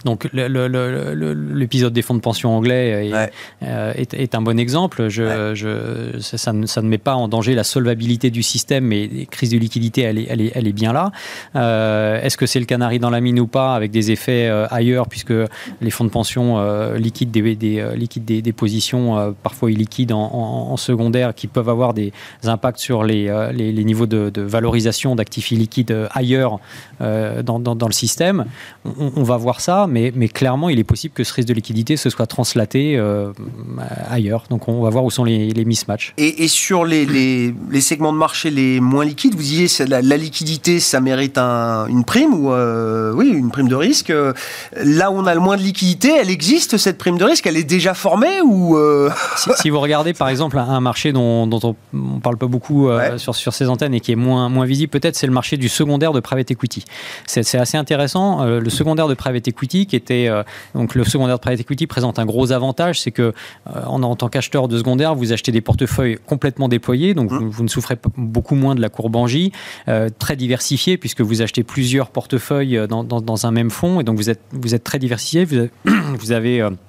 Donc 0.06 0.28
l'épisode 0.34 1.94
des 1.94 2.02
fonds 2.02 2.16
de 2.16 2.20
pension 2.20 2.56
anglais 2.56 3.12
euh, 3.64 3.94
est, 3.96 4.36
un 4.36 4.42
bon 4.42 4.60
exemple. 4.60 5.08
Je, 5.10 5.54
je, 5.56 6.20
ça, 6.20 6.54
ne, 6.54 6.66
ça, 6.66 6.82
ne, 6.82 6.88
met 6.88 6.98
pas 6.98 7.16
en 7.16 7.28
danger 7.28 7.56
la 7.56 7.64
solvabilité 7.64 8.30
du 8.30 8.44
système, 8.44 8.86
mais 8.86 9.08
les 9.08 9.26
crises 9.26 9.52
de 9.52 9.58
liquidité, 9.58 10.02
elle 10.02 10.20
est, 10.20 10.28
elle 10.30 10.42
est, 10.42 10.52
elle 10.56 10.68
est 10.68 10.74
bien 10.74 10.94
là. 10.94 11.12
Euh, 11.56 12.22
est-ce 12.22 12.38
que 12.38 12.46
c'est 12.46 12.60
le 12.60 12.66
canari 12.66 13.00
dans 13.00 13.10
la 13.10 13.22
mine 13.22 13.40
ou 13.40 13.48
pas, 13.48 13.76
avec 13.76 13.92
des 13.92 14.12
effets 14.12 14.48
euh, 14.48 14.68
ailleurs, 14.70 15.08
puisque 15.08 15.34
les 15.82 15.90
fonds 15.90 16.06
de 16.06 16.10
pension 16.10 16.38
liquident, 16.96 17.32
des, 17.32 17.56
des, 17.56 17.84
des, 18.18 18.42
des, 18.42 18.54
positions 18.54 19.36
parfois 19.44 19.72
illiquides 19.72 20.12
en, 20.12 20.20
en, 20.72 20.78
secondaire 20.78 21.34
qui 21.34 21.48
peuvent 21.48 21.70
avoir 21.70 21.94
des 21.94 22.14
impacts 22.44 22.80
sur 22.80 23.04
les, 23.04 23.26
les, 23.54 23.84
niveaux 23.84 24.06
de, 24.06 24.42
valorisation 24.42 25.16
d'actifs 25.16 25.52
illiquides 25.52 26.08
ailleurs 26.12 26.60
dans, 27.00 27.60
dans, 27.60 27.76
dans, 27.76 27.88
le 27.88 27.94
système? 27.94 28.46
On, 28.86 29.12
on 29.16 29.24
va 29.24 29.38
voir 29.38 29.62
ça 29.62 29.87
mais, 29.88 30.12
clairement, 30.28 30.70
il 30.70 30.80
est 30.80 30.84
possible 30.84 31.14
que 31.14 31.24
ce 31.24 31.34
risque 31.34 31.48
de 31.48 31.54
liquidité 31.54 31.98
se 31.98 32.10
soit 32.10 32.28
translaté 32.28 32.98
euh, 32.98 33.32
ailleurs. 34.10 34.44
Donc 34.50 34.68
on 34.68 34.82
va 34.82 34.90
voir 34.90 35.04
où 35.04 35.12
sont 35.12 35.24
les, 35.24 35.50
les 35.50 35.66
mismatchs. 35.66 36.14
Et, 36.18 36.48
sur 36.48 36.86
les, 36.86 37.54
segments 37.82 38.14
de 38.14 38.18
marché 38.18 38.50
les 38.50 38.80
moins 38.80 39.06
liquides, 39.06 39.36
vous 39.36 39.42
disiez 39.42 39.86
la, 39.86 40.02
la 40.02 40.18
liquidité, 40.18 40.80
ça 40.80 41.00
mérite 41.00 41.38
une 41.38 42.04
prime 42.04 42.34
ou 42.34 42.52
euh, 42.52 43.14
oui, 43.14 43.30
une 43.30 43.52
prime 43.52 43.68
de 43.68 43.76
risque. 43.76 44.12
Là 44.76 45.12
où 45.12 45.16
on 45.16 45.26
a 45.26 45.34
le 45.34 45.40
moins 45.40 45.58
de 45.58 45.62
liquidité, 45.62 46.16
elle 46.20 46.30
existe 46.30 46.78
cette 46.78 46.98
prime 46.98 47.18
de 47.18 47.24
risque? 47.24 47.48
Elle 47.48 47.58
est 47.58 47.64
déjà 47.64 47.94
formée 47.94 48.42
ou 48.44 48.78
euh? 48.78 49.10
Si, 49.58 49.70
vous 49.70 49.80
regardez 49.80 50.14
par 50.14 50.30
exemple 50.30 50.58
un 50.58 50.80
marché 50.80 51.12
dont, 51.14 51.50
on 51.52 51.76
ne 51.94 52.20
parle 52.20 52.38
pas 52.38 52.48
beaucoup 52.48 52.90
sur, 53.18 53.36
sur 53.36 53.54
ces 53.54 53.70
antennes 53.70 53.94
et 53.94 54.00
qui 54.00 54.12
est 54.12 54.16
moins, 54.16 54.50
moins 54.50 54.66
visible, 54.66 54.90
peut-être 54.90 55.16
c'est 55.16 55.28
le 55.28 55.34
marché 55.34 55.58
du 55.58 55.70
secondaire 55.70 56.12
de 56.12 56.20
private 56.20 56.52
equity. 56.52 56.86
C'est 57.26 57.56
assez 57.56 57.78
intéressant. 57.78 58.46
le 58.46 58.70
secondaire 58.70 59.08
de 59.08 59.14
private 59.14 59.48
equity 59.48 59.77
qui 59.86 59.96
était 59.96 60.28
euh, 60.28 60.44
donc 60.74 60.96
le 60.96 61.04
secondaire 61.04 61.38
de 61.38 61.42
private 61.42 61.60
equity 61.60 61.88
présente 61.88 62.20
un 62.20 62.26
gros 62.26 62.52
avantage, 62.52 63.02
c'est 63.02 63.12
que 63.12 63.22
euh, 63.22 63.84
en, 63.86 64.16
tant 64.16 64.30
qu'acheteur 64.30 64.68
de 64.68 64.78
secondaire, 64.78 65.16
vous 65.16 65.34
achetez 65.34 65.52
des 65.52 65.62
portefeuilles 65.62 66.18
complètement 66.26 66.68
déployés, 66.68 67.14
donc 67.14 67.32
mmh. 67.32 67.48
vous, 67.50 67.64
ne 67.64 67.70
souffrez 67.70 67.98
beaucoup 68.18 68.56
moins 68.56 68.76
de 68.76 68.82
la 68.82 68.90
courbe 68.90 69.16
en 69.16 69.28
J, 69.28 69.52
euh, 69.88 70.10
très 70.18 70.36
diversifié 70.36 70.98
puisque 70.98 71.22
vous 71.22 71.42
achetez 71.42 71.64
plusieurs 71.64 72.10
portefeuilles 72.10 72.88
dans, 72.90 73.04
dans, 73.04 73.46
un 73.46 73.52
même 73.52 73.70
fonds 73.70 74.00
et 74.00 74.04
donc 74.04 74.18
vous 74.18 74.30
êtes 74.30 74.42
vous 74.52 74.74
êtes 74.74 74.84
très 74.84 75.00
diversifié. 75.00 75.46
Vous 76.20 76.32
avez 76.32 76.68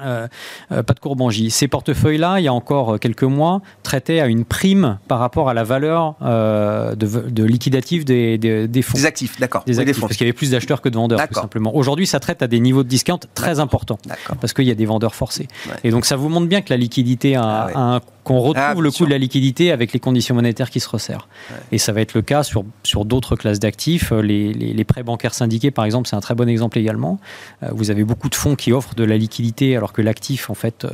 euh, 0.00 0.26
euh, 0.70 0.82
pas 0.82 0.94
de 0.94 1.30
J. 1.30 1.50
Ces 1.50 1.68
portefeuilles-là, 1.68 2.40
il 2.40 2.44
y 2.44 2.48
a 2.48 2.54
encore 2.54 2.98
quelques 2.98 3.24
mois, 3.24 3.60
traitaient 3.82 4.20
à 4.20 4.26
une 4.26 4.46
prime 4.46 4.98
par 5.06 5.18
rapport 5.18 5.50
à 5.50 5.54
la 5.54 5.64
valeur 5.64 6.14
euh, 6.22 6.94
de, 6.94 7.44
liquidative 7.44 8.04
des, 8.04 8.38
des, 8.38 8.82
fonds. 8.82 8.96
Des 8.96 9.04
actifs, 9.04 9.38
d'accord. 9.38 9.64
Des 9.66 9.78
actifs, 9.80 10.00
parce 10.00 10.16
qu'il 10.16 10.26
y 10.26 10.30
avait 10.30 10.32
plus 10.32 10.52
d'acheteurs 10.52 10.80
que 10.80 10.88
de 10.88 10.94
vendeurs, 10.94 11.20
tout 11.28 11.34
simplement. 11.34 11.76
Aujourd'hui, 11.76 12.06
ça 12.06 12.20
traite 12.20 12.42
à 12.42 12.46
des 12.46 12.60
niveaux 12.60 12.82
de 12.82 12.88
discount 12.88 13.20
très 13.34 13.60
importants, 13.60 13.98
parce 14.40 14.54
qu'il 14.54 14.64
y 14.64 14.70
a 14.70 14.74
des 14.74 14.86
vendeurs 14.86 15.14
forcés. 15.14 15.48
Et 15.84 15.90
donc, 15.90 16.06
ça 16.06 16.16
vous 16.16 16.28
montre 16.28 16.46
bien 16.46 16.62
que 16.62 16.70
la 16.70 16.78
liquidité 16.78 17.36
a, 17.36 17.42
ah 17.42 17.70
a 17.74 17.80
un 17.80 18.00
qu'on 18.24 18.38
retrouve 18.38 18.56
ah, 18.56 18.74
le 18.78 18.90
coût 18.90 19.04
de 19.04 19.10
la 19.10 19.18
liquidité 19.18 19.72
avec 19.72 19.92
les 19.92 20.00
conditions 20.00 20.34
monétaires 20.34 20.70
qui 20.70 20.80
se 20.80 20.88
resserrent. 20.88 21.28
Et 21.72 21.78
ça 21.78 21.92
va 21.92 22.00
être 22.00 22.14
le 22.14 22.22
cas 22.22 22.42
sur, 22.42 22.64
sur 22.82 23.04
d'autres 23.04 23.36
classes 23.36 23.58
d'actifs. 23.58 24.12
Les, 24.12 24.52
les, 24.52 24.84
prêts 24.84 25.02
bancaires 25.02 25.34
syndiqués, 25.34 25.70
par 25.70 25.84
exemple, 25.84 26.08
c'est 26.08 26.16
un 26.16 26.20
très 26.20 26.34
bon 26.34 26.48
exemple 26.48 26.78
également. 26.78 27.18
Euh, 27.62 27.68
vous 27.72 27.90
avez 27.90 28.04
beaucoup 28.04 28.28
de 28.28 28.34
fonds 28.34 28.54
qui 28.54 28.72
offrent 28.72 28.94
de 28.94 29.04
la 29.04 29.16
liquidité 29.16 29.76
alors 29.76 29.92
que 29.92 30.02
l'actif, 30.02 30.50
en 30.50 30.54
fait, 30.54 30.84
euh, 30.84 30.90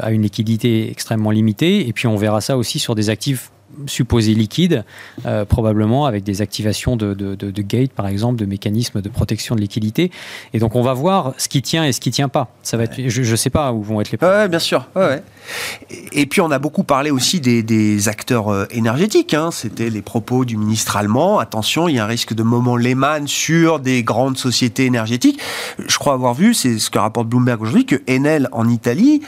a 0.00 0.10
une 0.10 0.22
liquidité 0.22 0.90
extrêmement 0.90 1.30
limitée. 1.30 1.88
Et 1.88 1.92
puis 1.92 2.06
on 2.06 2.16
verra 2.16 2.40
ça 2.40 2.56
aussi 2.56 2.78
sur 2.78 2.94
des 2.94 3.10
actifs 3.10 3.50
supposé 3.86 4.34
liquide, 4.34 4.84
euh, 5.26 5.44
probablement 5.44 6.06
avec 6.06 6.24
des 6.24 6.42
activations 6.42 6.96
de, 6.96 7.14
de, 7.14 7.86
par 7.94 8.06
exemple, 8.06 8.38
de 8.38 8.46
mécanismes 8.46 9.00
de 9.00 9.08
protection 9.08 9.54
de 9.54 9.60
liquidité. 9.60 10.10
Et 10.52 10.58
donc, 10.58 10.74
on 10.74 10.82
va 10.82 10.92
voir 10.92 11.34
ce 11.38 11.48
qui 11.48 11.62
tient 11.62 11.84
et 11.84 11.92
ce 11.92 12.00
qui 12.00 12.10
tient 12.10 12.28
pas. 12.28 12.54
Ça 12.62 12.76
va 12.76 12.84
être, 12.84 13.08
je 13.08 13.30
ne 13.30 13.36
sais 13.36 13.50
pas 13.50 13.72
où 13.72 13.82
vont 13.82 14.00
être 14.00 14.10
les 14.10 14.18
points. 14.18 14.48
bien 14.48 14.58
sûr. 14.58 14.86
Et 16.12 16.26
puis, 16.26 16.40
on 16.40 16.50
a 16.50 16.58
beaucoup 16.58 16.84
parlé 16.84 17.10
aussi 17.10 17.40
des, 17.40 17.62
des 17.62 18.08
acteurs 18.08 18.48
euh, 18.48 18.66
énergétiques. 18.70 19.34
Hein. 19.34 19.50
C'était 19.50 19.90
les 19.90 20.02
propos 20.02 20.44
du 20.44 20.56
ministre 20.56 20.96
allemand. 20.96 21.38
Attention, 21.38 21.88
il 21.88 21.96
y 21.96 21.98
a 21.98 22.04
un 22.04 22.08
risque 22.08 22.34
de 22.34 22.42
moment 22.42 22.76
Lehman 22.76 23.26
sur 23.26 23.80
des 23.80 24.02
grandes 24.02 24.38
sociétés 24.38 24.86
énergétiques. 24.86 25.40
Je 25.86 25.98
crois 25.98 26.14
avoir 26.14 26.34
vu, 26.34 26.54
c'est 26.54 26.78
ce 26.78 26.90
que 26.90 26.98
rapporte 26.98 27.28
Bloomberg 27.28 27.60
aujourd'hui, 27.62 27.86
que 27.86 28.00
Enel 28.08 28.48
en 28.52 28.68
Italie 28.68 29.22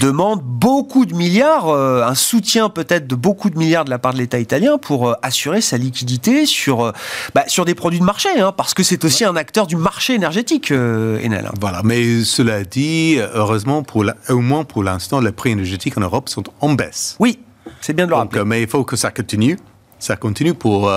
demande 0.00 0.42
beaucoup 0.42 1.06
de 1.06 1.14
milliards, 1.14 1.68
euh, 1.68 2.02
un 2.04 2.14
soutien 2.14 2.68
peut-être 2.68 3.06
de 3.06 3.14
beaucoup 3.14 3.50
de 3.50 3.58
milliards 3.58 3.84
de 3.84 3.90
la 3.90 3.98
part 3.98 4.12
de 4.12 4.18
l'État 4.18 4.38
italien 4.38 4.78
pour 4.78 5.08
euh, 5.08 5.14
assurer 5.22 5.60
sa 5.60 5.76
liquidité 5.76 6.46
sur, 6.46 6.84
euh, 6.84 6.92
bah, 7.34 7.44
sur 7.46 7.64
des 7.64 7.74
produits 7.74 8.00
de 8.00 8.04
marché, 8.04 8.28
hein, 8.38 8.52
parce 8.56 8.74
que 8.74 8.82
c'est 8.82 9.04
aussi 9.04 9.24
un 9.24 9.36
acteur 9.36 9.66
du 9.66 9.76
marché 9.76 10.14
énergétique, 10.14 10.70
Enel. 10.70 11.50
Voilà, 11.60 11.82
mais 11.84 12.22
cela 12.24 12.64
dit, 12.64 13.18
heureusement, 13.34 13.82
pour 13.82 14.04
au 14.28 14.40
moins 14.40 14.64
pour 14.64 14.82
l'instant, 14.82 15.20
les 15.20 15.32
prix 15.32 15.50
énergétiques 15.50 15.96
en 15.98 16.02
Europe 16.02 16.28
sont 16.28 16.44
en 16.60 16.74
baisse. 16.74 17.16
Oui, 17.18 17.38
c'est 17.80 17.92
bien 17.92 18.06
de 18.06 18.10
le 18.10 18.16
rappeler. 18.16 18.42
Mais 18.44 18.62
il 18.62 18.68
faut 18.68 18.84
que 18.84 18.96
ça 18.96 19.10
continue. 19.10 19.58
Ça 19.98 20.16
continue 20.16 20.54
pour 20.54 20.92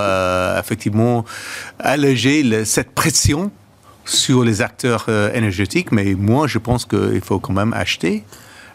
effectivement 0.60 1.26
alléger 1.80 2.65
cette 2.65 2.91
pression 2.91 3.52
sur 4.06 4.44
les 4.44 4.62
acteurs 4.62 5.08
énergétiques, 5.34 5.91
mais 5.91 6.13
moi 6.13 6.46
je 6.46 6.60
pense 6.60 6.86
qu'il 6.86 7.22
faut 7.22 7.39
quand 7.39 7.54
même 7.54 7.74
acheter 7.74 8.24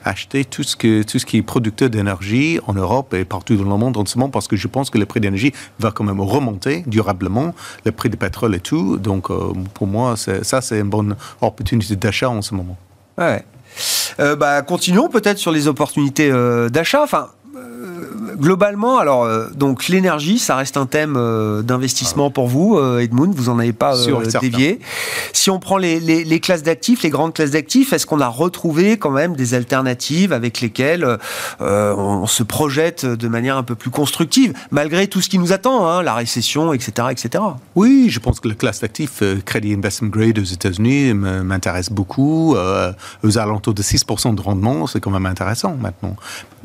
acheter 0.07 0.45
tout 0.45 0.63
ce, 0.63 0.77
que, 0.77 1.03
tout 1.03 1.19
ce 1.19 1.27
qui 1.27 1.39
est 1.39 1.43
producteur 1.43 1.91
d'énergie 1.91 2.59
en 2.67 2.73
Europe 2.73 3.13
et 3.15 3.25
partout 3.25 3.57
dans 3.57 3.65
le 3.65 3.77
monde 3.77 3.97
en 3.97 4.07
ce 4.07 4.19
moment 4.19 4.31
parce 4.31 4.49
que 4.49 4.57
je 4.57 4.69
pense 4.69 4.89
que 4.89 4.99
le 4.99 5.07
prix 5.07 5.21
d'énergie 5.21 5.53
va 5.79 5.91
quand 5.91 6.05
même 6.05 6.21
remonter 6.21 6.85
durablement, 6.87 7.55
le 7.85 7.93
prix 7.93 8.09
du 8.09 8.17
pétrole 8.17 8.55
et 8.55 8.61
tout. 8.61 8.97
Donc 8.99 9.31
euh, 9.31 9.53
pour 9.75 9.87
moi, 9.87 10.15
ça 10.17 10.61
c'est 10.61 10.81
une 10.81 10.91
bonne 10.91 11.17
opportunité 11.41 11.97
d'achat 11.97 12.31
en 12.31 12.43
ce 12.43 12.55
moment. 12.55 12.77
Ouais. 13.19 13.45
Euh, 14.21 14.37
bah, 14.37 14.63
continuons 14.63 15.09
peut-être 15.09 15.39
sur 15.39 15.53
les 15.53 15.69
opportunités 15.69 16.31
euh, 16.31 16.69
d'achat. 16.69 17.03
Enfin, 17.03 17.29
globalement, 18.37 18.99
alors, 18.99 19.25
euh, 19.25 19.49
donc 19.55 19.89
l'énergie, 19.89 20.39
ça 20.39 20.57
reste 20.57 20.77
un 20.77 20.87
thème 20.87 21.15
euh, 21.17 21.63
d'investissement 21.63 22.31
pour 22.31 22.47
vous, 22.49 22.77
euh, 22.77 23.01
Edmund, 23.01 23.35
vous 23.35 23.51
n'en 23.51 23.59
avez 23.59 23.73
pas 23.73 23.95
dévié. 24.41 24.81
Si 25.33 25.51
on 25.51 25.59
prend 25.59 25.77
les, 25.77 26.41
classes 26.41 26.63
d'actifs, 26.63 27.03
les 27.03 27.11
grandes 27.11 27.35
classes 27.35 27.53
d'actifs, 27.53 27.93
est-ce 27.93 28.07
qu'on 28.07 28.21
a 28.21 28.29
retrouvé 28.29 28.99
quand 28.99 29.11
même 29.11 29.37
des 29.37 29.55
alternatives 29.55 30.33
avec 30.33 30.61
lesquelles 30.61 31.19
on, 31.61 32.27
se 32.27 32.43
projette 32.43 33.07
de 33.07 33.29
manière 33.29 33.57
un 33.57 33.63
peu 33.63 33.75
plus 33.75 33.91
constructive, 33.91 34.53
malgré 34.71 35.07
tout 35.07 35.21
ce 35.21 35.29
qui 35.29 35.39
nous 35.39 35.53
attend, 35.53 35.87
hein, 35.87 36.03
la 36.03 36.15
récession, 36.15 36.73
etc., 36.73 37.09
etc. 37.11 37.45
Oui, 37.75 38.09
je 38.11 38.19
pense 38.19 38.41
que 38.41 38.49
la 38.49 38.55
classe 38.55 38.81
d'actifs 38.81 39.23
Credit 39.45 39.75
Investment 39.75 40.09
Grade 40.09 40.39
aux 40.39 40.45
États-Unis 40.45 41.15
m'intéresse 41.15 41.91
beaucoup. 41.91 42.57
aux 43.23 43.39
alentours 43.39 43.75
de 43.75 43.83
6% 43.83 44.35
de 44.35 44.41
rendement, 44.41 44.87
c'est 44.87 45.01
quand 45.01 45.11
même 45.11 45.27
intéressant 45.27 45.77
maintenant. 45.81 46.17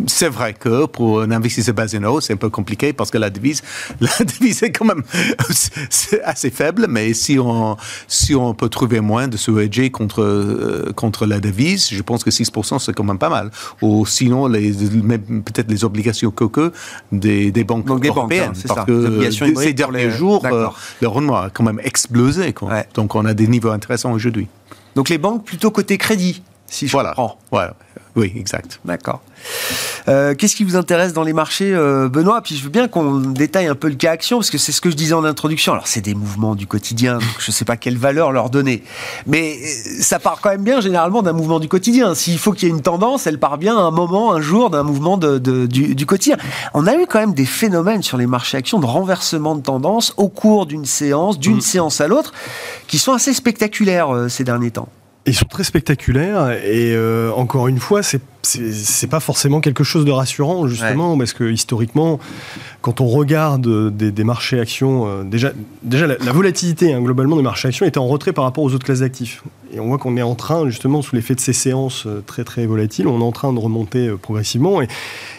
C'est 0.08 0.30
vrai 0.30 0.54
que 0.54 0.86
pour 0.86 1.22
un 1.22 1.32
investisseur 1.32 1.62
c'est 1.62 1.74
Basino, 1.74 2.22
c'est 2.22 2.34
un 2.34 2.38
peu 2.38 2.50
compliqué 2.50 2.92
parce 2.94 3.12
que 3.12 3.18
la 3.18 3.30
devise, 3.30 3.62
la 4.02 4.26
devise 4.26 4.64
est 4.64 4.72
quand 4.72 4.86
même 4.86 5.04
assez 6.24 6.50
faible, 6.50 6.88
mais 6.90 7.14
si 7.14 7.38
on, 7.40 7.78
si 8.08 8.34
on 8.36 8.54
peut 8.54 8.70
trouver 8.70 9.00
moins 9.00 9.28
de 9.28 9.38
se 9.38 9.52
hedger 9.60 9.92
contre, 9.92 10.22
euh, 10.22 10.92
contre 10.96 11.26
la 11.26 11.40
devise, 11.40 11.90
je 11.90 12.02
pense 12.02 12.24
que 12.24 12.30
6% 12.30 12.80
c'est 12.80 12.94
quand 12.94 13.04
même 13.04 13.20
pas 13.20 13.30
mal. 13.30 13.52
Ou 13.82 14.06
sinon, 14.06 14.50
peut-être 14.50 15.70
les 15.70 15.84
obligations 15.84 16.32
coco 16.32 16.70
des, 17.12 17.52
des 17.52 17.64
banques 17.64 17.88
européennes. 17.90 18.54
Hein, 18.56 18.68
parce 18.68 18.86
que 18.86 19.32
ces 19.32 19.74
derniers 19.74 20.10
jours, 20.12 20.46
euh, 20.46 20.68
le 21.02 21.08
rendement 21.08 21.38
a 21.38 21.50
quand 21.50 21.64
même 21.64 21.80
explosé. 21.84 22.54
Donc 22.94 23.16
on 23.16 23.26
a 23.26 23.34
des 23.34 23.48
niveaux 23.48 23.70
intéressants 23.70 24.12
aujourd'hui. 24.12 24.48
Donc 24.96 25.10
les 25.10 25.18
banques 25.18 25.46
plutôt 25.46 25.72
côté 25.72 25.98
crédit, 25.98 26.42
si 26.68 26.88
je 26.88 26.92
voilà. 26.92 27.10
comprends. 27.10 27.38
Voilà. 27.52 27.76
Oui, 28.16 28.34
exact. 28.36 28.80
D'accord. 28.84 29.22
Euh, 30.08 30.36
qu'est-ce 30.36 30.56
qui 30.56 30.64
vous 30.64 30.76
intéresse 30.76 31.14
dans 31.14 31.24
les 31.24 31.34
marchés, 31.34 31.74
euh, 31.74 32.10
Benoît? 32.10 32.42
Puis 32.42 32.56
je 32.56 32.64
veux 32.64 32.70
bien 32.70 32.88
qu'on 32.88 33.20
détaille 33.20 33.68
un 33.68 33.76
peu 33.76 33.88
le 33.88 33.96
cas 33.96 34.12
action, 34.12 34.38
parce 34.38 34.50
que 34.50 34.58
c'est 34.58 34.72
ce 34.72 34.82
que 34.82 34.90
je 34.90 34.96
disais 34.96 35.14
en 35.14 35.24
introduction. 35.24 35.74
Alors, 35.74 35.88
c'est 35.88 36.02
des 36.02 36.16
mouvements 36.16 36.56
du 36.56 36.68
quotidien, 36.68 37.16
donc 37.16 37.36
je 37.40 37.50
ne 37.50 37.54
sais 37.54 37.66
pas 37.66 37.78
quelle 37.78 37.98
valeur 37.98 38.32
leur 38.32 38.50
donner. 38.50 38.84
Mais 39.28 39.56
euh, 39.56 40.02
ça 40.02 40.20
part 40.20 40.40
quand 40.42 40.50
même 40.50 40.64
bien, 40.64 40.82
généralement, 40.82 41.22
d'un 41.22 41.34
mouvement 41.34 41.60
du 41.60 41.68
quotidien. 41.68 42.16
S'il 42.16 42.40
faut 42.40 42.52
qu'il 42.52 42.68
y 42.68 42.72
ait 42.72 42.76
une 42.76 42.82
tendance, 42.82 43.28
elle 43.28 43.40
part 43.40 43.58
bien 43.58 43.78
à 43.78 43.82
un 43.82 43.92
moment, 43.92 44.34
un 44.34 44.42
jour, 44.42 44.70
d'un 44.70 44.84
mouvement 44.84 45.18
de, 45.18 45.38
du, 45.38 45.96
du, 45.96 46.06
quotidien. 46.06 46.38
On 46.74 46.88
a 46.88 46.96
eu 46.96 47.06
quand 47.08 47.20
même 47.20 47.34
des 47.34 47.46
phénomènes 47.46 48.04
sur 48.04 48.18
les 48.18 48.28
marchés 48.28 48.58
actions 48.58 48.80
de 48.80 48.86
renversement 48.86 49.56
de 49.56 49.62
tendance 49.62 50.14
au 50.18 50.30
cours 50.30 50.66
d'une 50.66 50.86
séance, 50.86 51.40
d'une 51.40 51.58
mm. 51.58 51.62
séance 51.62 52.02
à 52.02 52.08
l'autre, 52.08 52.34
qui 52.88 52.98
sont 52.98 53.14
assez 53.14 53.34
spectaculaires 53.34 54.26
ces 54.30 54.44
derniers 54.44 54.72
temps. 54.72 54.90
Ils 55.28 55.36
sont 55.36 55.46
très 55.46 55.64
spectaculaires 55.64 56.52
et 56.52 56.96
euh, 56.96 57.32
encore 57.34 57.68
une 57.68 57.80
fois, 57.80 58.02
c'est 58.02 58.22
c'est 58.44 59.08
pas 59.08 59.20
forcément 59.20 59.62
quelque 59.62 59.84
chose 59.84 60.06
de 60.06 60.12
rassurant 60.12 60.68
justement 60.68 61.18
parce 61.18 61.34
que 61.34 61.50
historiquement, 61.50 62.20
quand 62.82 63.02
on 63.02 63.08
regarde 63.08 63.92
des, 63.96 64.24
marchés 64.24 64.60
actions, 64.60 65.08
euh, 65.08 65.24
déjà 65.24 65.52
déjà 65.84 66.08
la, 66.08 66.32
volatilité 66.32 66.94
hein, 66.94 67.02
globalement 67.02 67.36
des 67.36 67.44
marchés 67.44 67.68
actions 67.68 67.86
était 67.86 67.98
en 67.98 68.08
retrait 68.08 68.34
par 68.34 68.44
rapport 68.44 68.64
aux 68.64 68.74
autres 68.74 68.86
classes 68.86 69.00
d'actifs. 69.00 69.44
Et 69.74 69.80
on 69.80 69.88
voit 69.88 69.98
qu'on 69.98 70.18
est 70.18 70.22
en 70.22 70.36
train 70.36 70.68
justement 70.68 71.02
sous 71.02 71.16
l'effet 71.16 71.34
de 71.34 71.40
ces 71.40 71.54
séances 71.54 72.06
euh, 72.06 72.22
très 72.26 72.44
très 72.44 72.66
volatiles, 72.66 73.08
on 73.08 73.20
est 73.20 73.24
en 73.24 73.32
train 73.32 73.54
de 73.54 73.60
remonter 73.60 74.10
progressivement 74.22 74.82
et, 74.82 74.88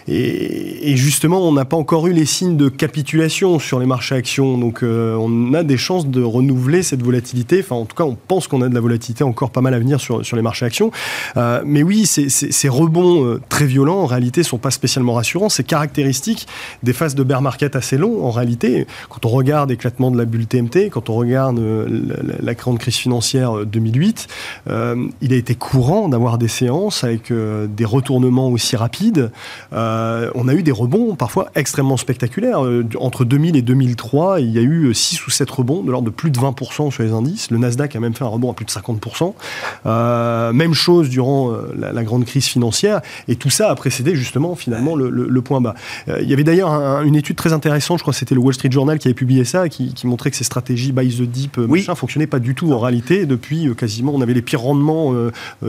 et, 0.09 0.97
justement 0.97 1.47
on 1.47 1.53
n'a 1.53 1.65
pas 1.65 1.77
encore 1.77 2.07
eu 2.07 2.13
les 2.13 2.25
signes 2.25 2.57
de 2.57 2.69
capitulation 2.69 3.59
sur 3.59 3.79
les 3.79 3.87
marchés 3.87 4.15
actions. 4.15 4.59
Donc 4.59 4.83
on 4.83 5.55
a 5.55 5.63
des 5.63 5.77
chances 5.77 6.07
de 6.07 6.23
renouveler 6.23 6.83
cette 6.83 7.03
volatilité. 7.03 7.61
Enfin 7.61 7.77
en 7.77 7.85
tout 7.85 7.97
cas 7.97 8.05
on 8.05 8.17
pense 8.17 8.47
qu'on 8.49 8.63
a 8.63 8.69
de 8.69 8.75
la 8.75 8.81
volatilité 8.81 9.25
encore 9.25 9.51
pas 9.51 9.61
mal 9.61 9.75
à 9.75 9.79
venir 9.79 10.01
sur, 10.01 10.25
sur 10.25 10.37
les 10.37 10.43
marchés 10.43 10.67
actions. 10.67 10.91
Euh, 11.37 11.63
mais 11.65 11.83
oui, 11.83 12.07
ces, 12.07 12.69
rebonds 12.93 13.25
euh, 13.25 13.41
très 13.49 13.65
violents, 13.65 14.01
en 14.01 14.07
réalité, 14.07 14.43
sont 14.43 14.59
pas 14.59 14.71
spécialement 14.71 15.15
rassurants. 15.15 15.49
C'est 15.49 15.65
caractéristique 15.65 16.47
des 16.83 16.93
phases 16.93 17.15
de 17.15 17.23
bear 17.23 17.43
market 17.43 17.77
assez 17.77 17.97
longs, 17.97 18.25
en 18.25 18.31
réalité. 18.31 18.87
Quand 19.09 19.25
on 19.25 19.31
regarde 19.31 19.71
l'éclatement 19.71 20.11
de 20.11 20.19
la 20.19 20.25
bulle 20.25 20.47
TMT, 20.47 20.91
quand 20.91 21.09
on 21.09 21.15
regarde 21.15 21.59
euh, 21.59 21.87
la, 22.41 22.55
grande 22.55 22.79
crise 22.79 22.97
financière 22.97 23.65
2008, 23.65 24.29
il 25.23 25.33
a 25.33 25.37
été 25.37 25.55
courant 25.55 26.09
d'avoir 26.09 26.37
des 26.37 26.49
séances 26.49 27.03
avec 27.03 27.33
des 27.33 27.85
retournements 27.85 28.49
aussi 28.49 28.77
rapides. 28.77 29.31
on 29.73 30.49
a 30.49 30.55
eu 30.55 30.63
des 30.63 30.71
rebonds 30.71 31.17
parfois 31.17 31.49
extrêmement 31.55 31.97
spectaculaires. 31.97 32.61
entre 33.01 33.25
2000 33.25 33.57
et 33.57 33.63
2003, 33.63 34.41
il 34.41 34.51
y 34.51 34.59
a 34.59 34.63
eu 34.63 34.93
6 34.93 35.27
ou 35.27 35.31
7 35.31 35.51
rebonds 35.51 35.83
de 35.83 35.91
l'ordre 35.91 36.07
de 36.07 36.15
plus 36.15 36.31
de 36.31 36.39
20% 36.39 36.91
sur 36.91 37.03
les 37.03 37.13
indices. 37.13 37.51
Le 37.51 37.59
Nasdaq 37.59 37.97
a 37.97 38.01
même 38.01 38.15
fait 38.15 38.25
un 38.25 38.29
rebond 38.29 38.51
à 38.51 38.55
plus 38.55 38.67
de 38.67 38.71
50%. 38.71 39.33
Euh, 39.87 40.53
même 40.53 40.75
chose 40.75 41.09
durant 41.09 41.53
euh, 41.53 41.73
la, 41.77 42.05
grande 42.05 42.25
crise 42.25 42.47
financière. 42.47 42.82
Et 43.29 43.37
tout 43.37 43.51
ça 43.51 43.71
a 43.71 43.75
précédé 43.75 44.15
justement 44.15 44.55
finalement 44.55 44.97
le, 44.97 45.43
point 45.43 45.61
bas. 45.61 45.75
Euh, 46.09 46.21
il 46.23 46.31
y 46.31 46.33
avait 46.33 46.45
d'ailleurs 46.45 46.71
une 47.03 47.17
étude 47.17 47.37
très 47.37 47.53
intéressante, 47.53 47.99
je 47.99 48.03
crois 48.03 48.13
que 48.13 48.19
c'était 48.19 48.35
le 48.35 48.41
Wall 48.41 48.55
Street 48.55 48.71
Journal 48.71 48.99
qui 48.99 49.09
avait 49.09 49.15
publié 49.15 49.45
ça, 49.45 49.69
qui, 49.69 49.93
montrait 50.05 50.31
que 50.31 50.37
ces 50.37 50.45
stratégies 50.45 50.93
buy 50.93 51.09
the 51.09 51.23
deep 51.23 51.59
oui. 51.59 51.85
ne 51.89 51.95
fonctionnaient 51.95 52.27
pas 52.27 52.39
du 52.39 52.55
tout 52.55 52.73
en 52.73 52.79
réalité. 52.79 53.27
Depuis 53.27 53.75
quasiment, 53.75 54.13
on 54.15 54.21
avait 54.21 54.35
les 54.35 54.43
pires 54.43 54.61
rendements 54.61 55.15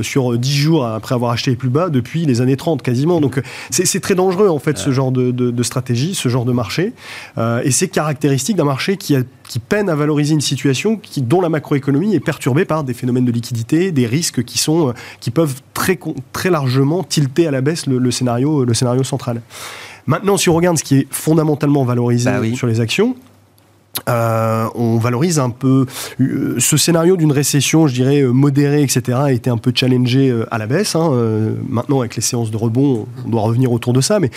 sur 0.01 0.37
10 0.37 0.55
jours 0.55 0.85
après 0.85 1.15
avoir 1.15 1.31
acheté 1.31 1.51
les 1.51 1.57
plus 1.57 1.69
bas 1.69 1.89
depuis 1.89 2.25
les 2.25 2.41
années 2.41 2.57
30 2.57 2.81
quasiment. 2.81 3.21
Donc 3.21 3.41
c'est 3.71 3.99
très 3.99 4.15
dangereux 4.15 4.49
en 4.49 4.59
fait 4.59 4.77
ce 4.77 4.91
genre 4.91 5.11
de, 5.11 5.63
stratégie, 5.63 6.13
ce 6.13 6.29
genre 6.29 6.45
de 6.45 6.51
marché. 6.51 6.93
et 7.37 7.71
c'est 7.71 7.87
caractéristique 7.87 8.57
d'un 8.57 8.65
marché 8.65 8.97
qui, 8.97 9.15
a, 9.15 9.21
qui 9.47 9.59
peine 9.59 9.89
à 9.89 9.95
valoriser 9.95 10.33
une 10.33 10.41
situation 10.41 10.97
qui, 10.97 11.21
dont 11.21 11.41
la 11.41 11.49
macroéconomie 11.49 12.15
est 12.15 12.19
perturbée 12.19 12.65
par 12.65 12.83
des 12.83 12.93
phénomènes 12.93 13.25
de 13.25 13.31
liquidité, 13.31 13.91
des 13.91 14.07
risques 14.07 14.43
qui, 14.43 14.57
sont, 14.57 14.89
euh, 14.89 14.93
qui 15.19 15.31
peuvent 15.31 15.61
très, 15.73 15.99
très 16.31 16.49
largement 16.49 17.03
tilter 17.03 17.47
à 17.47 17.51
la 17.51 17.61
baisse 17.61 17.87
le, 17.87 18.11
scénario, 18.11 18.65
le 18.65 18.73
scénario 18.73 19.03
central. 19.03 19.41
Maintenant, 20.05 20.37
si 20.37 20.49
on 20.49 20.55
regarde 20.55 20.77
ce 20.77 20.83
qui 20.83 20.99
est 20.99 21.07
fondamentalement 21.11 21.83
valorisé 21.85 22.29
bah 22.29 22.55
sur 22.55 22.67
les 22.67 22.81
actions, 22.81 23.15
euh, 24.09 24.67
on 24.75 24.97
valorise 24.97 25.39
un 25.39 25.49
peu 25.49 25.85
euh, 26.19 26.55
ce 26.59 26.77
scénario 26.77 27.15
d'une 27.15 27.31
récession, 27.31 27.87
je 27.87 27.93
dirais 27.93 28.23
modérée, 28.23 28.81
etc. 28.81 29.17
a 29.21 29.31
été 29.31 29.49
un 29.49 29.57
peu 29.57 29.71
challengé 29.73 30.33
à 30.51 30.57
la 30.57 30.67
baisse. 30.67 30.95
Hein. 30.95 31.11
maintenant, 31.67 31.99
avec 31.99 32.15
les 32.15 32.21
séances 32.21 32.51
de 32.51 32.57
rebond, 32.57 33.05
on 33.25 33.29
doit 33.29 33.41
revenir 33.41 33.71
autour 33.71 33.93
de 33.93 34.01
ça, 34.01 34.19
mais 34.19 34.31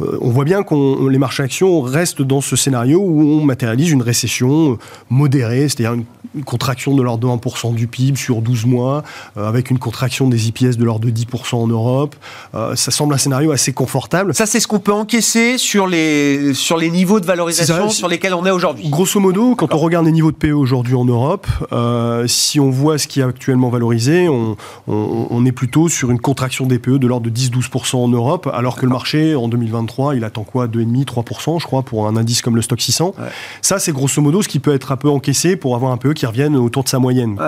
on 0.00 0.30
voit 0.30 0.44
bien 0.44 0.62
que 0.62 1.08
les 1.08 1.18
marchés 1.18 1.42
actions 1.42 1.80
restent 1.82 2.22
dans 2.22 2.40
ce 2.40 2.56
scénario 2.56 3.00
où 3.00 3.20
on 3.20 3.44
matérialise 3.44 3.90
une 3.90 4.02
récession 4.02 4.78
modérée, 5.10 5.68
c'est-à-dire 5.68 5.94
une 5.94 6.04
une 6.34 6.44
contraction 6.44 6.94
de 6.94 7.02
l'ordre 7.02 7.28
de 7.28 7.40
1% 7.40 7.74
du 7.74 7.86
PIB 7.86 8.16
sur 8.16 8.40
12 8.40 8.66
mois, 8.66 9.02
euh, 9.36 9.48
avec 9.48 9.70
une 9.70 9.78
contraction 9.78 10.28
des 10.28 10.48
IPS 10.48 10.76
de 10.78 10.84
l'ordre 10.84 11.06
de 11.06 11.10
10% 11.10 11.56
en 11.56 11.66
Europe. 11.66 12.16
Euh, 12.54 12.74
ça 12.74 12.90
semble 12.90 13.14
un 13.14 13.18
scénario 13.18 13.52
assez 13.52 13.72
confortable. 13.72 14.34
Ça, 14.34 14.46
c'est 14.46 14.60
ce 14.60 14.66
qu'on 14.66 14.78
peut 14.78 14.92
encaisser 14.92 15.58
sur 15.58 15.86
les, 15.86 16.54
sur 16.54 16.78
les 16.78 16.90
niveaux 16.90 17.20
de 17.20 17.26
valorisation 17.26 17.90
sur 17.90 18.08
lesquels 18.08 18.34
on 18.34 18.46
est 18.46 18.50
aujourd'hui. 18.50 18.88
Grosso 19.02 19.18
modo, 19.18 19.56
quand 19.56 19.74
on 19.74 19.78
regarde 19.78 20.06
les 20.06 20.12
niveaux 20.12 20.30
de 20.30 20.36
PE 20.36 20.52
aujourd'hui 20.52 20.94
en 20.94 21.04
Europe, 21.04 21.48
euh, 21.72 22.28
si 22.28 22.60
on 22.60 22.70
voit 22.70 22.98
ce 22.98 23.08
qui 23.08 23.18
est 23.18 23.24
actuellement 23.24 23.68
valorisé, 23.68 24.28
on, 24.28 24.56
on, 24.86 25.44
est 25.44 25.50
plutôt 25.50 25.88
sur 25.88 26.12
une 26.12 26.20
contraction 26.20 26.66
des 26.66 26.78
PE 26.78 26.98
de 26.98 27.08
l'ordre 27.08 27.28
de 27.28 27.36
10-12% 27.36 27.96
en 27.96 28.06
Europe, 28.06 28.48
alors 28.54 28.76
que 28.76 28.86
le 28.86 28.92
marché, 28.92 29.34
en 29.34 29.48
2023, 29.48 30.14
il 30.14 30.22
attend 30.22 30.44
quoi? 30.44 30.68
2,5-3%, 30.68 31.60
je 31.60 31.66
crois, 31.66 31.82
pour 31.82 32.06
un 32.06 32.16
indice 32.16 32.42
comme 32.42 32.54
le 32.54 32.62
stock 32.62 32.80
600. 32.80 33.16
Ça, 33.60 33.80
c'est 33.80 33.90
grosso 33.90 34.22
modo 34.22 34.40
ce 34.40 34.46
qui 34.46 34.60
peut 34.60 34.72
être 34.72 34.92
un 34.92 34.96
peu 34.96 35.10
encaissé 35.10 35.56
pour 35.56 35.74
avoir 35.74 35.90
un 35.90 35.96
PE 35.96 36.12
qui 36.12 36.24
reviennent 36.24 36.54
autour 36.54 36.84
de 36.84 36.88
sa 36.88 37.00
moyenne. 37.00 37.40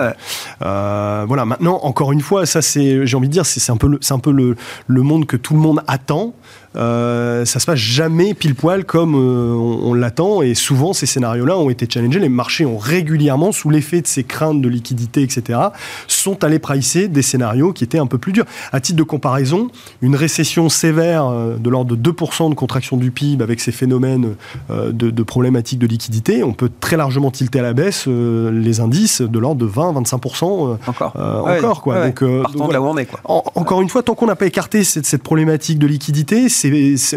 Euh, 0.61 1.23
voilà. 1.25 1.45
Maintenant, 1.45 1.79
encore 1.83 2.11
une 2.11 2.19
fois, 2.19 2.45
ça 2.45 2.61
c'est, 2.61 3.07
j'ai 3.07 3.15
envie 3.15 3.29
de 3.29 3.33
dire, 3.33 3.45
c'est 3.45 3.71
un 3.71 3.77
peu, 3.77 3.97
c'est 4.01 4.13
un 4.13 4.19
peu 4.19 4.33
le, 4.33 4.57
le 4.87 5.01
monde 5.03 5.25
que 5.25 5.37
tout 5.37 5.53
le 5.53 5.61
monde 5.61 5.81
attend. 5.87 6.33
Euh, 6.75 7.45
ça 7.45 7.59
se 7.59 7.65
passe 7.65 7.79
jamais 7.79 8.33
pile 8.33 8.55
poil 8.55 8.85
comme 8.85 9.15
euh, 9.15 9.53
on, 9.53 9.93
l'attend. 9.93 10.41
Et 10.41 10.53
souvent, 10.53 10.93
ces 10.93 11.05
scénarios-là 11.05 11.57
ont 11.57 11.69
été 11.69 11.87
challengés. 11.89 12.19
Les 12.19 12.29
marchés 12.29 12.65
ont 12.65 12.77
régulièrement, 12.77 13.51
sous 13.51 13.69
l'effet 13.69 14.01
de 14.01 14.07
ces 14.07 14.23
craintes 14.23 14.61
de 14.61 14.69
liquidité, 14.69 15.21
etc., 15.21 15.59
sont 16.07 16.43
allés 16.43 16.59
pricer 16.59 17.07
des 17.07 17.21
scénarios 17.21 17.73
qui 17.73 17.83
étaient 17.83 17.99
un 17.99 18.07
peu 18.07 18.17
plus 18.17 18.33
durs. 18.33 18.45
À 18.71 18.79
titre 18.79 18.97
de 18.97 19.03
comparaison, 19.03 19.69
une 20.01 20.15
récession 20.15 20.69
sévère 20.69 21.27
euh, 21.27 21.55
de 21.57 21.69
l'ordre 21.69 21.95
de 21.95 22.11
2% 22.11 22.49
de 22.49 22.55
contraction 22.55 22.97
du 22.97 23.11
PIB 23.11 23.43
avec 23.43 23.59
ces 23.59 23.71
phénomènes 23.71 24.35
de, 24.69 25.23
problématiques 25.23 25.79
de 25.79 25.87
liquidité, 25.87 26.43
on 26.43 26.53
peut 26.53 26.69
très 26.79 26.97
largement 26.97 27.31
tilter 27.31 27.59
à 27.59 27.61
la 27.61 27.73
baisse 27.73 28.07
les 28.07 28.79
indices 28.79 29.21
de 29.21 29.39
l'ordre 29.39 29.65
de 29.65 29.67
20-25%. 29.67 30.77
encore. 30.87 31.15
encore, 31.15 31.81
quoi. 31.81 32.05
Donc, 32.05 32.23
Partant 32.41 32.67
de 32.67 32.73
là 32.73 32.81
où 32.81 32.85
on 32.85 32.97
est, 32.97 33.05
quoi. 33.05 33.19
encore 33.23 33.81
une 33.81 33.89
fois, 33.89 34.03
tant 34.03 34.15
qu'on 34.15 34.27
n'a 34.27 34.35
pas 34.35 34.45
écarté 34.45 34.83
cette, 34.83 35.05
cette 35.05 35.23
problématique 35.23 35.79
de 35.79 35.87
liquidité, 35.87 36.49
c'est 36.49 36.64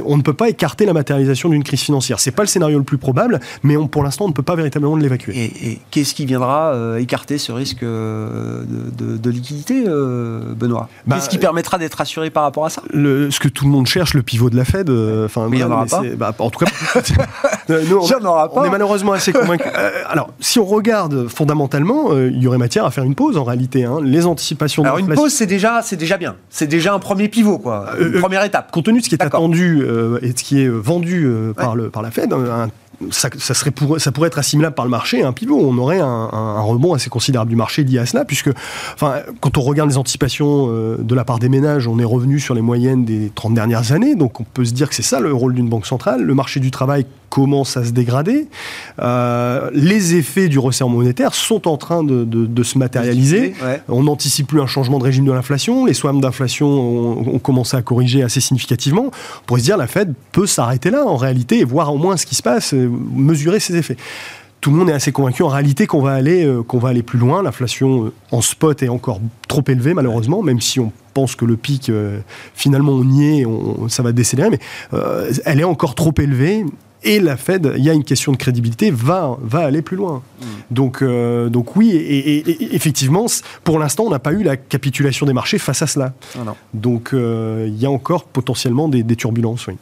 on 0.05 0.17
ne 0.17 0.23
peut 0.23 0.35
pas 0.35 0.49
écarter 0.49 0.87
la 0.87 0.93
matérialisation 0.93 1.49
d'une 1.49 1.65
crise 1.65 1.81
financière. 1.81 2.21
C'est 2.21 2.31
pas 2.31 2.43
le 2.43 2.49
scénario 2.49 2.79
le 2.79 2.85
plus 2.85 2.99
probable, 2.99 3.41
mais 3.63 3.77
pour 3.91 4.03
l'instant, 4.03 4.27
on 4.27 4.29
ne 4.29 4.33
peut 4.33 4.43
pas 4.43 4.57
véritablement 4.57 4.97
l'évacuer. 4.97 5.53
Et, 5.63 5.81
qu'est-ce 5.91 6.15
qui 6.15 6.27
viendra 6.27 6.73
euh, 6.73 6.99
écarter 6.99 7.39
ce 7.39 7.53
risque 7.53 7.83
euh, 7.83 8.65
de, 8.67 9.31
liquidité, 9.31 9.85
euh, 9.87 10.55
Benoît? 10.55 10.89
Bah, 11.07 11.17
Qu'est-ce 11.17 11.29
qui 11.29 11.39
permettra 11.39 11.79
d'être 11.79 12.01
assuré 12.01 12.31
par 12.31 12.43
rapport 12.43 12.67
à 12.67 12.71
ça? 12.71 12.83
Ce 12.93 13.39
que 13.39 13.49
tout 13.49 13.65
le 13.65 13.71
monde 13.71 13.87
cherche, 13.87 14.15
le 14.15 14.23
pivot 14.23 14.51
de 14.51 14.57
la 14.57 14.65
Fed. 14.65 14.91
Enfin, 14.91 15.49
il 15.51 15.57
n'y 15.57 15.63
en 15.63 15.71
aura 15.71 15.87
pas. 15.87 16.03
Bah, 16.17 16.35
en 16.39 16.51
tout 16.51 16.65
cas, 16.65 16.71
nous, 17.69 18.01
on, 18.55 18.65
est 18.65 18.71
malheureusement 18.71 19.13
assez 19.13 19.33
convaincus. 19.33 19.71
alors, 20.09 20.31
si 20.41 20.59
on 20.59 20.65
regarde 20.65 21.29
fondamentalement, 21.29 22.17
il 22.17 22.43
y 22.43 22.47
aurait 22.47 22.59
matière 22.59 22.85
à 22.85 22.91
faire 22.91 23.05
une 23.05 23.15
pause 23.15 23.37
en 23.37 23.45
réalité. 23.45 23.85
Hein. 23.85 23.99
Les 24.03 24.27
anticipations. 24.27 24.85
Alors, 24.85 24.99
une 24.99 25.15
pause, 25.15 25.33
c'est 25.33 25.47
déjà, 25.47 25.83
c'est 25.83 25.97
déjà 25.97 26.17
bien. 26.17 26.37
C'est 26.51 26.67
déjà 26.67 26.95
un 26.95 26.99
premier 26.99 27.29
pivot, 27.29 27.59
quoi. 27.59 27.91
Une 28.01 28.21
première 28.21 28.45
étape. 28.45 28.71
Compte 28.71 28.87
tenu 28.87 28.99
de 28.99 29.05
ce 29.05 29.09
qui 29.09 29.15
est 29.15 29.23
attendu 29.23 29.38
euh, 29.41 30.19
et 30.23 30.29
ce 30.29 30.45
qui 30.45 30.63
est 30.63 30.69
vendu 30.69 31.25
euh, 31.25 31.53
par, 31.53 31.77
le, 31.77 31.91
par 31.91 32.03
la 32.03 32.11
Fed, 32.11 32.35
ça, 33.11 33.31
serait 33.55 33.71
pour, 33.71 34.01
ça 34.01 34.11
pourrait 34.11 34.27
être 34.27 34.39
assimilable 34.39 34.75
par 34.75 34.85
le 34.85 34.91
marché 34.91 35.23
à 35.23 35.29
un 35.29 35.33
pivot. 35.33 35.59
On 35.59 35.79
aurait 35.79 36.01
un, 36.01 36.61
rebond 36.61 36.95
assez 36.95 37.11
considérable 37.11 37.51
du 37.51 37.57
marché 37.57 37.85
lié 37.85 37.99
à 37.99 38.07
cela, 38.07 38.25
puisque 38.25 38.51
enfin, 38.95 39.21
quand 39.41 39.57
on 39.57 39.63
regarde 39.63 39.89
les 39.89 39.97
anticipations 39.97 40.67
euh, 40.69 40.97
de 40.99 41.15
la 41.15 41.25
part 41.25 41.39
des 41.39 41.49
ménages, 41.49 41.87
on 41.87 41.99
est 41.99 42.05
revenu 42.05 42.41
sur 42.41 42.55
les 42.55 42.63
moyennes 42.63 43.05
des 43.05 43.31
30 43.35 43.55
dernières 43.55 43.93
années. 43.93 44.15
Donc 44.15 44.41
on 44.41 44.45
peut 44.45 44.65
se 44.65 44.73
dire 44.73 44.89
que 44.89 44.95
c'est 44.95 45.03
ça 45.03 45.21
le 45.21 45.33
rôle 45.33 45.55
d'une 45.55 45.69
banque 45.69 45.87
centrale. 45.87 46.23
Le 46.23 46.35
marché 46.35 46.61
du 46.61 46.71
travail 46.71 47.07
commence 47.29 47.77
à 47.77 47.85
se 47.85 47.91
dégrader. 47.91 48.49
Euh, 49.01 49.71
les 49.73 50.15
effets 50.15 50.49
du 50.49 50.59
resserrement 50.59 50.97
monétaire 50.97 51.35
sont 51.35 51.69
en 51.69 51.77
train 51.77 52.03
de, 52.03 52.63
se 52.63 52.79
matérialiser. 52.79 53.55
On 53.89 54.05
n'anticipe 54.05 54.49
plus 54.49 54.61
un 54.61 54.67
changement 54.67 54.99
de 54.99 55.05
régime 55.05 55.25
de 55.25 55.33
l'inflation. 55.33 55.87
Les 55.87 55.95
swaps 55.95 56.21
d'inflation 56.21 56.67
ont, 56.67 57.39
commencé 57.39 57.77
à 57.77 57.83
corriger 57.83 58.23
assez 58.23 58.41
significativement. 58.41 59.07
On 59.07 59.45
pourrait 59.47 59.61
se 59.61 59.67
dire 59.67 59.77
la 59.77 59.87
Fed 59.87 60.13
peut 60.33 60.47
s'arrêter 60.47 60.91
là 60.91 61.05
en 61.07 61.17
réalité 61.17 61.61
et 61.61 61.65
voir 61.65 61.95
au 61.95 61.99
moins 61.99 62.17
ce 62.17 62.27
qui 62.27 62.35
se 62.35 62.43
passe, 62.43 62.75
euh, 62.75 62.91
mesurer 63.15 63.61
ses 63.61 63.77
effets 63.77 63.97
tout 64.61 64.73
le 64.73 64.77
monde 64.77 64.91
est 64.91 64.93
assez 64.93 65.13
convaincu 65.13 65.45
en 65.45 65.49
réalité 65.49 65.87
qu'on 65.87 66.03
va 66.03 66.15
aller 66.15 66.45
euh, 66.45 66.65
qu'on 66.65 66.79
va 66.79 66.89
aller 66.89 67.05
plus 67.05 67.21
loin. 67.21 67.45
L'inflation 67.45 68.13
en 68.33 68.41
spot 68.41 68.83
est 68.83 68.89
encore 68.89 69.21
trop 69.47 69.63
élevée 69.69 69.95
malheureusement, 69.95 70.43
même 70.43 70.61
si 70.61 70.81
on 70.81 70.91
pense 71.15 71.37
que 71.37 71.45
le 71.45 71.57
pic 71.57 71.93
finalement 72.55 72.91
on 72.91 73.09
y 73.09 73.41
est, 73.41 73.47
ça 73.89 74.03
va 74.03 74.11
décélérer, 74.11 74.51
mais 74.51 74.59
elle 75.45 75.61
est 75.61 75.65
encore 75.65 75.95
trop 75.95 76.13
élevée 76.19 76.65
et 77.03 77.21
la 77.21 77.37
Fed, 77.37 77.75
il 77.77 77.85
y 77.85 77.91
a 77.91 77.93
une 77.93 78.05
question 78.05 78.33
de 78.33 78.37
crédibilité, 78.37 78.91
va, 78.91 79.37
va 79.41 79.61
aller 79.61 79.83
plus 79.83 79.97
loin. 79.97 80.23
Mm. 80.41 80.45
Donc, 80.71 81.03
euh, 81.03 81.49
donc 81.49 81.77
oui, 81.77 81.91
et, 81.91 82.75
effectivement, 82.75 83.27
pour 83.65 83.79
l'instant, 83.79 84.05
on 84.05 84.11
n'a 84.11 84.19
pas 84.19 84.33
eu 84.33 84.43
la 84.43 84.57
capitulation 84.57 85.25
des 85.27 85.33
marchés 85.33 85.59
face 85.59 85.83
à 85.83 85.87
cela. 85.87 86.13
Ah 86.37 86.55
donc 86.75 87.11
euh, 87.13 87.67
il 87.69 87.81
y 87.81 87.87
a 87.87 87.91
encore 87.91 88.25
potentiellement 88.25 88.89
des, 88.89 89.05
turbulences, 89.17 89.67
oui. 89.67 89.75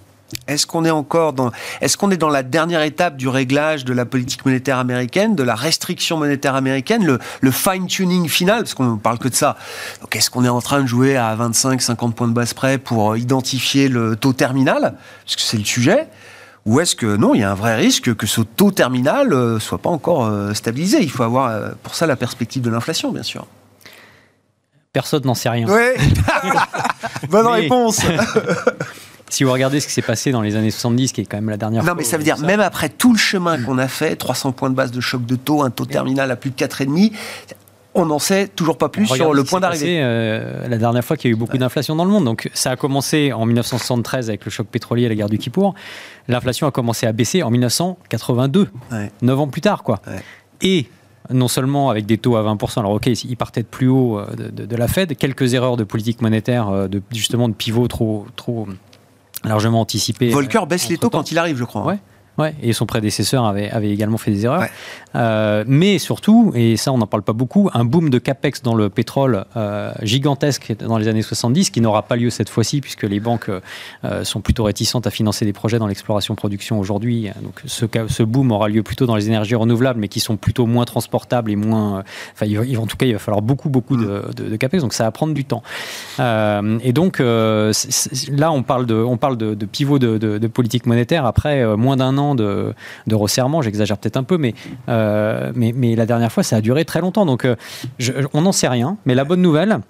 Est-ce 0.48 0.66
qu'on 0.66 0.84
est 0.84 0.90
encore 0.90 1.32
dans, 1.32 1.52
est-ce 1.80 1.96
qu'on 1.96 2.10
est 2.10 2.16
dans 2.16 2.28
la 2.28 2.42
dernière 2.42 2.82
étape 2.82 3.16
du 3.16 3.28
réglage 3.28 3.84
de 3.84 3.92
la 3.92 4.04
politique 4.04 4.44
monétaire 4.44 4.78
américaine, 4.78 5.36
de 5.36 5.42
la 5.44 5.54
restriction 5.54 6.16
monétaire 6.16 6.56
américaine, 6.56 7.18
le, 7.40 7.50
fine-tuning 7.50 8.28
final, 8.28 8.62
parce 8.62 8.74
qu'on 8.74 8.92
ne 8.92 8.96
parle 8.96 9.18
que 9.18 9.28
de 9.28 9.34
ça. 9.34 9.56
Donc, 10.00 10.16
est-ce 10.16 10.28
qu'on 10.28 10.44
est 10.44 10.48
en 10.48 10.60
train 10.60 10.82
de 10.82 10.86
jouer 10.86 11.16
à 11.16 11.34
25, 11.36 11.80
50 11.80 12.16
points 12.16 12.28
de 12.28 12.32
base 12.32 12.54
près 12.54 12.78
pour 12.78 13.16
identifier 13.16 13.88
le 13.88 14.16
taux 14.16 14.32
terminal, 14.32 14.94
parce 15.24 15.36
que 15.36 15.42
c'est 15.42 15.58
le 15.58 15.64
sujet 15.64 16.08
ou 16.66 16.80
est-ce 16.80 16.96
que 16.96 17.16
non, 17.16 17.34
il 17.34 17.40
y 17.40 17.44
a 17.44 17.50
un 17.50 17.54
vrai 17.54 17.76
risque 17.76 18.14
que 18.16 18.26
ce 18.26 18.40
taux 18.40 18.72
terminal 18.72 19.28
ne 19.28 19.34
euh, 19.34 19.60
soit 19.60 19.78
pas 19.78 19.88
encore 19.88 20.26
euh, 20.26 20.52
stabilisé? 20.52 20.98
Il 21.00 21.10
faut 21.10 21.22
avoir 21.22 21.48
euh, 21.48 21.70
pour 21.84 21.94
ça 21.94 22.06
la 22.06 22.16
perspective 22.16 22.60
de 22.60 22.70
l'inflation, 22.70 23.12
bien 23.12 23.22
sûr. 23.22 23.46
Personne 24.92 25.22
n'en 25.24 25.34
sait 25.34 25.48
rien. 25.48 25.68
Oui 25.68 26.04
Bonne 27.30 27.46
réponse 27.46 28.00
si 29.28 29.44
vous 29.44 29.52
regardez 29.52 29.80
ce 29.80 29.86
qui 29.86 29.92
s'est 29.92 30.02
passé 30.02 30.32
dans 30.32 30.42
les 30.42 30.56
années 30.56 30.70
70, 30.70 31.12
qui 31.12 31.20
est 31.20 31.24
quand 31.24 31.36
même 31.36 31.50
la 31.50 31.56
dernière 31.56 31.82
non, 31.82 31.86
fois. 31.86 31.94
Non, 31.94 31.98
mais 31.98 32.04
ça 32.04 32.16
veut 32.16 32.24
dire, 32.24 32.38
même 32.38 32.60
après 32.60 32.88
tout 32.88 33.12
le 33.12 33.18
chemin 33.18 33.60
qu'on 33.62 33.78
a 33.78 33.88
fait, 33.88 34.16
300 34.16 34.52
points 34.52 34.70
de 34.70 34.74
base 34.74 34.90
de 34.90 35.00
choc 35.00 35.24
de 35.24 35.36
taux, 35.36 35.62
un 35.62 35.70
taux 35.70 35.86
terminal 35.86 36.30
à 36.30 36.36
plus 36.36 36.50
de 36.50 36.56
4,5, 36.56 37.12
on 37.96 38.06
n'en 38.06 38.18
sait 38.18 38.48
toujours 38.48 38.78
pas 38.78 38.88
plus 38.88 39.06
sur 39.06 39.34
le 39.34 39.44
point 39.44 39.60
d'arrivée. 39.60 40.00
Euh, 40.00 40.68
la 40.68 40.78
dernière 40.78 41.04
fois 41.04 41.16
qu'il 41.16 41.30
y 41.30 41.32
a 41.32 41.34
eu 41.34 41.38
beaucoup 41.38 41.58
d'inflation 41.58 41.96
dans 41.96 42.04
le 42.04 42.10
monde. 42.10 42.24
Donc 42.24 42.50
ça 42.54 42.70
a 42.70 42.76
commencé 42.76 43.32
en 43.32 43.46
1973 43.46 44.28
avec 44.28 44.44
le 44.44 44.50
choc 44.50 44.66
pétrolier 44.66 45.04
et 45.04 45.08
la 45.08 45.14
guerre 45.14 45.28
du 45.28 45.38
Kippour. 45.38 45.74
L'inflation 46.28 46.66
a 46.66 46.70
commencé 46.70 47.06
à 47.06 47.12
baisser 47.12 47.42
en 47.42 47.50
1982, 47.50 48.68
neuf 49.22 49.40
ans 49.40 49.48
plus 49.48 49.60
tard. 49.60 49.82
quoi. 49.82 50.00
Et 50.60 50.86
non 51.32 51.48
seulement 51.48 51.90
avec 51.90 52.06
des 52.06 52.18
taux 52.18 52.36
à 52.36 52.42
20%, 52.42 52.80
alors 52.80 52.92
ok, 52.92 53.06
ils 53.06 53.36
partaient 53.36 53.62
de 53.62 53.66
plus 53.66 53.88
haut 53.88 54.18
euh, 54.18 54.26
de, 54.36 54.76
la 54.76 54.88
Fed, 54.88 55.16
quelques 55.16 55.54
erreurs 55.54 55.76
de 55.76 55.84
politique 55.84 56.22
monétaire, 56.22 56.68
euh, 56.68 56.88
de, 56.88 57.02
justement 57.12 57.48
de 57.48 57.54
pivot 57.54 57.88
trop, 57.88 58.26
trop 58.36 58.68
largement 59.44 59.80
anticipé. 59.80 60.30
Volcker 60.30 60.66
baisse 60.68 60.88
les 60.88 60.98
taux 60.98 61.10
quand 61.10 61.30
il 61.32 61.38
arrive, 61.38 61.56
je 61.56 61.64
crois. 61.64 61.84
Ouais. 61.84 61.98
Ouais, 62.38 62.54
et 62.62 62.74
son 62.74 62.84
prédécesseur 62.84 63.46
avait, 63.46 63.70
avait 63.70 63.90
également 63.90 64.18
fait 64.18 64.30
des 64.30 64.44
erreurs. 64.44 64.66
Euh, 65.14 65.64
mais 65.66 65.98
surtout, 65.98 66.52
et 66.54 66.76
ça 66.76 66.92
on 66.92 66.98
n'en 66.98 67.06
parle 67.06 67.22
pas 67.22 67.32
beaucoup, 67.32 67.70
un 67.72 67.84
boom 67.84 68.10
de 68.10 68.18
capex 68.18 68.62
dans 68.62 68.74
le 68.74 68.90
pétrole 68.90 69.46
euh, 69.56 69.92
gigantesque 70.02 70.74
dans 70.78 70.98
les 70.98 71.08
années 71.08 71.22
70 71.22 71.70
qui 71.70 71.80
n'aura 71.80 72.02
pas 72.02 72.16
lieu 72.16 72.28
cette 72.28 72.50
fois-ci 72.50 72.82
puisque 72.82 73.04
les 73.04 73.20
banques 73.20 73.50
euh, 74.04 74.24
sont 74.24 74.40
plutôt 74.42 74.64
réticentes 74.64 75.06
à 75.06 75.10
financer 75.10 75.46
des 75.46 75.54
projets 75.54 75.78
dans 75.78 75.86
l'exploration-production 75.86 76.78
aujourd'hui. 76.78 77.30
Donc 77.42 77.62
ce, 77.64 77.86
ce 78.08 78.22
boom 78.22 78.52
aura 78.52 78.68
lieu 78.68 78.82
plutôt 78.82 79.06
dans 79.06 79.16
les 79.16 79.28
énergies 79.28 79.54
renouvelables 79.54 79.98
mais 79.98 80.08
qui 80.08 80.20
sont 80.20 80.36
plutôt 80.36 80.66
moins 80.66 80.84
transportables 80.84 81.50
et 81.50 81.56
moins... 81.56 82.04
Enfin, 82.34 82.44
il, 82.46 82.78
en 82.78 82.86
tout 82.86 82.98
cas, 82.98 83.06
il 83.06 83.14
va 83.14 83.18
falloir 83.18 83.40
beaucoup, 83.40 83.70
beaucoup 83.70 83.96
de, 83.96 84.24
de, 84.36 84.56
capex, 84.56 84.82
donc 84.82 84.92
ça 84.92 85.04
va 85.04 85.10
prendre 85.10 85.32
du 85.32 85.44
temps. 85.44 85.62
et 86.18 86.92
donc 86.92 87.18
là, 87.18 88.52
on 88.52 88.62
parle 88.62 88.86
de, 88.86 88.94
on 88.94 89.16
parle 89.16 89.36
de, 89.36 89.54
de 89.54 89.66
pivot 89.66 89.98
de, 89.98 90.46
politique 90.48 90.86
monétaire 90.86 91.24
après 91.24 91.76
moins 91.76 91.96
d'un 91.96 92.18
an 92.18 92.25
de, 92.34 92.74
resserrement, 93.12 93.62
j'exagère 93.62 93.98
peut-être 93.98 94.16
un 94.16 94.22
peu, 94.22 94.38
euh, 94.88 95.52
mais, 95.54 95.96
la 95.96 96.06
dernière 96.06 96.32
fois, 96.32 96.42
ça 96.42 96.56
a 96.56 96.60
duré 96.60 96.84
très 96.84 97.00
longtemps. 97.00 97.26
Donc, 97.26 97.44
euh, 97.44 97.56
on 98.34 98.42
n'en 98.42 98.52
sait 98.52 98.68
rien. 98.68 98.96
Mais 99.06 99.14
la 99.14 99.24
bonne 99.24 99.42
nouvelle, 99.42 99.80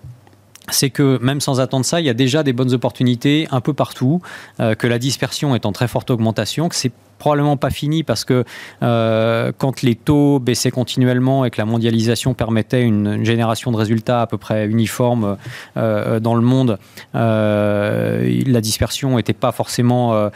c'est 0.71 0.91
que 0.91 1.19
même 1.23 1.41
sans 1.41 1.61
attendre 1.61 1.85
ça, 1.85 2.01
il 2.01 2.07
y 2.07 2.11
a 2.11 2.15
déjà 2.15 2.43
des 2.43 2.53
bonnes 2.53 2.73
opportunités 2.73 3.47
un 3.51 3.61
peu 3.61 3.73
partout, 3.73 4.21
euh, 4.61 4.75
que 4.75 4.87
la 4.87 4.99
dispersion 4.99 5.55
est 5.55 5.67
en 5.67 5.73
très 5.73 5.89
forte 5.89 6.11
augmentation, 6.11 6.69
que 6.69 6.75
c'est 6.75 6.93
probablement 7.19 7.57
pas 7.57 7.71
fini 7.71 8.03
parce 8.03 8.25
que 8.25 8.45
euh, 8.83 9.53
quand 9.57 9.83
les 9.83 9.95
taux 9.95 10.39
baissaient 10.39 10.71
continuellement 10.71 11.45
et 11.45 11.51
que 11.51 11.59
la 11.59 11.65
mondialisation 11.65 12.35
permettait 12.35 12.83
une, 12.83 13.25
génération 13.25 13.73
de 13.73 13.77
résultats 13.77 14.23
à 14.23 14.27
peu 14.27 14.39
près 14.39 14.67
uniforme 14.67 15.37
euh, 15.77 16.21
dans 16.21 16.35
le 16.35 16.43
monde, 16.43 16.79
euh, 17.15 18.43
la 18.47 18.61
dispersion 18.61 19.17
n'était 19.17 19.33
pas 19.33 19.53
forcément 19.53 20.31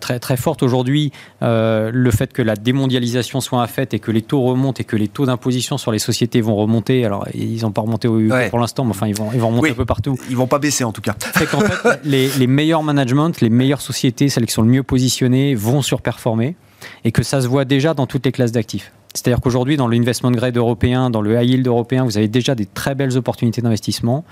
très, 0.00 0.18
très 0.18 0.36
forte. 0.36 0.62
Aujourd'hui, 0.62 1.12
le 1.40 2.10
fait 2.10 2.32
que 2.32 2.42
la 2.42 2.56
démondialisation 2.56 3.40
soit 3.40 3.62
un 3.62 3.66
fait 3.66 3.94
et 3.94 3.98
que 3.98 4.10
les 4.10 4.22
taux 4.22 4.42
remontent 4.42 4.80
et 4.80 4.84
que 4.84 4.96
les 4.96 5.08
taux 5.08 5.26
d'imposition 5.26 5.78
sur 5.78 5.92
les 5.92 5.98
sociétés 5.98 6.40
vont 6.40 6.56
remonter, 6.56 7.04
alors 7.04 7.26
ils 7.34 7.62
n'ont 7.62 7.72
pas 7.72 7.82
remonté 7.82 8.08
au 8.08 8.20
pour 8.50 8.58
l'instant, 8.58 8.84
mais 8.84 8.90
enfin 8.90 9.06
ils 9.06 9.14
vont, 9.14 9.30
ils 9.32 9.40
vont 9.40 9.48
remonter 9.48 9.70
un 9.70 9.74
peu 9.74 9.84
partout. 9.84 10.18
Ils 10.28 10.36
vont 10.36 10.46
pas 10.46 10.58
baisser 10.58 10.84
en 10.84 10.92
tout 10.92 11.02
cas. 11.02 11.14
Fait 11.18 11.46
qu'en 11.46 11.60
fait, 11.60 12.00
les, 12.04 12.28
les 12.30 12.46
meilleurs 12.46 12.82
managements, 12.82 13.30
les 13.40 13.50
meilleures 13.50 13.80
sociétés, 13.80 14.28
celles 14.28 14.46
qui 14.46 14.52
sont 14.52 14.62
le 14.62 14.68
mieux 14.68 14.82
positionnées, 14.82 15.54
vont 15.54 15.82
surperformer 15.82 16.15
formé 16.18 16.56
et 17.04 17.12
que 17.12 17.22
ça 17.22 17.40
se 17.40 17.48
voit 17.48 17.64
déjà 17.64 17.94
dans 17.94 18.06
toutes 18.06 18.24
les 18.26 18.32
classes 18.32 18.52
d'actifs. 18.52 18.92
C'est-à-dire 19.14 19.40
qu'aujourd'hui, 19.40 19.76
dans 19.76 19.88
l'investment 19.88 20.30
grade 20.30 20.56
européen, 20.56 21.08
dans 21.08 21.22
le 21.22 21.40
high 21.40 21.48
yield 21.48 21.66
européen, 21.66 22.04
vous 22.04 22.18
avez 22.18 22.28
déjà 22.28 22.54
des 22.54 22.66
très 22.66 22.94
belles 22.94 23.16
opportunités 23.16 23.62
d'investissement. 23.62 24.24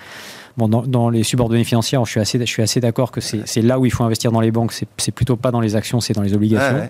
Bon, 0.58 0.68
dans, 0.68 1.08
les 1.08 1.22
subordonnées 1.22 1.64
financières, 1.64 2.04
je 2.04 2.10
suis 2.10 2.20
assez, 2.20 2.38
je 2.38 2.44
suis 2.44 2.62
assez 2.62 2.80
d'accord 2.80 3.10
que 3.10 3.20
c'est 3.20 3.62
là 3.62 3.78
où 3.78 3.86
il 3.86 3.92
faut 3.92 4.04
investir 4.04 4.30
dans 4.30 4.40
les 4.40 4.50
banques. 4.50 4.72
C'est 4.98 5.12
plutôt 5.12 5.36
pas 5.36 5.50
dans 5.50 5.60
les 5.60 5.74
actions, 5.74 6.00
c'est 6.00 6.12
dans 6.12 6.22
les 6.22 6.34
obligations. 6.34 6.88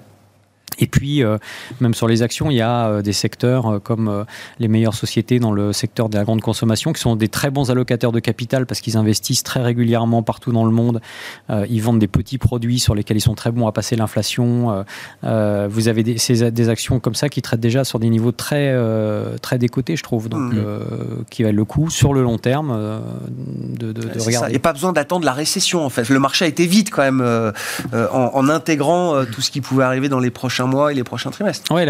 Et 0.78 0.86
puis, 0.86 1.22
euh, 1.22 1.38
même 1.80 1.94
sur 1.94 2.08
les 2.08 2.22
actions, 2.22 2.50
il 2.50 2.56
y 2.56 2.60
a 2.60 2.86
euh, 2.86 3.02
des 3.02 3.12
secteurs 3.12 3.66
euh, 3.66 3.78
comme 3.78 4.24
les 4.58 4.68
meilleures 4.68 4.94
sociétés 4.94 5.38
dans 5.38 5.52
le 5.52 5.72
secteur 5.72 6.08
de 6.08 6.16
la 6.16 6.24
grande 6.24 6.40
consommation 6.40 6.92
qui 6.92 7.00
sont 7.00 7.16
des 7.16 7.28
très 7.28 7.50
bons 7.50 7.70
allocataires 7.70 8.12
de 8.12 8.20
capital 8.20 8.66
parce 8.66 8.80
qu'ils 8.80 8.96
investissent 8.96 9.42
très 9.42 9.62
régulièrement 9.62 10.22
partout 10.22 10.52
dans 10.52 10.64
le 10.64 10.70
monde. 10.70 11.00
ils 11.68 11.80
vendent 11.80 11.98
des 11.98 12.08
petits 12.08 12.38
produits 12.38 12.78
sur 12.78 12.94
lesquels 12.94 13.16
ils 13.16 13.22
sont 13.22 13.34
très 13.34 13.50
bons 13.50 13.66
à 13.66 13.72
passer 13.72 13.96
l'inflation. 13.96 14.84
vous 15.22 15.88
avez 15.88 16.02
des, 16.02 16.16
des, 16.50 16.68
actions 16.68 17.00
comme 17.00 17.14
ça 17.14 17.28
qui 17.28 17.42
traitent 17.42 17.60
déjà 17.60 17.84
sur 17.84 17.98
des 17.98 18.08
niveaux 18.08 18.32
très, 18.32 18.74
très 19.40 19.58
décotés, 19.58 19.96
je 19.96 20.02
trouve, 20.02 20.28
donc 20.28 20.52
mmh. 20.52 21.24
qui 21.30 21.42
valent 21.42 21.56
le 21.56 21.64
coup 21.64 21.90
sur 21.90 22.14
le 22.14 22.22
long 22.22 22.38
terme 22.38 23.02
de, 23.78 23.92
de, 23.92 24.00
regarder. 24.20 24.48
Il 24.48 24.52
n'y 24.52 24.56
a 24.56 24.60
pas 24.60 24.72
besoin 24.72 24.92
d'attendre 24.92 25.24
la 25.24 25.32
récession 25.32 25.84
en 25.84 25.90
fait. 25.90 26.08
Le 26.08 26.18
marché 26.18 26.44
a 26.44 26.48
été 26.48 26.66
vite 26.66 26.90
quand 26.90 27.02
même 27.02 27.52
en, 27.92 28.30
en, 28.34 28.48
intégrant 28.48 29.24
tout 29.26 29.40
ce 29.40 29.50
qui 29.50 29.60
pouvait 29.60 29.84
arriver 29.84 30.08
dans 30.08 30.20
les 30.20 30.30
prochains 30.30 30.53
mois 30.62 30.92
et 30.92 30.94
les 30.94 31.04
prochains 31.04 31.30
trimestres. 31.30 31.72
Oui, 31.74 31.82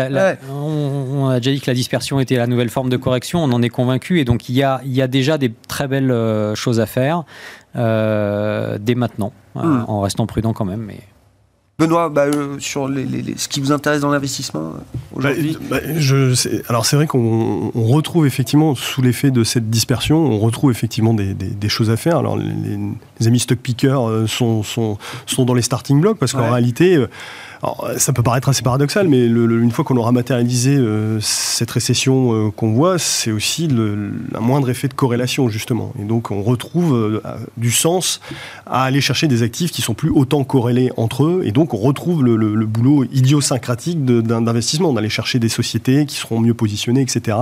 On, 0.51 1.29
a 1.29 1.39
déjà 1.39 1.51
dit 1.53 1.61
que 1.61 1.71
la 1.71 1.75
dispersion 1.75 2.21
était 2.21 2.37
la 2.37 2.47
nouvelle 2.47 2.71
forme 2.71 2.89
de 2.89 2.97
correction, 2.97 3.43
on 3.43 3.53
en 3.53 3.63
est 3.63 3.69
convaincu, 3.69 4.21
et 4.21 4.25
donc 4.25 4.49
il 4.49 4.55
y 4.55 4.63
a, 4.63 4.81
il 4.85 4.93
y 4.93 5.03
a 5.03 5.07
déjà 5.07 5.39
des 5.39 5.53
très 5.69 5.89
belles 5.89 6.11
euh, 6.11 6.55
choses 6.55 6.81
à 6.81 6.87
faire 6.87 7.25
euh, 7.77 8.79
dès 8.81 8.95
maintenant, 8.95 9.33
euh, 9.57 9.63
hmm. 9.63 9.85
en 9.89 10.01
restant 10.01 10.27
prudent 10.27 10.53
quand 10.53 10.65
même. 10.65 10.81
Mais... 10.81 11.01
Benoît, 11.79 12.09
bah, 12.09 12.27
sur 12.61 12.87
les, 12.87 13.35
ce 13.37 13.49
qui 13.49 13.61
vous 13.61 13.73
intéresse 13.73 14.01
dans 14.01 14.13
l'investissement 14.13 14.75
aujourd'hui 15.13 15.59
bah, 15.69 15.79
bah, 15.83 16.59
Alors 16.69 16.87
c'est 16.87 16.95
vrai 16.95 17.09
qu'on 17.09 17.73
retrouve 17.75 18.27
effectivement, 18.27 18.77
sous 18.77 19.03
l'effet 19.03 19.33
de 19.33 19.43
cette 19.43 19.71
dispersion, 19.71 20.19
on 20.19 20.39
retrouve 20.39 20.71
effectivement 20.71 21.15
des, 21.15 21.35
des, 21.35 21.69
choses 21.69 21.91
à 21.91 21.97
faire. 21.97 22.19
Alors 22.19 22.37
les, 22.37 23.27
amis 23.27 23.41
stock 23.41 23.59
pickers 23.59 24.29
sont, 24.29 24.63
sont, 24.63 24.99
sont, 25.27 25.45
dans 25.45 25.55
les 25.55 25.63
starting 25.63 26.01
blocks 26.01 26.19
parce 26.19 26.33
qu'en 26.33 26.51
réalité 26.51 27.05
alors, 27.65 27.89
ça 27.97 28.13
peut 28.13 28.23
paraître 28.23 28.51
assez 28.51 28.63
paradoxal, 28.63 29.09
mais 29.09 29.25
une 29.25 29.71
fois 29.71 29.87
qu'on 29.87 29.97
aura 29.97 30.13
matérialisé 30.13 30.77
euh, 30.77 31.19
cette 31.23 31.71
récession 31.71 32.49
euh, 32.49 32.51
qu'on 32.51 32.75
voit, 32.75 32.99
c'est 32.99 33.31
aussi 33.31 33.69
le, 33.69 34.13
un 34.35 34.41
moindre 34.41 34.69
effet 34.69 34.87
de 34.87 34.93
corrélation, 34.93 35.49
justement. 35.49 35.95
Et 35.99 36.05
donc, 36.05 36.31
on 36.31 36.43
retrouve 36.43 36.95
euh, 36.95 37.23
du 37.57 37.71
sens 37.71 38.21
à 38.67 38.83
aller 38.83 39.01
chercher 39.01 39.29
des 39.29 39.43
actifs 39.43 39.71
qui 39.73 39.81
sont 39.81 39.95
plus 39.95 40.11
autant 40.11 40.45
corrélés 40.45 40.91
entre 40.99 41.25
eux. 41.25 41.43
Et 41.47 41.53
donc, 41.53 41.73
on 41.73 41.79
retrouve 41.79 42.23
le, 42.23 42.67
boulot 42.67 43.05
idiosyncratique 43.05 44.05
d'investissement, 44.05 44.93
d'aller 44.93 45.09
chercher 45.09 45.39
des 45.39 45.49
sociétés 45.49 46.05
qui 46.05 46.17
seront 46.17 46.41
mieux 46.41 46.55
positionnées, 46.55 47.01
etc. 47.01 47.39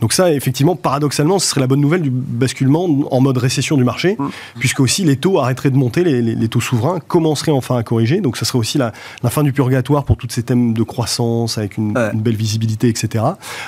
Donc, 0.00 0.14
ça, 0.14 0.32
effectivement, 0.32 0.76
paradoxalement, 0.76 1.38
ce 1.38 1.46
serait 1.46 1.60
la 1.60 1.66
bonne 1.66 1.82
nouvelle 1.82 2.00
du 2.00 2.10
basculement 2.10 2.88
en 3.10 3.20
mode 3.20 3.36
récession 3.36 3.76
du 3.76 3.84
marché, 3.84 4.16
mmh. 4.18 4.28
puisque 4.60 4.80
aussi 4.80 5.04
les 5.04 5.16
taux 5.16 5.38
arrêteraient 5.38 5.70
de 5.70 5.76
monter, 5.76 6.04
les, 6.04 6.48
taux 6.48 6.62
souverains 6.62 7.00
commenceraient 7.00 7.52
enfin 7.52 7.76
à 7.76 7.82
corriger. 7.82 8.22
Donc, 8.22 8.38
ça 8.38 8.46
serait 8.46 8.58
aussi 8.58 8.78
la, 8.78 8.92
la 9.22 9.28
fin 9.28 9.42
du 9.42 9.52
purgatoire 9.58 10.04
pour 10.04 10.16
tous 10.16 10.28
ces 10.30 10.44
thèmes 10.44 10.72
de 10.72 10.84
croissance 10.84 11.58
avec 11.58 11.78
une, 11.78 11.92
belle 12.14 12.36
visibilité, 12.36 12.88
etc. 12.88 13.24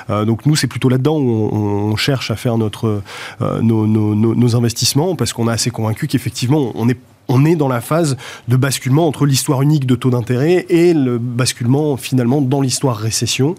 Euh, 0.09 0.23
donc 0.23 0.45
nous, 0.45 0.55
c'est 0.55 0.67
plutôt 0.67 0.87
là-dedans 0.87 1.17
où 1.17 1.49
on, 1.51 1.97
cherche 1.97 2.31
à 2.31 2.37
faire 2.37 2.57
notre, 2.57 3.01
euh, 3.41 3.61
nos, 3.61 4.55
investissements 4.55 5.17
parce 5.17 5.33
qu'on 5.33 5.49
est 5.49 5.51
assez 5.51 5.69
convaincu 5.69 6.07
qu'effectivement, 6.07 6.71
on 6.75 6.87
est 6.87 6.97
on 7.27 7.45
est 7.45 7.55
dans 7.55 7.67
la 7.67 7.81
phase 7.81 8.15
de 8.47 8.55
basculement 8.55 9.05
entre 9.05 9.25
l'histoire 9.25 9.61
unique 9.61 9.85
de 9.85 9.95
taux 9.95 10.09
d'intérêt 10.09 10.65
et 10.69 10.93
le 10.93 11.17
basculement 11.17 11.97
finalement 11.97 12.41
dans 12.41 12.61
l'histoire 12.61 12.95
récession, 12.95 13.55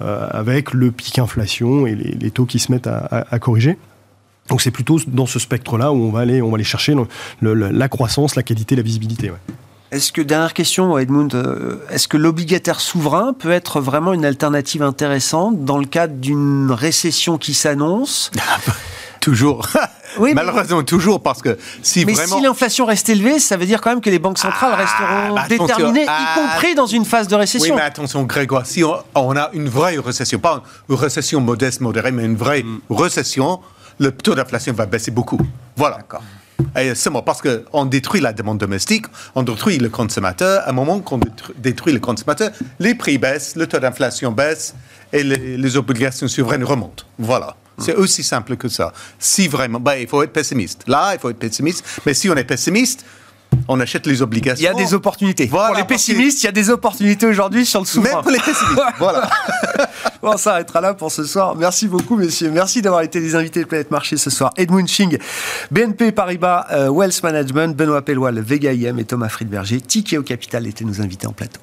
euh, 0.00 0.26
avec 0.30 0.72
le 0.72 0.90
pic 0.90 1.20
inflation 1.20 1.86
et 1.86 1.94
les, 1.94 2.30
taux 2.32 2.46
qui 2.46 2.58
se 2.58 2.72
mettent 2.72 2.88
à, 2.88 3.38
corriger. 3.38 3.78
Donc 4.48 4.60
c'est 4.60 4.72
plutôt 4.72 4.98
dans 5.06 5.26
ce 5.26 5.38
spectre-là 5.38 5.92
où 5.92 5.96
on 5.96 6.10
va 6.10 6.20
aller, 6.20 6.42
on 6.42 6.50
va 6.50 6.56
aller 6.56 6.64
chercher 6.64 6.96
la 7.40 7.88
croissance, 7.88 8.34
la 8.34 8.42
qualité, 8.42 8.74
la 8.74 8.82
visibilité. 8.82 9.30
Est-ce 9.92 10.12
que, 10.12 10.20
dernière 10.20 10.52
question, 10.52 10.98
Edmund, 10.98 11.34
euh, 11.34 11.76
est-ce 11.90 12.08
que 12.08 12.16
l'obligataire 12.16 12.80
souverain 12.80 13.32
peut 13.32 13.52
être 13.52 13.80
vraiment 13.80 14.12
une 14.12 14.24
alternative 14.24 14.82
intéressante 14.82 15.64
dans 15.64 15.78
le 15.78 15.86
cadre 15.86 16.14
d'une 16.14 16.72
récession 16.72 17.38
qui 17.38 17.54
s'annonce 17.54 18.30
Toujours. 19.20 19.66
Oui, 20.18 20.34
Malheureusement, 20.36 20.84
toujours, 20.84 21.20
parce 21.20 21.42
que 21.42 21.58
si 21.82 22.04
mais 22.04 22.12
vraiment... 22.12 22.36
si 22.36 22.42
l'inflation 22.42 22.86
reste 22.86 23.08
élevée, 23.08 23.40
ça 23.40 23.56
veut 23.56 23.66
dire 23.66 23.80
quand 23.80 23.90
même 23.90 24.00
que 24.00 24.10
les 24.10 24.20
banques 24.20 24.38
centrales 24.38 24.72
ah, 24.72 24.76
resteront 24.76 25.34
bah, 25.34 25.46
déterminées, 25.48 26.04
y 26.04 26.08
ah. 26.08 26.34
compris 26.36 26.76
dans 26.76 26.86
une 26.86 27.04
phase 27.04 27.26
de 27.26 27.34
récession. 27.34 27.74
Oui, 27.74 27.80
mais 27.80 27.86
attention, 27.86 28.22
Grégoire, 28.22 28.66
si 28.66 28.84
on, 28.84 29.36
a 29.36 29.50
une 29.52 29.68
vraie 29.68 29.98
récession, 29.98 30.38
pas 30.38 30.62
une 30.88 30.94
récession 30.94 31.40
modeste, 31.40 31.80
modérée, 31.80 32.12
mais 32.12 32.24
une 32.24 32.36
vraie 32.36 32.62
mm. 32.62 32.80
récession, 32.90 33.60
le 33.98 34.12
taux 34.12 34.36
d'inflation 34.36 34.72
va 34.72 34.86
baisser 34.86 35.10
beaucoup. 35.10 35.40
Voilà. 35.76 35.96
D'accord. 35.96 36.22
C'est 36.94 37.10
moi, 37.10 37.24
parce 37.24 37.42
qu'on 37.42 37.84
détruit 37.84 38.20
la 38.20 38.32
demande 38.32 38.58
domestique, 38.58 39.06
on 39.34 39.42
détruit 39.42 39.78
le 39.78 39.88
consommateur. 39.88 40.62
À 40.62 40.70
un 40.70 40.72
moment 40.72 41.00
qu'on 41.00 41.20
détruit 41.56 41.92
le 41.92 42.00
consommateur, 42.00 42.50
les 42.78 42.94
prix 42.94 43.18
baissent, 43.18 43.56
le 43.56 43.66
taux 43.66 43.78
d'inflation 43.78 44.32
baisse 44.32 44.74
et 45.12 45.22
les, 45.22 45.76
obligations 45.76 46.28
souveraines 46.28 46.64
remontent. 46.64 47.04
Voilà. 47.18 47.56
C'est 47.78 47.94
aussi 47.94 48.22
simple 48.22 48.56
que 48.56 48.68
ça. 48.68 48.92
Si 49.18 49.48
vraiment, 49.48 49.80
ben, 49.80 49.94
il 49.94 50.06
faut 50.06 50.22
être 50.22 50.32
pessimiste. 50.32 50.84
Là, 50.86 51.12
il 51.14 51.18
faut 51.18 51.28
être 51.28 51.38
pessimiste. 51.38 51.84
Mais 52.06 52.14
si 52.14 52.30
on 52.30 52.36
est 52.36 52.44
pessimiste, 52.44 53.04
on 53.68 53.80
achète 53.80 54.06
les 54.06 54.22
obligations. 54.22 54.62
Il 54.62 54.64
y 54.64 54.68
a 54.68 54.74
des 54.74 54.94
opportunités. 54.94 55.46
pour 55.46 55.74
les 55.76 55.84
pessimistes, 55.84 56.42
il 56.42 56.46
y 56.46 56.48
a 56.48 56.52
des 56.52 56.70
opportunités 56.70 57.26
aujourd'hui 57.26 57.66
sur 57.66 57.80
le 57.80 57.86
souverain. 57.86 58.14
Même 58.14 58.22
pour 58.22 58.30
les 58.30 58.38
pessimistes. 58.38 58.80
voilà. 58.98 59.28
on 60.22 60.36
s'arrêtera 60.36 60.80
là 60.80 60.94
pour 60.94 61.10
ce 61.10 61.24
soir. 61.24 61.54
Merci 61.56 61.88
beaucoup, 61.88 62.16
messieurs. 62.16 62.50
Merci 62.50 62.82
d'avoir 62.82 63.02
été 63.02 63.20
les 63.20 63.34
invités 63.34 63.60
de 63.60 63.66
Planète 63.66 63.90
Marché 63.90 64.16
ce 64.16 64.30
soir. 64.30 64.52
Edmund 64.56 64.88
Ching, 64.88 65.18
BNP 65.70 66.12
Paribas 66.12 66.66
euh, 66.72 66.88
Wealth 66.88 67.22
Management, 67.22 67.76
Benoît 67.76 68.02
Pellois, 68.02 68.32
Vega 68.32 68.72
IM 68.72 68.98
et 68.98 69.04
Thomas 69.04 69.28
Friedberger, 69.28 69.80
Tikeo 69.80 70.22
Capital 70.22 70.66
étaient 70.66 70.84
nos 70.84 71.00
invités 71.00 71.26
en 71.26 71.32
plateau. 71.32 71.60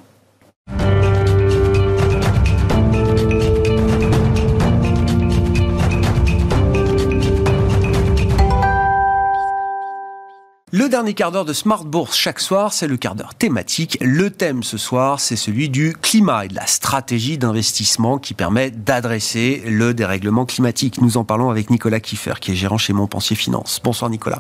Le 10.76 10.90
dernier 10.90 11.14
quart 11.14 11.32
d'heure 11.32 11.46
de 11.46 11.54
Smart 11.54 11.86
Bourse 11.86 12.18
chaque 12.18 12.40
soir, 12.40 12.74
c'est 12.74 12.88
le 12.88 12.98
quart 12.98 13.14
d'heure 13.14 13.36
thématique. 13.36 13.96
Le 14.02 14.32
thème 14.32 14.64
ce 14.64 14.80
soir, 14.80 15.20
c'est 15.20 15.36
celui 15.36 15.70
du 15.70 15.94
climat 15.94 16.46
et 16.46 16.48
de 16.48 16.56
la 16.56 16.66
stratégie 16.66 17.38
d'investissement 17.38 18.18
qui 18.18 18.34
permet 18.34 18.72
d'adresser 18.72 19.62
le 19.68 19.94
dérèglement 19.94 20.48
climatique. 20.48 21.00
Nous 21.00 21.18
en 21.18 21.26
parlons 21.26 21.52
avec 21.52 21.70
Nicolas 21.70 22.00
Kiffer, 22.00 22.34
qui 22.42 22.54
est 22.54 22.56
gérant 22.56 22.80
chez 22.80 22.92
Montpensier 22.92 23.36
Finance. 23.36 23.82
Bonsoir 23.84 24.10
Nicolas. 24.10 24.40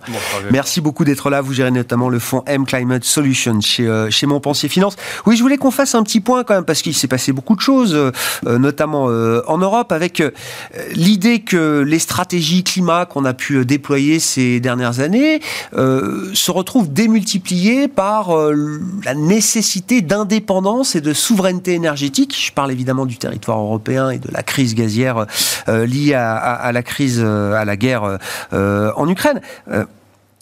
Merci 0.49 0.81
beaucoup 0.81 1.05
d'être 1.05 1.29
là. 1.29 1.41
Vous 1.41 1.53
gérez 1.53 1.69
notamment 1.69 2.09
le 2.09 2.17
fonds 2.17 2.41
M 2.47 2.65
Climate 2.65 3.03
Solutions 3.03 3.61
chez, 3.61 3.85
euh, 3.85 4.09
chez 4.09 4.25
Montpensier 4.25 4.69
Finance. 4.69 4.95
Oui, 5.27 5.37
je 5.37 5.43
voulais 5.43 5.57
qu'on 5.57 5.69
fasse 5.69 5.93
un 5.93 6.01
petit 6.01 6.19
point 6.19 6.43
quand 6.43 6.55
même, 6.55 6.65
parce 6.65 6.81
qu'il 6.81 6.95
s'est 6.95 7.07
passé 7.07 7.31
beaucoup 7.31 7.55
de 7.55 7.61
choses, 7.61 7.93
euh, 7.93 8.11
euh, 8.47 8.57
notamment 8.57 9.03
en 9.03 9.57
Europe, 9.59 9.91
avec 9.91 10.23
l'idée 10.95 11.41
que 11.41 11.81
les 11.81 11.99
stratégies 11.99 12.63
climat 12.63 13.05
qu'on 13.05 13.23
a 13.23 13.35
pu 13.35 13.63
déployer 13.67 14.17
ces 14.17 14.59
dernières 14.59 14.99
années 14.99 15.39
se 16.33 16.51
retrouve 16.51 16.91
démultiplié 16.91 17.87
par 17.87 18.37
euh, 18.37 18.79
la 19.03 19.13
nécessité 19.13 20.01
d'indépendance 20.01 20.95
et 20.95 21.01
de 21.01 21.13
souveraineté 21.13 21.73
énergétique. 21.73 22.35
Je 22.37 22.51
parle 22.51 22.71
évidemment 22.71 23.05
du 23.05 23.17
territoire 23.17 23.59
européen 23.59 24.09
et 24.09 24.19
de 24.19 24.29
la 24.31 24.43
crise 24.43 24.75
gazière 24.75 25.25
euh, 25.67 25.85
liée 25.85 26.13
à, 26.13 26.71
la 26.71 26.83
crise, 26.83 27.21
euh, 27.23 27.53
à 27.53 27.65
la 27.65 27.75
guerre 27.75 28.19
en 28.51 29.09
Ukraine. 29.09 29.41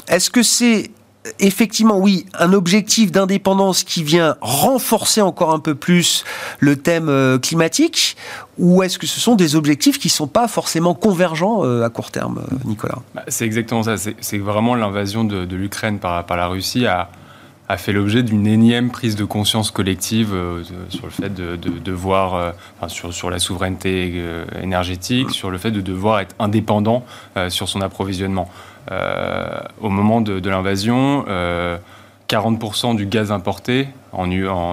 Est-ce 0.08 0.30
que 0.30 0.44
c'est 0.44 0.92
effectivement, 1.40 1.98
oui, 1.98 2.26
un 2.38 2.54
objectif 2.54 3.12
d'indépendance 3.12 3.84
qui 3.84 4.04
vient 4.04 4.36
renforcer 4.42 5.22
encore 5.22 5.54
un 5.54 5.60
peu 5.60 5.76
plus 5.76 6.24
le 6.60 6.76
thème 6.76 7.10
euh, 7.10 7.38
climatique 7.38 8.18
ou 8.58 8.84
est-ce 8.84 8.98
que 8.98 9.08
ce 9.08 9.20
sont 9.20 9.36
des 9.36 9.56
objectifs 9.56 10.00
qui 10.00 10.08
ne 10.08 10.12
sont 10.12 10.28
pas 10.28 10.48
forcément 10.48 10.94
convergents 10.94 11.64
euh, 11.64 11.84
à 11.84 11.90
court 11.90 12.12
terme, 12.12 12.42
euh, 12.52 12.56
Nicolas? 12.66 13.00
Bah, 13.14 13.24
C'est 13.28 13.46
exactement 13.46 13.84
ça. 13.84 13.96
C'est 13.98 14.38
vraiment 14.38 14.76
l'invasion 14.76 15.24
de, 15.24 15.56
l'Ukraine 15.56 16.00
par, 16.00 16.26
la 16.30 16.48
Russie 16.48 16.86
a, 16.86 17.10
fait 17.78 17.94
l'objet 17.94 18.22
d'une 18.22 18.48
énième 18.48 18.90
prise 18.90 19.16
de 19.16 19.24
conscience 19.24 19.72
collective 19.72 20.36
sur 20.90 21.06
le 21.06 21.10
fait 21.10 21.34
de, 21.34 21.56
devoir, 21.56 22.54
sur, 22.88 23.14
sur, 23.14 23.30
la 23.30 23.40
souveraineté 23.40 24.22
énergétique, 24.62 25.32
sur 25.32 25.50
le 25.50 25.58
fait 25.58 25.72
de 25.72 25.80
devoir 25.80 26.20
être 26.20 26.36
indépendant 26.38 27.06
sur 27.48 27.70
son 27.70 27.80
approvisionnement. 27.80 28.50
Euh, 28.92 29.60
au 29.80 29.90
moment 29.90 30.22
de, 30.22 30.50
l'invasion, 30.50 31.26
40% 32.30 32.92
euh, 32.92 32.94
du 32.96 33.06
gaz 33.06 33.32
importé 33.32 33.88
en, 34.12 34.28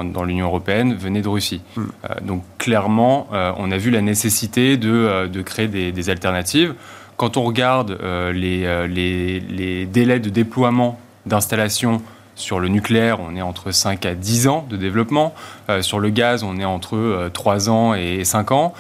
dans 0.05 0.25
l'Union 0.25 0.47
européenne 0.47 0.95
venait 0.95 1.21
de 1.21 1.29
Russie. 1.29 1.61
Hmm. 1.77 1.85
Euh, 2.05 2.15
donc 2.23 2.43
clairement, 2.59 3.29
on 3.31 3.71
a 3.71 3.77
vu 3.77 3.91
la 3.91 4.01
nécessité 4.01 4.77
de, 4.77 5.43
créer 5.43 5.69
des, 5.69 6.11
alternatives. 6.11 6.75
Quand 7.17 7.37
on 7.37 7.43
regarde 7.43 7.99
les, 8.33 8.89
les, 8.89 9.87
délais 9.87 10.21
de 10.21 10.31
déploiement 10.31 10.99
d'installation 11.27 12.01
sur 12.37 12.61
le 12.61 12.69
nucléaire, 12.69 13.19
on 13.21 13.35
est 13.35 13.43
entre 13.43 13.73
5 13.73 14.07
à 14.07 14.15
10 14.15 14.47
ans 14.47 14.67
de 14.71 14.77
développement. 14.77 15.35
sur 15.81 15.99
le 15.99 16.11
gaz, 16.11 16.45
on 16.45 16.57
est 16.59 16.65
entre 16.65 17.29
3 17.33 17.71
ans 17.71 17.95
et 17.95 18.25
5 18.25 18.53
ans. 18.53 18.73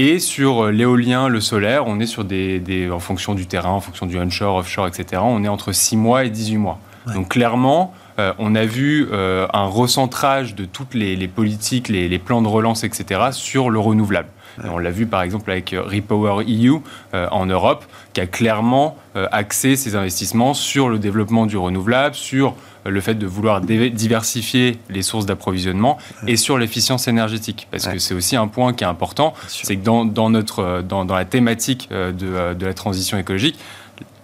Et 0.00 0.20
sur 0.20 0.66
euh, 0.66 0.70
l'éolien, 0.70 1.26
le 1.26 1.40
solaire, 1.40 1.88
on 1.88 1.98
est 1.98 2.06
sur 2.06 2.22
des, 2.22 2.88
en 2.88 3.00
fonction 3.00 3.34
du 3.34 3.46
terrain, 3.46 3.70
en 3.70 3.80
fonction 3.80 4.06
du 4.06 4.16
onshore, 4.16 4.54
offshore, 4.54 4.86
etc., 4.86 5.20
on 5.24 5.42
est 5.42 5.48
entre 5.48 5.72
6 5.72 5.96
mois 5.96 6.24
et 6.24 6.30
18 6.30 6.56
mois. 6.56 6.78
Donc 7.14 7.30
clairement, 7.30 7.92
euh, 8.20 8.32
on 8.38 8.54
a 8.54 8.64
vu 8.64 9.08
euh, 9.10 9.48
un 9.52 9.64
recentrage 9.64 10.54
de 10.54 10.66
toutes 10.66 10.94
les, 10.94 11.26
politiques, 11.26 11.88
les, 11.88 12.18
plans 12.20 12.42
de 12.42 12.46
relance, 12.46 12.84
etc., 12.84 13.30
sur 13.32 13.70
le 13.70 13.80
renouvelable. 13.80 14.28
on 14.62 14.78
l'a 14.78 14.92
vu 14.92 15.06
par 15.06 15.22
exemple 15.22 15.50
avec 15.50 15.70
Repower 15.70 16.44
EU 16.46 16.76
en 17.12 17.46
Europe, 17.46 17.84
qui 18.12 18.20
a 18.20 18.28
clairement 18.28 18.96
axé 19.32 19.74
ses 19.74 19.96
investissements 19.96 20.54
sur 20.54 20.88
le 20.88 21.00
développement 21.00 21.46
du 21.46 21.56
renouvelable, 21.56 22.14
sur 22.14 22.54
le 22.90 23.00
fait 23.00 23.14
de 23.14 23.26
vouloir 23.26 23.60
diversifier 23.60 24.78
les 24.90 25.02
sources 25.02 25.26
d'approvisionnement 25.26 25.98
et 26.26 26.36
sur 26.36 26.58
l'efficience 26.58 27.08
énergétique. 27.08 27.68
Parce 27.70 27.86
que 27.86 27.98
c'est 27.98 28.14
aussi 28.14 28.36
un 28.36 28.48
point 28.48 28.72
qui 28.72 28.84
est 28.84 28.88
important, 28.88 29.34
c'est 29.46 29.76
que 29.76 29.82
dans, 29.84 30.30
notre, 30.30 30.82
dans, 30.82 31.04
la 31.04 31.24
thématique 31.24 31.88
euh, 31.92 32.12
euh, 32.22 32.54
de, 32.54 32.66
la 32.66 32.74
transition 32.74 33.18
écologique, 33.18 33.58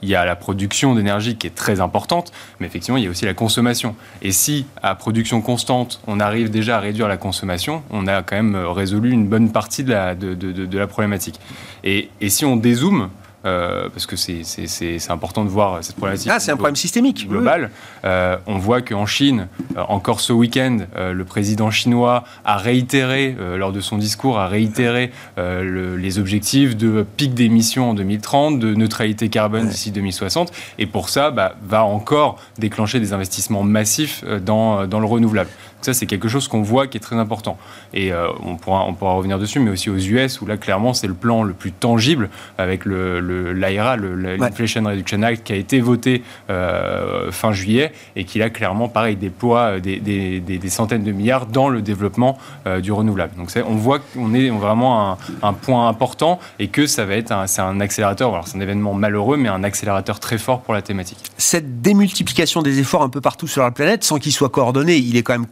il 0.03 0.09
y 0.09 0.15
a 0.15 0.25
la 0.25 0.37
production 0.37 0.95
d'énergie 0.95 1.37
qui 1.37 1.47
est 1.47 1.55
très 1.55 1.81
importante, 1.81 2.31
mais 2.61 2.67
effectivement, 2.67 2.99
il 2.99 3.05
y 3.05 3.07
a 3.07 3.11
aussi 3.11 3.25
la 3.25 3.33
consommation. 3.33 3.97
Et 4.21 4.33
si, 4.33 4.67
à 4.83 4.95
production 4.95 5.41
constante, 5.41 6.01
on 6.07 6.21
arrive 6.21 6.51
déjà 6.51 6.77
à 6.77 6.81
réduire 6.81 7.09
la 7.09 7.17
consommation, 7.17 7.83
on 7.91 8.07
a 8.07 8.23
quand 8.23 8.37
même 8.37 8.55
résolu 8.55 9.11
une 9.11 9.27
bonne 9.27 9.51
partie 9.51 9.83
de 9.83 9.93
la, 9.93 10.15
de, 10.15 10.79
la 10.79 10.87
problématique. 10.87 11.41
Et, 11.85 12.11
et 12.21 12.29
si 12.29 12.45
on 12.45 12.57
dézoome, 12.57 13.09
euh, 13.45 13.89
parce 13.91 14.07
que 14.07 14.17
c'est 14.17 15.11
important 15.11 15.45
de 15.45 15.51
voir 15.51 15.83
cette 15.83 15.97
problématique. 15.97 16.31
Ah, 16.33 16.41
c'est 16.41 16.51
un 16.51 16.57
problème 16.57 16.77
systémique. 16.77 17.29
Global. 17.29 17.71
Euh, 18.05 18.37
on 18.47 18.59
voit 18.59 18.81
qu'en 18.81 19.07
Chine, 19.07 19.49
euh, 19.77 19.83
encore 19.89 20.21
ce 20.21 20.33
week-end, 20.33 20.79
le 20.97 21.25
président 21.25 21.71
chinois 21.71 22.25
a 22.45 22.57
réitéré, 22.57 23.37
lors 23.57 23.73
de 23.73 23.81
son 23.81 23.99
discours, 23.99 24.39
a 24.39 24.47
réitéré 24.47 25.11
les 25.37 26.19
objectifs 26.19 26.77
de 26.77 27.05
pic 27.17 27.35
d'émissions 27.35 27.91
en 27.91 27.95
2030, 27.95 28.59
de 28.59 28.75
neutralité 28.75 29.29
carbone 29.29 29.69
d'ici 29.69 29.91
2060. 29.91 30.53
Et 30.79 30.87
pour 30.87 31.09
ça, 31.09 31.31
bah, 31.31 31.55
va 31.63 31.85
encore 31.85 32.39
déclencher 32.59 33.01
des 33.01 33.13
investissements 33.13 33.63
massifs 33.63 34.25
dans, 34.25 34.87
dans 34.87 35.01
le 35.01 35.07
renouvelable. 35.07 35.51
Ça, 35.85 35.93
c'est 35.93 36.07
quelque 36.07 36.28
chose 36.28 36.49
qu'on 36.49 36.62
voit 36.62 36.87
qui 36.87 36.97
est 36.97 37.01
très 37.01 37.16
important. 37.16 37.59
Et 37.93 38.11
euh, 38.11 38.28
on, 38.43 38.57
pourra, 38.57 38.87
on 38.87 38.95
pourra 38.95 39.12
revenir 39.12 39.39
dessus, 39.39 39.61
mais 39.61 39.70
aussi 39.70 39.91
aux 39.91 39.99
US, 39.99 40.41
où 40.41 40.47
là, 40.47 40.57
clairement, 40.57 40.95
c'est 40.95 41.07
le 41.07 41.12
plan 41.12 41.43
le 41.43 41.53
plus 41.53 41.72
tangible 41.72 42.30
avec 42.57 42.87
l'AIRA, 42.87 43.97
le, 43.97 44.37
l'Inflation 44.37 44.82
Reduction 44.82 45.22
Act, 45.22 45.45
qui 45.45 45.53
a 45.53 45.57
été 45.57 45.80
voté 45.80 46.22
euh, 46.49 47.30
fin 47.30 47.53
juillet 47.53 47.93
et 48.16 48.24
qui, 48.24 48.39
là, 48.39 48.49
clairement, 48.49 48.89
pareil, 48.89 49.16
déploie 49.16 49.76
euh, 49.76 49.80
des, 49.80 50.01
des, 50.01 50.68
centaines 50.70 51.05
de 51.05 51.12
milliards 51.12 51.45
dans 51.45 51.68
le 51.68 51.82
développement 51.82 52.39
du 52.82 52.91
renouvelable. 52.91 53.37
Donc, 53.37 53.51
on 53.68 53.74
voit 53.74 53.99
qu'on 53.99 54.32
est 54.32 54.49
vraiment 54.49 55.18
un, 55.43 55.53
point 55.53 55.87
important 55.87 56.41
et 56.59 56.68
que 56.68 56.87
ça 56.87 57.05
va 57.05 57.14
être 57.14 57.30
un, 57.30 57.45
un 57.59 57.80
accélérateur. 57.80 58.30
Alors, 58.32 58.49
c'est 58.49 58.57
un 58.57 58.61
événement 58.62 58.95
malheureux, 58.95 59.37
mais 59.37 59.51
un 59.51 59.62
accélérateur 59.62 60.18
très 60.18 60.39
fort 60.39 60.62
pour 60.62 60.72
la 60.72 60.80
thématique. 60.80 61.18
Cette 61.37 61.82
démultiplication 61.82 62.62
des 62.62 62.80
efforts 62.80 63.03
un 63.03 63.11
peu 63.11 63.20
partout 63.20 63.47
sur 63.47 63.62
la 63.62 63.70
planète, 63.70 64.03
sans 64.05 64.18
qu'ils 64.18 64.32
soient 64.32 64.49
coordonnés, 64.49 64.97
il 64.97 65.16
est 65.16 65.22
quand 65.22 65.35
même 65.35 65.47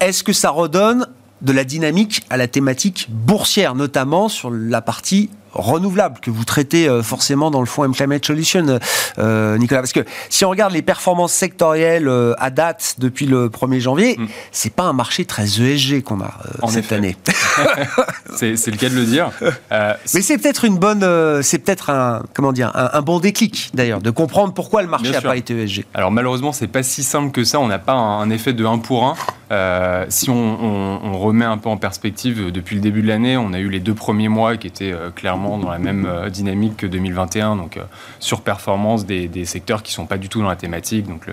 est-ce 0.00 0.24
que 0.24 0.32
ça 0.32 0.50
redonne 0.50 1.06
de 1.42 1.52
la 1.52 1.64
dynamique 1.64 2.22
à 2.30 2.36
la 2.36 2.48
thématique 2.48 3.08
boursière, 3.10 3.74
notamment 3.74 4.28
sur 4.28 4.50
la 4.50 4.80
partie 4.80 5.30
renouvelable 5.56 6.20
que 6.20 6.30
vous 6.30 6.44
traitez 6.44 6.88
euh, 6.88 7.02
forcément 7.02 7.50
dans 7.50 7.60
le 7.60 7.66
fonds 7.66 7.84
M 7.84 7.94
Climate 7.94 8.24
Solution, 8.24 8.78
euh, 9.18 9.58
Nicolas. 9.58 9.80
Parce 9.80 9.92
que 9.92 10.04
si 10.28 10.44
on 10.44 10.50
regarde 10.50 10.72
les 10.72 10.82
performances 10.82 11.32
sectorielles 11.32 12.08
euh, 12.08 12.34
à 12.38 12.50
date 12.50 12.96
depuis 12.98 13.26
le 13.26 13.48
1er 13.48 13.80
janvier, 13.80 14.16
mm. 14.18 14.26
c'est 14.52 14.72
pas 14.72 14.84
un 14.84 14.92
marché 14.92 15.24
très 15.24 15.44
ESG 15.44 16.02
qu'on 16.02 16.20
a 16.20 16.34
cette 16.68 16.92
année. 16.92 17.16
c'est 18.36 18.66
le 18.66 18.76
cas 18.76 18.88
de 18.88 18.94
le 18.94 19.04
dire. 19.04 19.30
Mais 19.70 20.22
c'est 20.22 20.38
peut-être 20.38 20.64
une 20.64 20.78
bonne, 20.78 21.42
c'est 21.42 21.58
peut-être 21.58 21.90
un 21.90 22.22
comment 22.34 22.52
dire, 22.52 22.72
un, 22.74 23.02
bon 23.02 23.20
déclic 23.20 23.70
d'ailleurs 23.74 24.00
de 24.00 24.10
comprendre 24.10 24.52
pourquoi 24.52 24.82
le 24.82 24.88
marché 24.88 25.10
n'a 25.10 25.20
pas 25.20 25.36
été 25.36 25.54
ESG. 25.62 25.84
Alors 25.94 26.10
malheureusement, 26.10 26.52
c'est 26.52 26.66
pas 26.66 26.82
si 26.82 27.02
simple 27.02 27.30
que 27.30 27.44
ça. 27.44 27.60
On 27.60 27.68
n'a 27.68 27.78
pas 27.78 27.92
un, 27.92 28.30
effet 28.30 28.52
de 28.52 28.64
1 28.64 28.78
pour 28.78 29.16
1. 29.50 30.06
si 30.08 30.30
on, 30.30 30.34
on, 30.34 31.18
remet 31.18 31.44
un 31.44 31.58
peu 31.58 31.68
en 31.68 31.76
perspective, 31.76 32.50
depuis 32.50 32.76
le 32.76 32.82
début 32.82 33.02
de 33.02 33.08
l'année, 33.08 33.36
on 33.36 33.52
a 33.52 33.58
eu 33.58 33.70
les 33.70 33.80
deux 33.80 33.94
premiers 33.94 34.28
mois 34.28 34.56
qui 34.56 34.66
étaient 34.66 34.94
clairement 35.14 35.45
dans 35.46 35.70
la 35.70 35.78
même 35.78 36.06
euh, 36.06 36.28
dynamique 36.30 36.76
que 36.78 36.86
2021, 36.86 37.56
donc 37.56 37.76
euh, 37.76 37.82
surperformance 38.18 39.06
des, 39.06 39.28
des 39.28 39.44
secteurs 39.44 39.82
qui 39.82 39.92
ne 39.92 39.94
sont 39.94 40.06
pas 40.06 40.18
du 40.18 40.28
tout 40.28 40.40
dans 40.40 40.48
la 40.48 40.56
thématique, 40.56 41.06
donc 41.06 41.26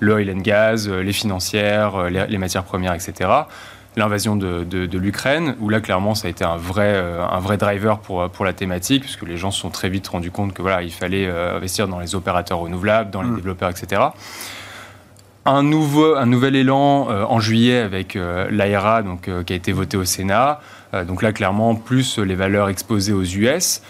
le, 0.00 0.14
oil 0.14 0.30
and 0.30 0.40
gas, 0.40 0.86
euh, 0.88 1.02
les 1.02 1.12
financières, 1.12 2.04
les, 2.08 2.38
matières 2.38 2.64
premières, 2.64 2.94
etc 2.94 3.30
l'invasion 3.98 4.36
de, 4.36 4.62
de, 4.62 4.98
l'Ukraine, 4.98 5.56
où 5.58 5.70
là, 5.70 5.80
clairement, 5.80 6.14
ça 6.14 6.28
a 6.28 6.30
été 6.30 6.44
un 6.44 6.58
vrai, 6.58 6.94
un 6.98 7.38
vrai 7.38 7.56
driver 7.56 7.98
pour, 8.00 8.28
pour 8.28 8.44
la 8.44 8.52
thématique, 8.52 9.00
puisque 9.00 9.22
les 9.22 9.38
gens 9.38 9.50
se 9.50 9.58
sont 9.58 9.70
très 9.70 9.88
vite 9.88 10.06
rendus 10.08 10.30
compte 10.30 10.52
que 10.52 10.60
voilà, 10.60 10.82
il 10.82 10.92
fallait 10.92 11.26
investir 11.26 11.88
dans 11.88 11.98
les 11.98 12.14
opérateurs 12.14 12.58
renouvelables, 12.58 13.10
dans 13.10 13.22
les 13.22 13.30
mmh. 13.30 13.36
développeurs, 13.36 13.70
etc. 13.70 14.02
un, 15.46 15.62
nouveau, 15.62 16.16
un 16.16 16.26
nouvel 16.26 16.56
élan 16.56 17.08
en 17.08 17.40
juillet 17.40 17.78
avec 17.78 18.14
l'AERA 18.14 19.02
donc, 19.02 19.30
qui 19.44 19.52
a 19.52 19.56
été 19.56 19.72
voté 19.72 19.96
au 19.96 20.04
Sénat. 20.04 20.60
donc 21.06 21.22
là, 21.22 21.32
clairement, 21.32 21.74
plus 21.74 22.18
les 22.18 22.34
valeurs 22.34 22.68
exposées 22.68 23.12
aux 23.12 23.24
US. 23.24 23.82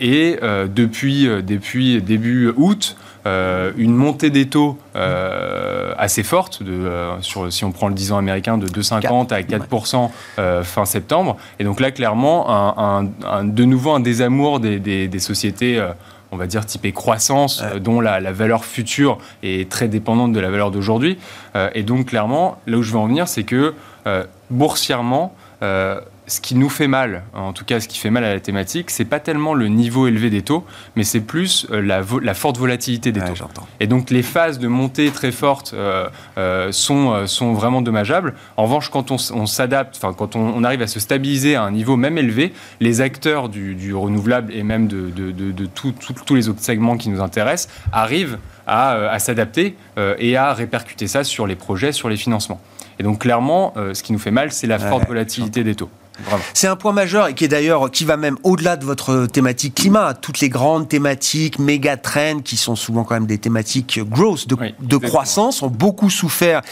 et 0.00 0.38
depuis, 0.68 1.28
depuis 1.42 2.02
début 2.02 2.52
août, 2.56 2.96
euh, 3.26 3.72
une 3.76 3.94
montée 3.94 4.30
des 4.30 4.46
taux 4.46 4.78
euh, 4.94 5.92
assez 5.98 6.22
forte, 6.22 6.62
de, 6.62 6.72
euh, 6.72 7.20
sur, 7.22 7.52
si 7.52 7.64
on 7.64 7.72
prend 7.72 7.88
le 7.88 7.94
10 7.94 8.12
ans 8.12 8.18
américain, 8.18 8.56
de 8.56 8.68
2,50 8.68 9.32
à 9.32 9.40
4% 9.40 10.62
fin 10.62 10.84
septembre. 10.84 11.36
Et 11.58 11.64
donc 11.64 11.80
là, 11.80 11.90
clairement, 11.90 12.48
un, 12.48 13.44
de 13.44 13.64
nouveau 13.64 13.92
un 13.92 14.00
désamour 14.00 14.60
des, 14.60 14.78
des, 14.78 15.18
sociétés 15.18 15.84
on 16.32 16.36
va 16.36 16.46
dire 16.46 16.66
typée 16.66 16.92
croissance, 16.92 17.62
dont 17.80 18.00
la, 18.00 18.20
la, 18.20 18.32
valeur 18.32 18.64
future 18.64 19.18
est 19.42 19.70
très 19.70 19.88
dépendante 19.88 20.32
de 20.32 20.40
la 20.40 20.50
valeur 20.50 20.70
d'aujourd'hui. 20.70 21.18
et 21.74 21.82
donc 21.82 22.06
clairement, 22.06 22.58
là 22.66 22.78
où 22.78 22.82
je 22.82 22.92
veux 22.92 22.98
en 22.98 23.06
venir, 23.06 23.28
c'est 23.28 23.44
que 23.44 23.74
boursièrement, 24.50 25.34
ce 26.26 26.40
qui 26.40 26.54
nous 26.56 26.68
fait 26.68 26.88
mal, 26.88 27.22
en 27.34 27.52
tout 27.52 27.64
cas 27.64 27.80
ce 27.80 27.88
qui 27.88 27.98
fait 27.98 28.10
mal 28.10 28.24
à 28.24 28.34
la 28.34 28.40
thématique, 28.40 28.90
c'est 28.90 29.04
pas 29.04 29.20
tellement 29.20 29.54
le 29.54 29.68
niveau 29.68 30.06
élevé 30.08 30.28
des 30.28 30.42
taux, 30.42 30.64
mais 30.96 31.04
c'est 31.04 31.20
plus 31.20 31.66
euh, 31.70 31.80
la, 31.80 32.02
la, 32.22 32.34
forte 32.34 32.58
volatilité 32.58 33.12
des 33.12 33.20
taux. 33.20 33.34
Et 33.78 33.86
donc 33.86 34.10
les 34.10 34.22
phases 34.22 34.58
de 34.58 34.66
montée 34.66 35.10
très 35.10 35.30
fortes 35.30 35.72
euh, 35.74 36.08
euh, 36.36 36.72
sont, 36.72 37.26
sont 37.26 37.52
vraiment 37.52 37.80
dommageables. 37.80 38.34
En 38.56 38.64
revanche, 38.64 38.90
quand 38.90 39.10
on, 39.10 39.46
s'adapte, 39.46 39.96
enfin 39.96 40.12
quand 40.12 40.34
on, 40.34 40.64
arrive 40.64 40.82
à 40.82 40.88
se 40.88 40.98
stabiliser 40.98 41.54
à 41.54 41.62
un 41.62 41.70
niveau 41.70 41.96
même 41.96 42.18
élevé, 42.18 42.52
les 42.80 43.00
acteurs 43.00 43.48
du, 43.48 43.94
renouvelable 43.94 44.52
et 44.52 44.64
même 44.64 44.88
de, 44.88 45.10
de, 45.10 45.30
de, 45.30 45.66
tous 45.66 46.34
les 46.34 46.48
autres 46.48 46.62
segments 46.62 46.96
qui 46.96 47.08
nous 47.08 47.20
intéressent 47.20 47.72
arrivent 47.92 48.38
à, 48.66 49.10
à 49.10 49.18
s'adapter 49.20 49.76
et 50.18 50.36
à 50.36 50.52
répercuter 50.52 51.06
ça 51.06 51.22
sur 51.22 51.46
les 51.46 51.54
projets, 51.54 51.92
sur 51.92 52.08
les 52.08 52.16
financements. 52.16 52.60
Et 52.98 53.02
donc 53.02 53.20
clairement, 53.20 53.74
ce 53.92 54.02
qui 54.02 54.12
nous 54.12 54.18
fait 54.18 54.30
mal, 54.30 54.50
c'est 54.50 54.66
la 54.66 54.78
forte 54.78 55.06
volatilité 55.06 55.62
des 55.62 55.74
taux. 55.74 55.90
C'est 56.54 56.66
un 56.66 56.76
point 56.76 56.92
majeur 56.92 57.28
et 57.28 57.34
qui 57.34 57.44
est 57.44 57.48
d'ailleurs 57.48 57.90
qui 57.90 58.04
va 58.04 58.16
même 58.16 58.36
au-delà 58.42 58.76
de 58.76 58.84
votre 58.84 59.26
thématique 59.26 59.74
climat. 59.74 60.14
Toutes 60.14 60.40
les 60.40 60.48
grandes 60.48 60.88
thématiques, 60.88 61.58
méga 61.58 61.96
trends, 61.96 62.40
qui 62.40 62.56
sont 62.56 62.76
souvent 62.76 63.04
quand 63.04 63.14
même 63.14 63.26
des 63.26 63.38
thématiques 63.38 64.00
growth, 64.02 64.46
de, 64.48 64.96
croissance, 64.96 65.62
ont 65.62 65.68
beaucoup 65.68 66.10
souffert 66.10 66.62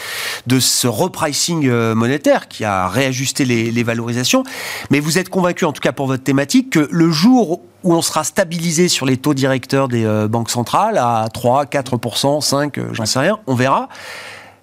de 0.47 0.59
ce 0.59 0.87
repricing 0.87 1.67
euh, 1.67 1.95
monétaire 1.95 2.47
qui 2.47 2.63
a 2.63 2.87
réajusté 2.87 3.45
les, 3.45 3.83
valorisations. 3.83 4.43
Mais 4.89 4.99
vous 4.99 5.19
êtes 5.19 5.29
convaincu, 5.29 5.65
en 5.65 5.71
tout 5.71 5.81
cas 5.81 5.91
pour 5.91 6.07
votre 6.07 6.23
thématique, 6.23 6.71
que 6.71 6.87
le 6.91 7.11
jour 7.11 7.61
où 7.83 7.93
on 7.93 8.01
sera 8.01 8.23
stabilisé 8.23 8.87
sur 8.87 9.05
les 9.05 9.17
taux 9.17 9.35
directeurs 9.35 9.87
des 9.87 10.05
euh, 10.05 10.27
banques 10.27 10.49
centrales 10.49 10.97
à 10.97 11.27
3, 11.31 11.65
4%, 11.65 12.41
5, 12.41 12.79
j'en 12.93 13.05
sais 13.05 13.19
rien, 13.19 13.39
on 13.45 13.53
verra. 13.53 13.89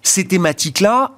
Ces 0.02 0.24
thématiques-là, 0.24 1.12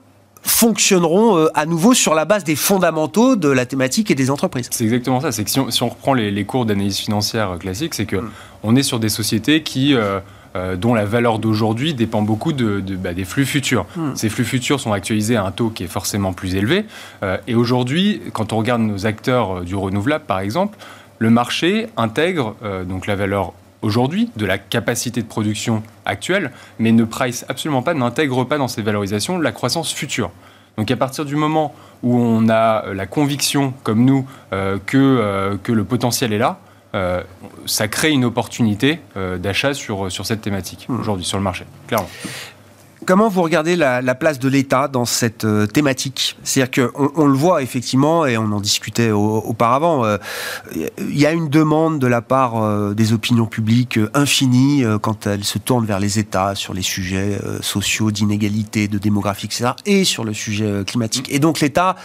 fonctionneront 0.45 1.38
euh, 1.38 1.49
à 1.55 1.66
nouveau 1.66 1.95
sur 1.95 2.14
la 2.14 2.24
base 2.24 2.45
des 2.45 2.57
fondamentaux 2.57 3.34
de 3.36 3.49
la 3.49 3.66
thématique 3.66 4.11
et 4.11 4.14
des 4.14 4.30
entreprises. 4.30 4.68
C'est 4.70 4.84
exactement 4.84 5.20
ça. 5.20 5.32
C'est 5.32 5.45
que 5.45 5.51
si 5.51 5.82
on, 5.82 5.88
reprend 5.88 6.14
les, 6.14 6.45
cours 6.45 6.66
d'analyse 6.66 6.99
financière 6.99 7.53
euh, 7.53 7.57
classiques, 7.57 7.95
c'est 7.95 8.07
que 8.07 8.16
mm. 8.16 8.30
on 8.62 8.76
est 8.76 8.82
sur 8.82 9.01
des 9.01 9.09
sociétés 9.09 9.62
qui 9.62 9.95
euh, 9.95 10.20
dont 10.76 10.95
la 10.95 11.05
valeur 11.05 11.40
d'aujourd'hui 11.40 11.95
dépend 11.95 12.22
beaucoup 12.22 12.53
de, 12.53 12.80
bah, 12.97 13.12
des 13.12 13.24
flux 13.24 13.47
futurs. 13.47 13.86
Mm. 13.97 14.11
Ces 14.14 14.28
flux 14.28 14.45
futurs 14.45 14.78
sont 14.78 14.92
actualisés 14.92 15.36
à 15.36 15.45
un 15.45 15.51
taux 15.51 15.70
qui 15.70 15.82
est 15.82 15.88
forcément 15.88 16.32
plus 16.32 16.55
élevé. 16.55 16.84
et 17.49 17.57
aujourd'hui, 17.57 18.22
quand 18.32 18.53
on 18.53 18.59
regarde 18.59 18.82
nos 18.82 19.05
acteurs 19.07 19.62
du 19.62 19.74
renouvelable, 19.74 20.24
par 20.26 20.38
exemple, 20.38 20.78
le 21.18 21.30
marché 21.30 21.88
intègre 21.97 22.55
donc 22.86 23.09
la 23.09 23.16
valeur 23.16 23.53
aujourd'hui, 23.85 24.30
de 24.37 24.47
la 24.47 24.59
capacité 24.59 25.22
de 25.22 25.26
production 25.26 25.82
actuelle, 26.07 26.51
mais 26.78 26.91
ne 26.91 27.05
price 27.05 27.45
absolument 27.49 27.82
pas, 27.82 27.95
n'intègre 27.95 28.45
pas 28.45 28.59
dans 28.59 28.68
ses 28.68 28.82
valorisations 28.82 29.39
la 29.39 29.53
croissance 29.53 29.93
future. 29.93 30.30
Donc 30.76 30.91
à 30.91 30.97
partir 30.97 31.24
du 31.24 31.37
moment 31.37 31.74
où 32.03 32.18
on 32.18 32.49
a 32.49 32.93
la 32.93 33.07
conviction, 33.07 33.74
comme 33.85 34.05
nous, 34.05 34.26
euh, 34.53 34.78
que, 34.85 34.97
euh, 34.97 35.57
que 35.62 35.72
le 35.72 35.85
potentiel 35.85 36.32
est 36.32 36.39
là, 36.39 36.59
euh, 36.95 37.22
ça 37.66 37.89
crée 37.89 38.11
une 38.11 38.24
opportunité 38.24 39.01
d'achat 39.39 39.74
sur, 39.74 40.11
sur 40.11 40.26
cette 40.26 40.41
thématique 40.41 40.87
hmm. 40.89 41.01
aujourd'hui 41.01 41.24
sur 41.24 41.39
le 41.39 41.45
marché, 41.45 41.64
clairement. 41.87 42.09
Comment 43.07 43.29
vous 43.29 43.43
regardez 43.43 43.77
la, 43.77 44.15
place 44.15 44.39
de 44.39 44.49
l'État 44.49 44.89
dans 44.89 45.05
cette 45.05 45.45
euh, 45.45 45.67
thématique? 45.67 46.37
C'est-à-dire 46.43 46.91
qu'on 46.93 47.11
on 47.17 47.27
le 47.27 47.35
voit 47.35 47.63
effectivement, 47.63 48.25
et 48.27 48.39
on 48.39 48.45
en 48.53 48.61
discutait 48.61 49.11
auparavant, 49.11 50.05
euh, 50.05 50.17
il 50.75 51.19
y 51.19 51.27
a 51.27 51.33
une 51.33 51.49
demande 51.49 51.99
de 51.99 52.07
la 52.07 52.23
part 52.23 52.63
euh, 52.63 52.95
des 52.95 53.13
opinions 53.13 53.47
publiques 53.47 53.99
infinie 54.15 54.85
quand 55.03 55.27
elles 55.27 55.45
se 55.45 55.59
tournent 55.59 55.87
vers 55.87 56.01
les 56.01 56.19
États 56.19 56.55
sur 56.55 56.73
les 56.73 56.83
sujets 56.83 57.39
sociaux, 57.61 58.11
d'inégalité, 58.11 58.89
de 58.89 58.99
démographie, 58.99 59.47
etc., 59.47 59.71
et 59.87 60.05
sur 60.05 60.25
le 60.25 60.33
sujet 60.33 60.85
climatique. 60.87 61.29
Et 61.31 61.39
donc 61.39 61.61
l'État 61.61 61.97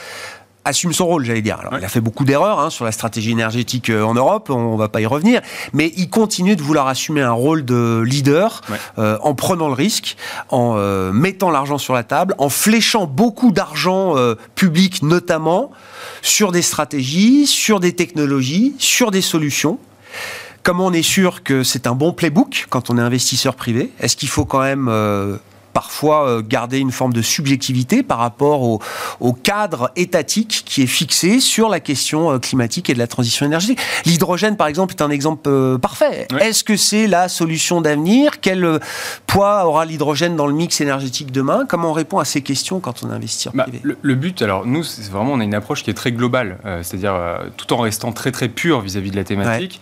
assume 0.66 0.93
son 0.93 1.05
rôle, 1.05 1.26
j'allais 1.26 1.41
dire. 1.41 1.60
Alors, 1.60 1.78
il 1.78 1.86
a 1.86 1.89
fait 1.89 2.01
beaucoup 2.01 2.26
d'erreurs 2.26 2.60
hein, 2.60 2.70
sur 2.70 2.86
la 2.86 2.91
stratégie 2.91 3.32
énergétique 3.32 3.89
euh, 3.89 4.03
en 4.03 4.14
Europe, 4.14 4.49
on 4.49 4.76
va 4.76 4.89
pas 4.89 5.01
y 5.01 5.05
revenir, 5.05 5.41
mais 5.74 5.91
il 5.95 6.10
continue 6.10 6.55
de 6.55 6.62
vouloir 6.62 6.88
assumer 6.88 7.22
un 7.22 7.32
rôle 7.32 7.66
de 7.66 8.01
leader 8.05 8.62
euh, 8.97 9.18
en 9.22 9.34
prenant 9.36 9.68
le 9.68 9.74
risque, 9.74 10.18
en 10.49 10.76
euh, 10.78 11.12
mettant 11.12 11.49
l'argent 11.49 11.78
sur 11.78 11.93
la 11.93 12.03
table, 12.03 12.36
en 12.38 12.49
fléchant 12.49 13.05
beaucoup 13.05 13.51
d'argent 13.51 14.16
public 14.55 15.01
notamment 15.01 15.72
sur 16.22 16.51
des 16.51 16.62
stratégies, 16.62 17.47
sur 17.47 17.80
des 17.80 17.93
technologies, 17.93 18.76
sur 18.78 19.12
des 19.12 19.22
solutions. 19.22 19.80
Comment 20.64 20.88
on 20.88 20.93
est 20.93 21.01
sûr 21.01 21.43
que 21.43 21.64
c'est 21.64 21.88
un 21.88 21.95
bon 21.95 22.12
playbook 22.12 22.68
quand 22.70 22.89
on 22.89 22.97
est 22.97 23.01
investisseur 23.01 23.55
privé 23.55 23.91
Est-ce 23.99 24.16
qu'il 24.16 24.30
faut 24.30 24.45
quand 24.45 24.62
même 24.62 24.89
parfois 25.80 26.27
euh, 26.27 26.41
garder 26.45 26.77
une 26.80 26.91
forme 26.91 27.13
de 27.13 27.21
subjectivité 27.21 28.03
par 28.03 28.17
rapport 28.17 28.63
au, 28.63 29.34
cadre 29.43 29.91
étatique 29.95 30.63
qui 30.65 30.82
est 30.82 30.88
fixé 30.88 31.39
sur 31.39 31.69
la 31.69 31.80
question 31.80 32.32
euh, 32.32 32.38
climatique 32.38 32.89
et 32.89 32.93
de 32.93 32.99
la 32.99 33.07
transition 33.07 33.45
énergétique. 33.45 33.80
L'hydrogène, 34.05 34.57
par 34.57 34.67
exemple, 34.67 34.93
est 34.93 35.01
un 35.01 35.09
exemple 35.09 35.47
euh, 35.47 35.77
parfait. 35.77 36.27
Est-ce 36.41 36.65
que 36.65 36.75
c'est 36.75 37.07
la 37.07 37.30
solution 37.30 37.80
d'avenir? 37.80 38.41
Quel 38.41 38.82
poids 39.25 39.65
aura 39.65 39.86
l'hydrogène 39.86 40.36
dans 40.36 40.47
le 40.47 40.53
mix 40.53 40.82
énergétique 40.82 41.32
demain? 41.32 41.65
Comment 41.65 41.91
on 41.91 41.93
répond 41.93 42.19
à 42.19 42.25
ces 42.25 42.41
questions 42.41 42.82
quand 42.82 43.01
on 43.05 43.09
investit 43.09 43.47
en 43.47 43.53
bah, 43.55 43.63
privé? 43.63 43.82
le, 44.01 44.15
but, 44.15 44.41
alors 44.41 44.65
nous, 44.65 44.84
c'est 44.84 45.09
vraiment, 45.09 45.32
on 45.32 45.39
a 45.39 45.45
une 45.45 45.55
approche 45.55 45.84
qui 45.84 45.91
est 45.91 45.93
très 45.93 46.11
globale, 46.11 46.57
c'est-à-dire 46.82 47.17
tout 47.55 47.71
en 47.71 47.77
restant 47.77 48.11
très 48.11 48.34
très 48.34 48.49
pur 48.49 48.82
vis-à-vis 48.82 49.11
de 49.11 49.15
la 49.15 49.23
thématique, 49.23 49.80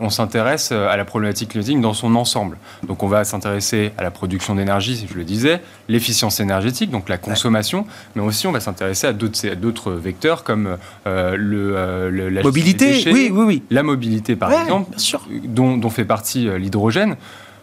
on 0.00 0.10
s'intéresse 0.10 0.72
à 0.72 0.96
la 0.96 1.04
problématique 1.04 1.50
climatique 1.50 1.80
dans 1.80 1.94
son 1.94 2.14
ensemble. 2.16 2.58
Donc 2.86 3.02
on 3.02 3.08
va 3.08 3.24
s'intéresser 3.24 3.92
à 3.98 4.02
la 4.02 4.10
production 4.10 4.54
d'énergie, 4.54 4.96
si 4.96 5.06
je 5.06 5.14
le 5.14 5.24
disais, 5.24 5.60
l'efficience 5.88 6.40
énergétique, 6.40 6.90
donc 6.90 7.08
la 7.08 7.18
consommation, 7.18 7.86
mais 8.14 8.22
aussi 8.22 8.46
on 8.46 8.52
va 8.52 8.60
s'intéresser 8.60 9.06
à 9.06 9.12
d'autres 9.12 9.92
vecteurs 9.92 10.44
comme 10.44 10.76
euh, 11.06 11.36
le, 11.36 11.76
euh, 11.76 12.30
la 12.30 12.42
mobilité, 12.42 13.02
oui, 13.06 13.30
oui, 13.32 13.44
oui. 13.44 13.62
la 13.70 13.82
mobilité 13.82 14.36
par 14.36 14.52
exemple, 14.52 14.96
Dont, 15.44 15.90
fait 15.90 16.04
partie 16.04 16.48
euh, 16.48 16.58
l'hydrogène. 16.58 17.16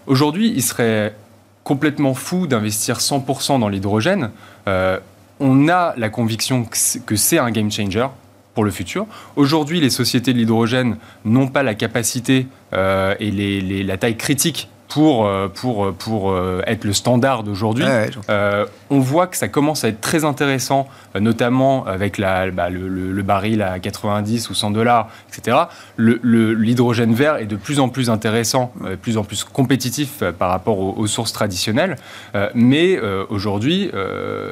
Aujourd'hui, 0.08 0.52
il 0.56 0.64
serait 0.64 1.16
complètement 1.64 2.14
fou 2.14 2.48
d'investir 2.48 2.98
100% 2.98 3.60
dans 3.60 3.70
l'hydrogène. 3.70 4.32
on 5.40 5.70
a 5.70 5.94
la 5.98 6.10
conviction 6.10 6.68
que 7.06 7.16
c'est 7.16 7.38
un 7.38 7.52
game 7.52 7.72
changer 7.72 8.08
pour 8.56 8.64
le 8.64 8.72
futur. 8.72 9.06
Aujourd'hui, 9.36 9.80
les 9.80 9.92
sociétés 9.92 10.34
de 10.34 10.40
l'hydrogène 10.40 10.98
n'ont 11.26 11.48
pas 11.48 11.62
la 11.62 11.76
capacité 11.76 12.48
et 12.74 13.32
les, 13.32 13.84
la 13.84 13.98
taille 13.98 14.18
critique 14.18 14.70
pour, 14.96 15.26
euh, 15.26 15.48
pour, 15.48 15.86
euh, 15.86 15.92
pour 15.92 16.32
euh, 16.32 16.62
être 16.68 16.86
le 16.86 16.94
standard 16.94 17.44
d'aujourd'hui. 17.44 17.86
on 18.90 19.00
voit 19.00 19.28
que 19.28 19.38
ça 19.38 19.48
commence 19.48 19.84
à 19.84 19.90
être 19.90 20.00
très 20.00 20.24
intéressant, 20.24 20.88
notamment 21.20 21.86
avec 21.86 22.18
la, 22.18 22.50
bah, 22.52 22.70
le, 22.70 23.22
baril 23.24 23.62
à 23.62 23.80
90 23.80 24.50
ou 24.50 24.54
100 24.54 24.72
dollars, 24.72 25.10
etc. 25.28 25.58
L'hydrogène 25.98 27.14
vert 27.14 27.38
est 27.38 27.46
de 27.46 27.56
plus 27.56 27.80
en 27.80 27.90
plus 27.90 28.10
intéressant, 28.10 28.72
de 28.84 28.96
plus 28.96 29.18
en 29.18 29.24
plus 29.24 29.44
compétitif 29.44 30.24
par 30.38 30.50
rapport 30.50 30.80
aux, 30.80 30.94
aux 30.96 31.08
sources 31.08 31.34
traditionnelles. 31.34 31.96
mais 32.54 33.00
aujourd'hui, 33.30 33.92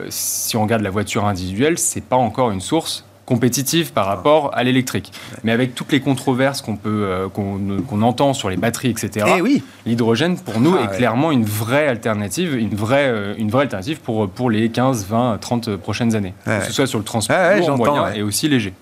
si 0.10 0.58
on 0.58 0.64
regarde 0.64 0.82
la 0.82 0.89
voiture 0.89 1.26
individuelle, 1.26 1.78
c'est 1.78 2.04
pas 2.04 2.16
encore 2.16 2.51
une 2.51 2.62
source 2.62 3.06
compétitive 3.26 3.93
par 3.93 4.05
rapport 4.05 4.51
à 4.53 4.63
l'électrique. 4.63 5.11
Mais 5.43 5.51
avec 5.51 5.76
toutes 5.76 5.91
les 5.91 6.01
controverses 6.01 6.61
qu'on 6.61 6.76
peut 6.76 7.05
euh, 7.05 7.28
qu'on 7.30 8.01
entend 8.01 8.34
sur 8.34 8.49
les 8.49 8.57
batteries, 8.57 8.89
etc. 8.89 9.26
Eh 9.38 9.41
oui. 9.41 9.63
L'hydrogène 9.86 10.38
pour 10.38 10.59
nous 10.59 10.76
ah 10.78 10.84
est 10.84 10.97
clairement 10.97 11.32
une 11.32 11.45
vraie 11.45 11.88
alternative, 11.88 12.55
une 12.55 12.76
vraie 12.76 13.07
euh, 13.07 13.36
une 13.38 13.49
vraie 13.49 13.63
alternative 13.63 13.99
pour 14.01 14.30
pour 14.30 14.49
les 14.49 14.69
15, 14.69 15.05
20, 15.07 15.38
30 15.39 15.76
prochaines 15.78 16.15
années. 16.15 16.34
Que 16.45 16.65
ce 16.65 16.74
soit 16.74 16.88
sur 16.88 16.99
le 16.99 17.05
transport 17.05 17.38
moyen 17.78 18.13
et 18.13 18.21
aussi 18.21 18.47
léger 18.47 18.74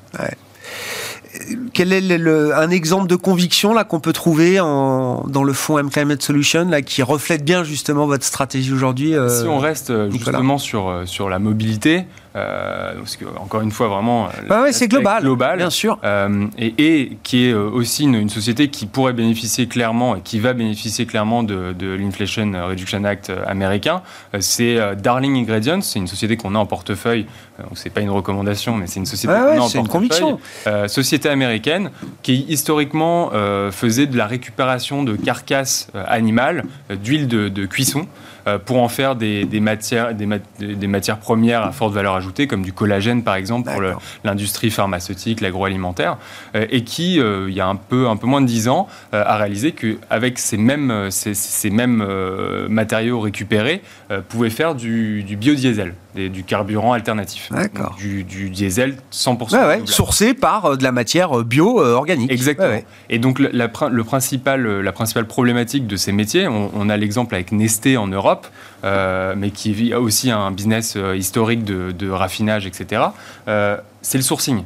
quel 1.73 1.93
est 1.93 2.01
le, 2.01 2.55
un 2.55 2.69
exemple 2.69 3.07
de 3.07 3.15
conviction 3.15 3.73
là 3.73 3.83
qu'on 3.83 4.01
peut 4.01 4.11
trouver 4.11 4.59
en, 4.59 5.23
dans 5.27 5.43
le 5.43 5.53
fonds 5.53 5.79
M 5.79 5.89
Climate 5.89 6.21
Solution 6.21 6.65
là 6.65 6.81
qui 6.81 7.01
reflète 7.01 7.43
bien 7.43 7.63
justement 7.63 8.05
votre 8.05 8.25
stratégie 8.25 8.73
aujourd'hui 8.73 9.15
euh, 9.15 9.29
Si 9.29 9.47
on 9.47 9.57
reste 9.57 10.09
justement 10.11 10.57
sur 10.57 11.03
sur 11.05 11.29
la 11.29 11.39
mobilité, 11.39 12.05
parce 12.33 13.15
que, 13.17 13.25
encore 13.37 13.61
une 13.61 13.71
fois, 13.71 13.87
vraiment. 13.87 14.29
c'est 14.71 14.87
global. 14.87 15.23
Global. 15.23 15.57
Bien 15.57 15.69
sûr. 15.69 15.99
Et, 16.57 17.17
qui 17.23 17.47
est 17.47 17.53
aussi 17.53 18.03
une, 18.03 18.29
société 18.29 18.69
qui 18.69 18.85
pourrait 18.85 19.13
bénéficier 19.13 19.67
clairement 19.67 20.15
et 20.15 20.21
qui 20.21 20.39
va 20.39 20.53
bénéficier 20.53 21.05
clairement 21.05 21.43
de, 21.43 21.73
de 21.73 21.91
l'Inflation 21.91 22.51
Reduction 22.67 23.03
Act 23.03 23.31
américain. 23.45 24.01
C'est 24.39 24.77
Darling 24.97 25.35
Ingredients. 25.37 25.81
C'est 25.81 25.99
une 25.99 26.07
société 26.07 26.37
qu'on 26.37 26.55
a 26.55 26.59
en 26.59 26.65
portefeuille. 26.65 27.25
Donc, 27.59 27.71
c'est 27.75 27.89
pas 27.89 28.01
une 28.01 28.09
recommandation, 28.09 28.75
mais 28.75 28.87
c'est 28.87 28.99
une 28.99 29.05
société 29.05 29.33
qu'on 29.33 29.39
a 29.39 29.59
en 29.59 29.69
portefeuille. 29.69 29.81
Une 29.81 29.87
conviction. 29.87 30.39
société 30.87 31.29
américaine 31.29 31.91
qui, 32.23 32.45
historiquement, 32.47 33.31
faisait 33.71 34.07
de 34.07 34.17
la 34.17 34.27
récupération 34.27 35.03
de 35.03 35.15
carcasses 35.15 35.87
animales, 36.07 36.63
d'huile 36.89 37.27
de, 37.27 37.49
de 37.49 37.65
cuisson. 37.65 38.07
Euh, 38.47 38.57
pour 38.57 38.81
en 38.81 38.87
faire 38.89 39.15
des, 39.15 39.45
matières, 39.59 40.15
des, 40.15 40.87
matières 40.87 41.19
premières 41.19 41.61
à 41.61 41.71
forte 41.71 41.93
valeur 41.93 42.15
ajoutée, 42.15 42.47
comme 42.47 42.63
du 42.63 42.73
collagène 42.73 43.23
par 43.23 43.35
exemple 43.35 43.71
pour 43.71 43.81
l'industrie 44.23 44.71
pharmaceutique, 44.71 45.41
l'agroalimentaire, 45.41 46.17
euh, 46.55 46.65
et 46.71 46.83
qui, 46.83 47.19
euh, 47.19 47.47
il 47.49 47.55
y 47.55 47.61
a 47.61 47.67
un 47.67 47.75
peu, 47.75 48.07
un 48.07 48.15
peu 48.15 48.25
moins 48.25 48.41
de 48.41 48.47
10 48.47 48.67
ans, 48.69 48.87
a 49.11 49.37
réalisé 49.37 49.73
qu'avec 49.73 50.39
ces 50.39 50.57
mêmes, 50.57 51.09
ces, 51.11 51.69
mêmes 51.69 52.05
matériaux 52.69 53.19
récupérés, 53.19 53.81
pouvait 54.29 54.49
faire 54.49 54.75
du, 54.75 55.23
du 55.23 55.35
biodiesel 55.35 55.93
du 56.15 56.43
carburant 56.43 56.91
alternatif. 56.91 57.49
D'accord. 57.51 57.95
Du, 57.97 58.23
diesel 58.49 58.97
100% 59.13 59.85
sourcé 59.85 60.33
par 60.33 60.77
de 60.77 60.83
la 60.83 60.91
matière 60.91 61.43
bio-organique. 61.43 62.29
Exactement. 62.29 62.79
Et 63.09 63.17
donc 63.17 63.39
la, 63.39 63.69
le 63.89 64.03
principal, 64.03 64.81
la 64.81 64.91
principale 64.91 65.25
problématique 65.25 65.87
de 65.87 65.95
ces 65.95 66.11
métiers, 66.11 66.47
on 66.47 66.89
a 66.89 66.97
l'exemple 66.97 67.35
avec 67.35 67.51
Nesté 67.51 67.95
en 67.95 68.07
Europe, 68.07 68.30
euh, 68.83 69.33
mais 69.37 69.51
qui 69.51 69.93
a 69.93 69.99
aussi 69.99 70.31
un 70.31 70.51
business 70.51 70.95
euh, 70.95 71.15
historique 71.15 71.63
de, 71.63 72.09
raffinage, 72.09 72.65
etc., 72.65 73.03
euh, 73.47 73.77
c'est 74.01 74.17
le 74.17 74.23
sourcing. 74.23 74.63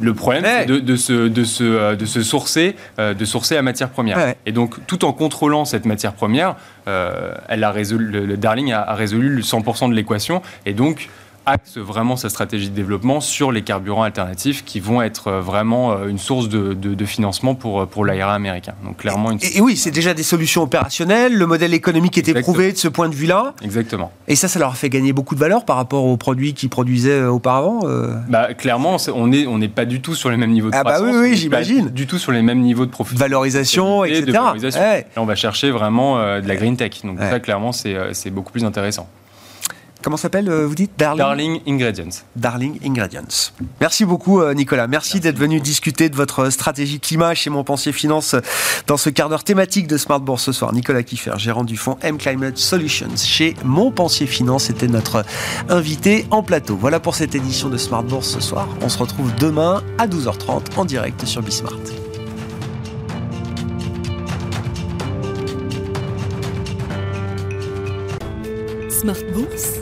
Le 0.00 0.14
problème, 0.14 0.42
c'est 0.46 0.64
de, 0.64 0.78
de, 0.78 0.96
se, 0.96 1.28
de, 1.28 1.44
se, 1.44 1.94
de 1.94 2.06
se 2.06 2.22
sourcer, 2.22 2.76
de 2.96 3.24
sourcer 3.26 3.56
la 3.56 3.62
matière 3.62 3.90
première. 3.90 4.34
Et 4.46 4.52
donc, 4.52 4.86
tout 4.86 5.04
en 5.04 5.12
contrôlant 5.12 5.66
cette 5.66 5.84
matière 5.84 6.14
première, 6.14 6.56
elle 6.86 7.62
a 7.62 7.70
résolu, 7.70 8.10
le, 8.10 8.36
Darling 8.38 8.72
a, 8.72 8.80
a 8.80 8.94
résolu 8.94 9.42
100% 9.42 9.90
de 9.90 9.94
l'équation. 9.94 10.40
Et 10.64 10.72
donc, 10.72 11.10
axe 11.46 11.78
vraiment 11.78 12.16
sa 12.16 12.28
stratégie 12.28 12.70
de 12.70 12.74
développement 12.74 13.20
sur 13.20 13.52
les 13.52 13.62
carburants 13.62 14.02
alternatifs 14.02 14.64
qui 14.64 14.80
vont 14.80 15.02
être 15.02 15.28
euh, 15.28 15.40
vraiment 15.40 15.92
euh, 15.92 16.08
une 16.08 16.18
source 16.18 16.48
de, 16.48 17.04
financement 17.04 17.54
pour, 17.54 17.80
euh, 17.80 17.86
pour 17.86 18.04
l'AIRA 18.04 18.34
américain. 18.34 18.74
Donc 18.84 18.98
clairement 18.98 19.30
et, 19.32 19.60
oui, 19.60 19.76
c'est 19.76 19.90
déjà 19.90 20.14
des 20.14 20.22
solutions 20.22 20.62
opérationnelles, 20.62 21.36
le 21.36 21.46
modèle 21.46 21.74
économique 21.74 22.18
est 22.18 22.28
éprouvé 22.28 22.72
de 22.72 22.76
ce 22.76 22.88
point 22.88 23.08
de 23.08 23.14
vue-là. 23.14 23.54
Exactement. 23.62 24.12
Et 24.28 24.36
ça, 24.36 24.48
ça 24.48 24.58
leur 24.58 24.70
a 24.70 24.74
fait 24.74 24.88
gagner 24.88 25.12
beaucoup 25.12 25.34
de 25.34 25.40
valeur 25.40 25.64
par 25.64 25.76
rapport 25.76 26.04
aux 26.04 26.16
produits 26.16 26.54
qu'ils 26.54 26.68
produisaient 26.68 27.24
auparavant 27.24 27.80
bah, 28.28 28.54
Clairement, 28.54 28.96
on 29.14 29.26
n'est 29.28 29.46
on 29.46 29.60
pas 29.68 29.84
du 29.84 30.00
tout 30.00 30.14
sur 30.14 30.30
les 30.30 30.36
mêmes 30.36 30.50
niveaux 30.50 30.70
de 30.70 30.76
ah 30.76 30.84
bah 30.84 30.98
oui, 31.02 31.10
oui 31.14 31.36
j'imagine. 31.36 31.88
Du 31.88 32.06
tout 32.06 32.18
sur 32.18 32.32
les 32.32 32.42
mêmes 32.42 32.60
niveaux 32.60 32.86
de 32.86 32.90
profit. 32.90 33.16
Valorisation, 33.16 34.04
etc. 34.04 34.22
De 34.22 34.32
valorisation. 34.32 34.80
Là, 34.80 35.02
on 35.16 35.24
va 35.24 35.34
chercher 35.34 35.70
vraiment 35.70 36.16
de 36.16 36.46
la 36.46 36.56
green 36.56 36.76
tech. 36.76 37.02
Donc 37.04 37.18
ça, 37.18 37.40
clairement, 37.40 37.72
c'est 37.72 38.30
beaucoup 38.30 38.52
plus 38.52 38.64
intéressant. 38.64 39.08
Comment 40.02 40.16
s'appelle, 40.16 40.48
euh, 40.48 40.66
vous 40.66 40.74
dites 40.74 40.90
Darling, 40.98 41.18
Darling, 41.18 41.60
Ingredients. 41.66 42.24
Darling 42.34 42.78
Ingredients. 42.84 43.52
Merci 43.80 44.04
beaucoup, 44.04 44.40
euh, 44.40 44.52
Nicolas. 44.52 44.88
Merci, 44.88 45.20
d'être 45.20 45.38
venu 45.38 45.60
discuter 45.60 46.08
de 46.08 46.16
votre 46.16 46.50
stratégie 46.50 46.98
climat 46.98 47.34
chez 47.34 47.50
Montpensier 47.50 47.92
Finance 47.92 48.34
dans 48.88 48.96
ce 48.96 49.10
quart 49.10 49.28
d'heure 49.28 49.44
thématique 49.44 49.86
de 49.86 49.96
Smart 49.96 50.18
Bourse 50.18 50.42
ce 50.42 50.52
soir. 50.52 50.72
Nicolas 50.72 51.04
Kiffer, 51.04 51.34
gérant 51.36 51.62
du 51.62 51.76
fonds 51.76 51.98
M 52.02 52.18
Climate 52.18 52.58
Solutions 52.58 53.16
chez 53.16 53.54
Montpensier 53.64 54.26
Finance, 54.26 54.70
était 54.70 54.88
notre 54.88 55.24
invité 55.68 56.26
en 56.32 56.42
plateau. 56.42 56.76
Voilà 56.76 56.98
pour 56.98 57.14
cette 57.14 57.36
édition 57.36 57.68
de 57.68 57.76
Smart 57.76 58.02
Bourse 58.02 58.28
ce 58.28 58.40
soir. 58.40 58.68
On 58.80 58.88
se 58.88 58.98
retrouve 58.98 59.32
demain 59.36 59.84
à 59.98 60.08
12h30 60.08 60.76
en 60.76 60.84
direct 60.84 61.24
sur 61.26 61.42
Bismart. 61.42 61.78
Smart 68.90 69.16
Bourse 69.32 69.81